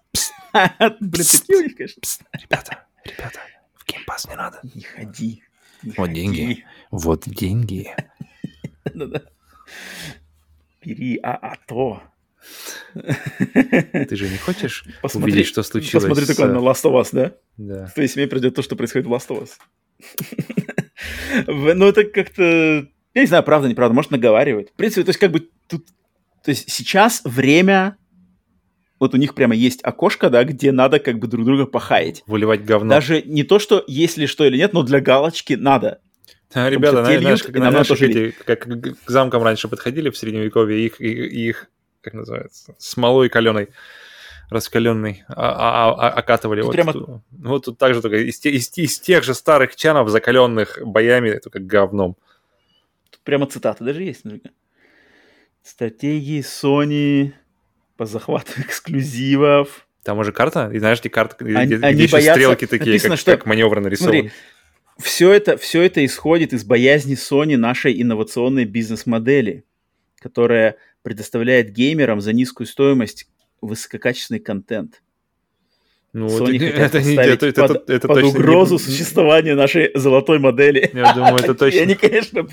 [1.00, 2.02] Блин, такие у них, конечно.
[2.34, 3.40] Ребята, ребята,
[3.76, 4.60] в геймпас не надо.
[4.64, 5.44] Не ходи.
[5.98, 6.66] Вот деньги.
[6.92, 7.96] Вот деньги.
[10.86, 12.04] Бери, а, а то.
[12.94, 16.04] Ты же не хочешь посмотри, увидеть, что случилось?
[16.04, 17.34] Посмотри только на Last of Us, да?
[17.58, 17.86] Да.
[17.86, 19.52] В твоей семье придет то, что происходит в Last of Us.
[21.48, 22.44] Ну, это как-то...
[23.14, 23.94] Я не знаю, правда, неправда.
[23.94, 24.72] Может, наговаривает.
[24.72, 25.88] В принципе, то есть, как бы тут...
[26.44, 27.98] То есть сейчас время
[29.04, 32.24] вот у них прямо есть окошко, да, где надо как бы друг друга похаять.
[32.26, 32.90] Выливать говно.
[32.90, 36.00] Даже не то, что есть ли что или нет, но для галочки надо.
[36.54, 38.60] А, ребята, знаешь, знаешь, как, знаешь, как, эти, как
[39.06, 41.70] к замкам раньше подходили в Средневековье, их, их, их
[42.02, 43.70] как называется, смолой каленой
[44.50, 46.62] раскаленный, а, а, а, окатывали.
[46.62, 46.94] вот, прямо...
[46.94, 51.60] тут, вот тут также только из, из, из тех же старых чанов, закаленных боями, только
[51.60, 52.16] говном.
[53.10, 54.24] Тут прямо цитаты даже есть.
[55.64, 57.34] Стратегии Sony
[58.04, 59.88] по захвату эксклюзивов.
[60.04, 62.34] Там уже карта, и знаешь, эти карты, они, где, они где боятся...
[62.34, 63.32] стрелки такие, Написано, как, что...
[63.32, 64.20] как маневры нарисованы.
[64.20, 64.32] Смотри,
[65.00, 69.64] все это, все это исходит из боязни Sony нашей инновационной бизнес-модели,
[70.20, 73.30] которая предоставляет геймерам за низкую стоимость
[73.62, 75.02] высококачественный контент.
[76.12, 78.80] Ну, Sony это, это, это, это, под, это, это под угрозу не...
[78.80, 80.92] существования нашей золотой модели.
[80.94, 81.82] Я думаю, это точно.
[81.82, 82.46] Они, конечно,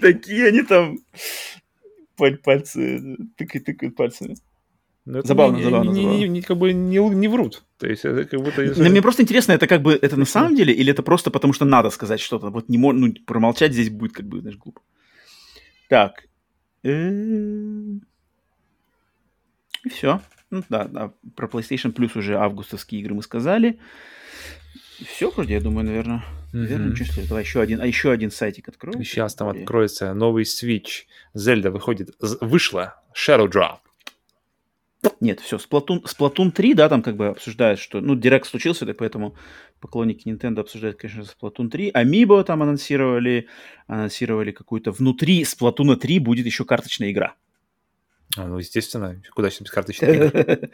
[0.00, 0.98] такие они там
[2.16, 4.36] пальцы тыкают, тыкают пальцами.
[5.06, 6.18] Но забавно, не, забавно, не, забавно.
[6.18, 7.62] Не, не, как бы не, не врут.
[7.78, 8.74] То есть это как будто...
[8.76, 11.52] Но мне просто интересно, это как бы это на самом деле, или это просто потому,
[11.52, 12.50] что надо сказать что-то?
[12.50, 14.80] Вот не ну, промолчать здесь будет как бы, знаешь, глупо.
[15.88, 16.24] Так,
[16.82, 18.00] И
[19.88, 20.20] все.
[20.50, 23.78] Ну да, да, про PlayStation Plus уже августовские игры мы сказали.
[25.06, 26.24] Все, вроде, я думаю, наверное.
[26.52, 27.26] Наверное, ничего.
[27.28, 29.04] Давай еще один, а еще один сайтик откроем.
[29.04, 31.04] Сейчас там откроется новый Switch.
[31.34, 32.10] Зельда выходит,
[32.40, 33.00] вышла.
[33.14, 33.78] Shadow Drop.
[35.20, 38.98] Нет, все, Splatoon, Splatoon 3, да, там как бы обсуждают, что, ну, Директ случился, так
[38.98, 39.34] поэтому
[39.80, 41.90] поклонники Nintendo обсуждают, конечно, Splatoon 3.
[41.92, 43.48] Amiibo там анонсировали,
[43.86, 47.34] анонсировали какую-то, внутри Splatoon 3 будет еще карточная игра.
[48.36, 50.70] А, ну, естественно, куда сейчас без карточной.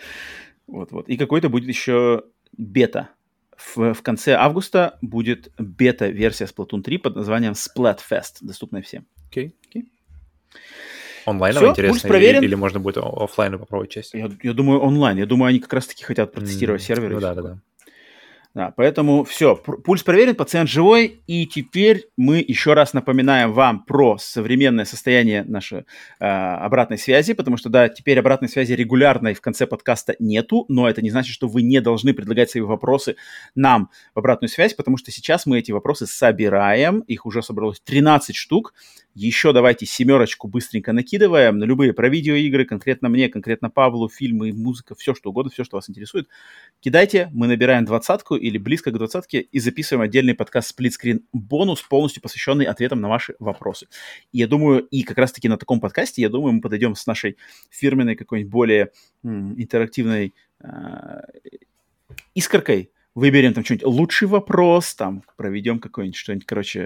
[0.66, 1.08] Вот-вот.
[1.12, 2.24] И какой-то будет еще
[2.56, 3.10] бета.
[3.56, 9.06] В, в конце августа будет бета-версия Splatoon 3 под названием Splatfest, доступная всем.
[9.28, 9.54] Окей.
[9.74, 9.82] Okay.
[9.82, 9.86] Okay.
[11.26, 12.08] Онлайново интересно?
[12.08, 12.40] Проверен.
[12.40, 14.14] Или, или можно будет офлайн попробовать часть?
[14.14, 15.18] Я, я думаю, онлайн.
[15.18, 17.14] Я думаю, они как раз-таки хотят протестировать mm, серверы.
[17.14, 17.58] Ну, да, да, да.
[18.54, 24.18] Да, поэтому все, пульс проверен, пациент живой, и теперь мы еще раз напоминаем вам про
[24.18, 25.86] современное состояние нашей
[26.20, 30.86] э, обратной связи, потому что, да, теперь обратной связи регулярной в конце подкаста нету, но
[30.86, 33.16] это не значит, что вы не должны предлагать свои вопросы
[33.54, 38.36] нам в обратную связь, потому что сейчас мы эти вопросы собираем, их уже собралось 13
[38.36, 38.74] штук,
[39.14, 44.94] еще давайте семерочку быстренько накидываем на любые про видеоигры, конкретно мне, конкретно Павлу, фильмы, музыка,
[44.94, 46.28] все что угодно, все, что вас интересует.
[46.80, 52.22] Кидайте, мы набираем двадцатку или близко к двадцатке и записываем отдельный подкаст сплитскрин бонус, полностью
[52.22, 53.86] посвященный ответам на ваши вопросы.
[54.32, 57.36] И я думаю, и как раз-таки на таком подкасте, я думаю, мы подойдем с нашей
[57.70, 58.90] фирменной какой-нибудь более
[59.22, 61.20] м, интерактивной э,
[62.34, 66.82] искоркой, выберем там что-нибудь лучший вопрос, там проведем какой-нибудь что-нибудь, короче,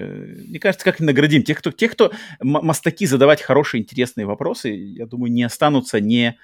[0.47, 5.31] мне кажется, как наградим тех, кто, тех, кто мастаки задавать хорошие, интересные вопросы, я думаю,
[5.31, 6.37] не останутся не,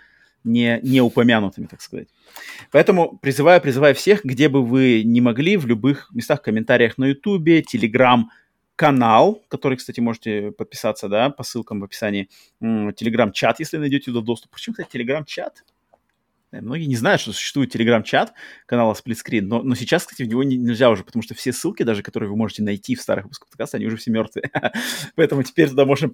[0.44, 2.08] не, не упомянутыми, так сказать.
[2.72, 7.62] Поэтому призываю, призываю всех, где бы вы не могли, в любых местах, комментариях на Ютубе,
[7.62, 8.30] Телеграм,
[8.76, 14.52] канал, который, кстати, можете подписаться, да, по ссылкам в описании, телеграм-чат, если найдете туда доступ.
[14.52, 15.64] Почему, кстати, телеграм-чат?
[16.54, 18.34] Э, многие не знают, что существует телеграм-чат
[18.66, 21.84] канала Splitscreen, но, но сейчас, кстати, в него не, нельзя уже, потому что все ссылки,
[21.84, 24.50] даже которые вы можете найти в старых выпусках подкаста, они уже все мертвые.
[25.16, 26.12] Поэтому теперь туда можно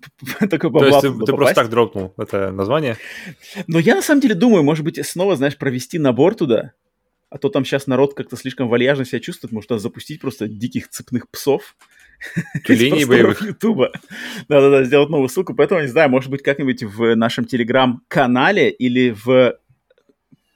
[0.49, 2.97] только по То есть ты, ты просто так дропнул это название?
[3.67, 6.73] Но я на самом деле думаю, может быть, снова, знаешь, провести набор туда,
[7.29, 11.29] а то там сейчас народ как-то слишком вальяжно себя чувствует, может, запустить просто диких цепных
[11.29, 11.75] псов,
[12.65, 13.41] Тюленей боевых.
[13.41, 13.93] Ютуба.
[14.49, 15.55] Да-да-да, сделать новую ссылку.
[15.55, 19.57] Поэтому, не знаю, может быть, как-нибудь в нашем телеграм-канале или в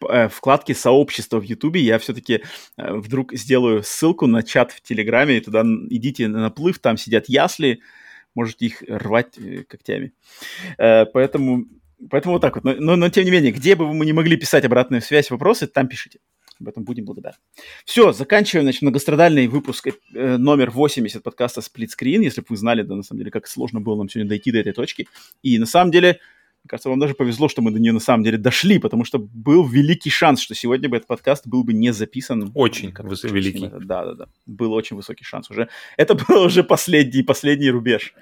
[0.10, 2.44] э, вкладке сообщества в Ютубе я все-таки
[2.78, 7.30] э, вдруг сделаю ссылку на чат в Телеграме, и туда идите на наплыв, там сидят
[7.30, 7.82] ясли,
[8.36, 10.14] можете их рвать э, когтями.
[10.78, 11.66] Э, поэтому,
[12.10, 12.64] поэтому вот так вот.
[12.64, 15.68] Но, но, но тем не менее, где бы мы не могли писать обратную связь, вопросы,
[15.68, 16.20] там пишите.
[16.60, 17.38] Об этом будем благодарны.
[17.84, 22.24] Все, заканчиваем, значит, многострадальный выпуск э, номер 80 подкаста Screen.
[22.24, 24.60] Если бы вы знали, да, на самом деле, как сложно было нам сегодня дойти до
[24.60, 25.08] этой точки.
[25.42, 26.20] И на самом деле,
[26.64, 29.20] мне кажется, вам даже повезло, что мы до нее на самом деле дошли, потому что
[29.20, 32.52] был великий шанс, что сегодня бы этот подкаст был бы не записан.
[32.56, 33.68] Очень выс- великий.
[33.68, 34.26] Да, да, да.
[34.46, 35.68] Был очень высокий шанс уже.
[35.98, 38.14] Это был уже последний, последний рубеж,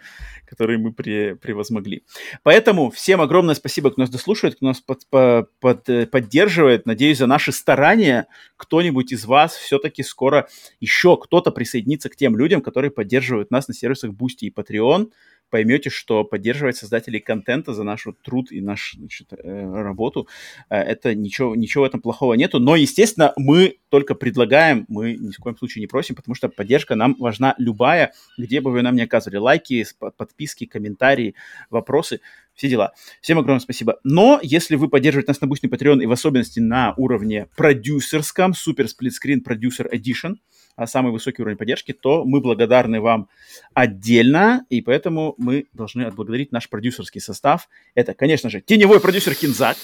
[0.48, 2.04] который мы при, превозмогли.
[2.42, 6.88] Поэтому всем огромное спасибо, кто нас дослушивает, кто нас под, под, под, э, поддерживает.
[6.88, 8.26] Надеюсь, за наши старания
[8.58, 10.48] кто-нибудь из вас все-таки скоро
[10.80, 15.12] еще кто-то присоединится к тем людям, которые поддерживают нас на сервисах Boosty и Patreon
[15.52, 20.28] поймете, что поддерживать создателей контента за наш труд и нашу значит, э, работу,
[20.70, 22.60] э, это ничего, ничего в этом плохого нету.
[22.60, 26.96] Но, естественно, мы только предлагаем, мы ни в коем случае не просим, потому что поддержка
[26.96, 29.38] нам важна любая, где бы вы нам не оказывали.
[29.38, 29.86] Лайки,
[30.18, 31.36] подписки, комментарии,
[31.70, 32.22] вопросы
[32.56, 32.94] все дела.
[33.22, 34.00] Всем огромное спасибо.
[34.04, 39.10] Но если вы поддерживаете нас на Boosty Patreon и в особенности на уровне продюсерском, Split
[39.10, 40.36] Screen Producer Edition,
[40.86, 43.30] самый высокий уровень поддержки, то мы благодарны вам
[43.74, 47.70] отдельно, и поэтому мы должны отблагодарить наш продюсерский состав.
[47.96, 49.78] Это, конечно же, теневой продюсер Кинзак.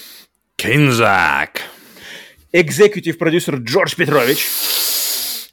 [0.56, 1.62] Кинзак.
[2.52, 4.46] Экзекутив продюсер Джордж Петрович.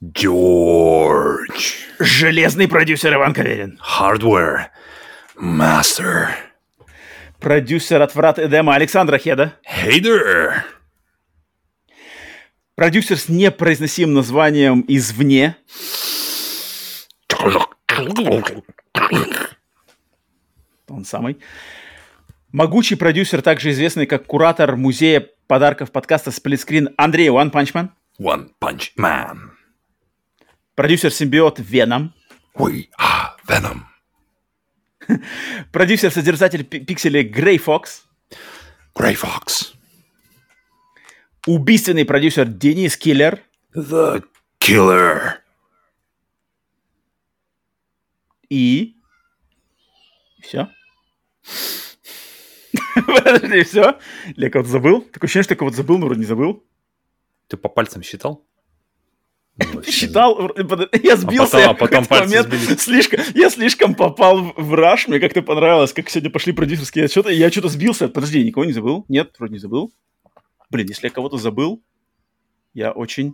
[0.04, 1.74] Джордж.
[2.00, 3.80] Железный продюсер Иван Каверин.
[4.00, 4.68] Hardware.
[5.38, 6.30] Master.
[7.40, 9.54] Продюсер от врат Эдема Александра Хеда.
[9.66, 10.64] Hey there.
[12.76, 15.56] Продюсер с непроизносимым названием «Извне».
[20.90, 21.38] Он самый.
[22.52, 27.92] Могучий продюсер, также известный как куратор музея подарков подкаста «Сплитскрин» Андрей One Punch Man.
[28.20, 29.52] One Punch Man.
[30.76, 32.14] Продюсер-симбиот Веном.
[32.56, 33.84] We are Venom.
[35.72, 38.04] Продюсер-созерцатель пикселей Грей Фокс.
[38.94, 39.75] Грей Фокс
[41.46, 43.42] убийственный продюсер Денис Киллер.
[43.76, 44.24] The
[44.60, 45.34] Killer.
[48.50, 48.96] И
[50.42, 50.70] все.
[53.08, 54.00] Подожди, все?
[54.36, 55.02] Я кого-то забыл?
[55.02, 56.64] Такое ощущение, что я кого-то забыл, но вроде не забыл.
[57.48, 58.46] Ты по пальцам считал?
[59.58, 60.52] Ну, считал,
[61.02, 61.70] я сбился.
[61.70, 66.10] А потом, а потом момент, слишком, я слишком попал в раш, мне как-то понравилось, как
[66.10, 68.10] сегодня пошли продюсерские отчеты, я что-то сбился.
[68.10, 69.06] Подожди, я никого не забыл?
[69.08, 69.94] Нет, вроде не забыл.
[70.76, 71.82] Блин, если я кого-то забыл,
[72.74, 73.34] я очень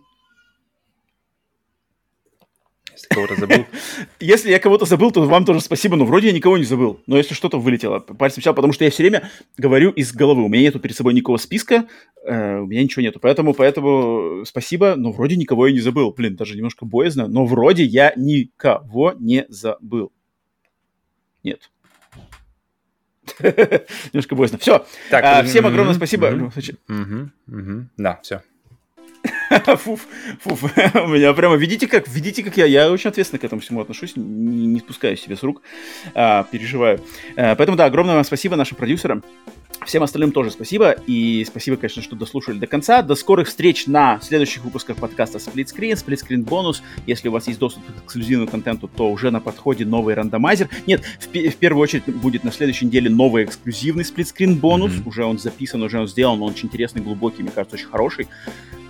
[2.91, 3.65] если кого-то забыл.
[4.19, 7.01] Если я кого-то забыл, то вам тоже спасибо, но вроде я никого не забыл.
[7.07, 10.43] Но если что-то вылетело, пальцем взял, потому что я все время говорю из головы.
[10.43, 11.87] У меня нету перед собой никакого списка,
[12.23, 13.19] э, у меня ничего нету.
[13.19, 16.13] Поэтому, поэтому спасибо, но вроде никого я не забыл.
[16.13, 20.11] Блин, даже немножко боязно, но вроде я никого не забыл.
[21.43, 21.71] Нет.
[24.13, 24.57] Немножко боязно.
[24.57, 24.85] Все.
[25.11, 26.51] А, всем огромное спасибо.
[27.97, 28.41] Да, все.
[29.77, 30.07] фуф,
[30.39, 30.63] фуф.
[30.95, 34.15] У меня прямо, видите как, видите как я, я очень ответственно к этому всему отношусь,
[34.15, 35.61] не, не спускаю себе с рук,
[36.13, 36.99] а, переживаю.
[37.35, 39.23] А, поэтому, да, огромное вам спасибо нашим продюсерам.
[39.85, 40.95] Всем остальным тоже спасибо.
[41.07, 43.01] И спасибо, конечно, что дослушали до конца.
[43.01, 46.83] До скорых встреч на следующих выпусках подкаста Split Screen бонус.
[47.07, 50.69] Если у вас есть доступ к эксклюзивному контенту, то уже на подходе новый рандомайзер.
[50.85, 54.91] Нет, в, в первую очередь будет на следующей неделе новый эксклюзивный Screen бонус.
[54.91, 55.07] Mm-hmm.
[55.07, 58.27] Уже он записан, уже он сделан, он очень интересный, глубокий, мне кажется, очень хороший.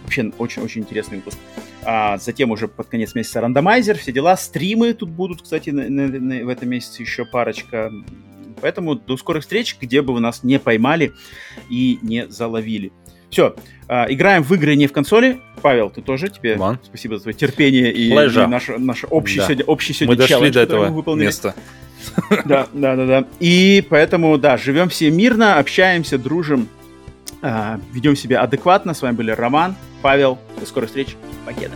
[0.03, 1.37] Вообще очень-очень интересный выпуск.
[1.83, 4.35] А затем уже под конец месяца рандомайзер, все дела.
[4.35, 7.91] Стримы тут будут, кстати, на, на, на, в этом месяце еще парочка.
[8.61, 11.13] Поэтому до скорых встреч, где бы вы нас не поймали
[11.69, 12.91] и не заловили.
[13.29, 13.55] Все,
[13.87, 15.39] а, играем в игры не в консоли.
[15.61, 16.79] Павел, ты тоже тебе Ван.
[16.83, 19.45] спасибо за твое терпение и, и наш, наш общий да.
[19.45, 21.25] сегодня, общий сегодня Мы дошли челлендж, до этого выполнили.
[21.27, 21.55] места.
[22.45, 23.27] Да, да, да, да.
[23.39, 26.67] И поэтому, да, живем все мирно, общаемся, дружим,
[27.41, 28.93] а, ведем себя адекватно.
[28.93, 30.39] С вами были Роман, Павел.
[30.59, 31.15] До скорых встреч.
[31.45, 31.75] Покеда.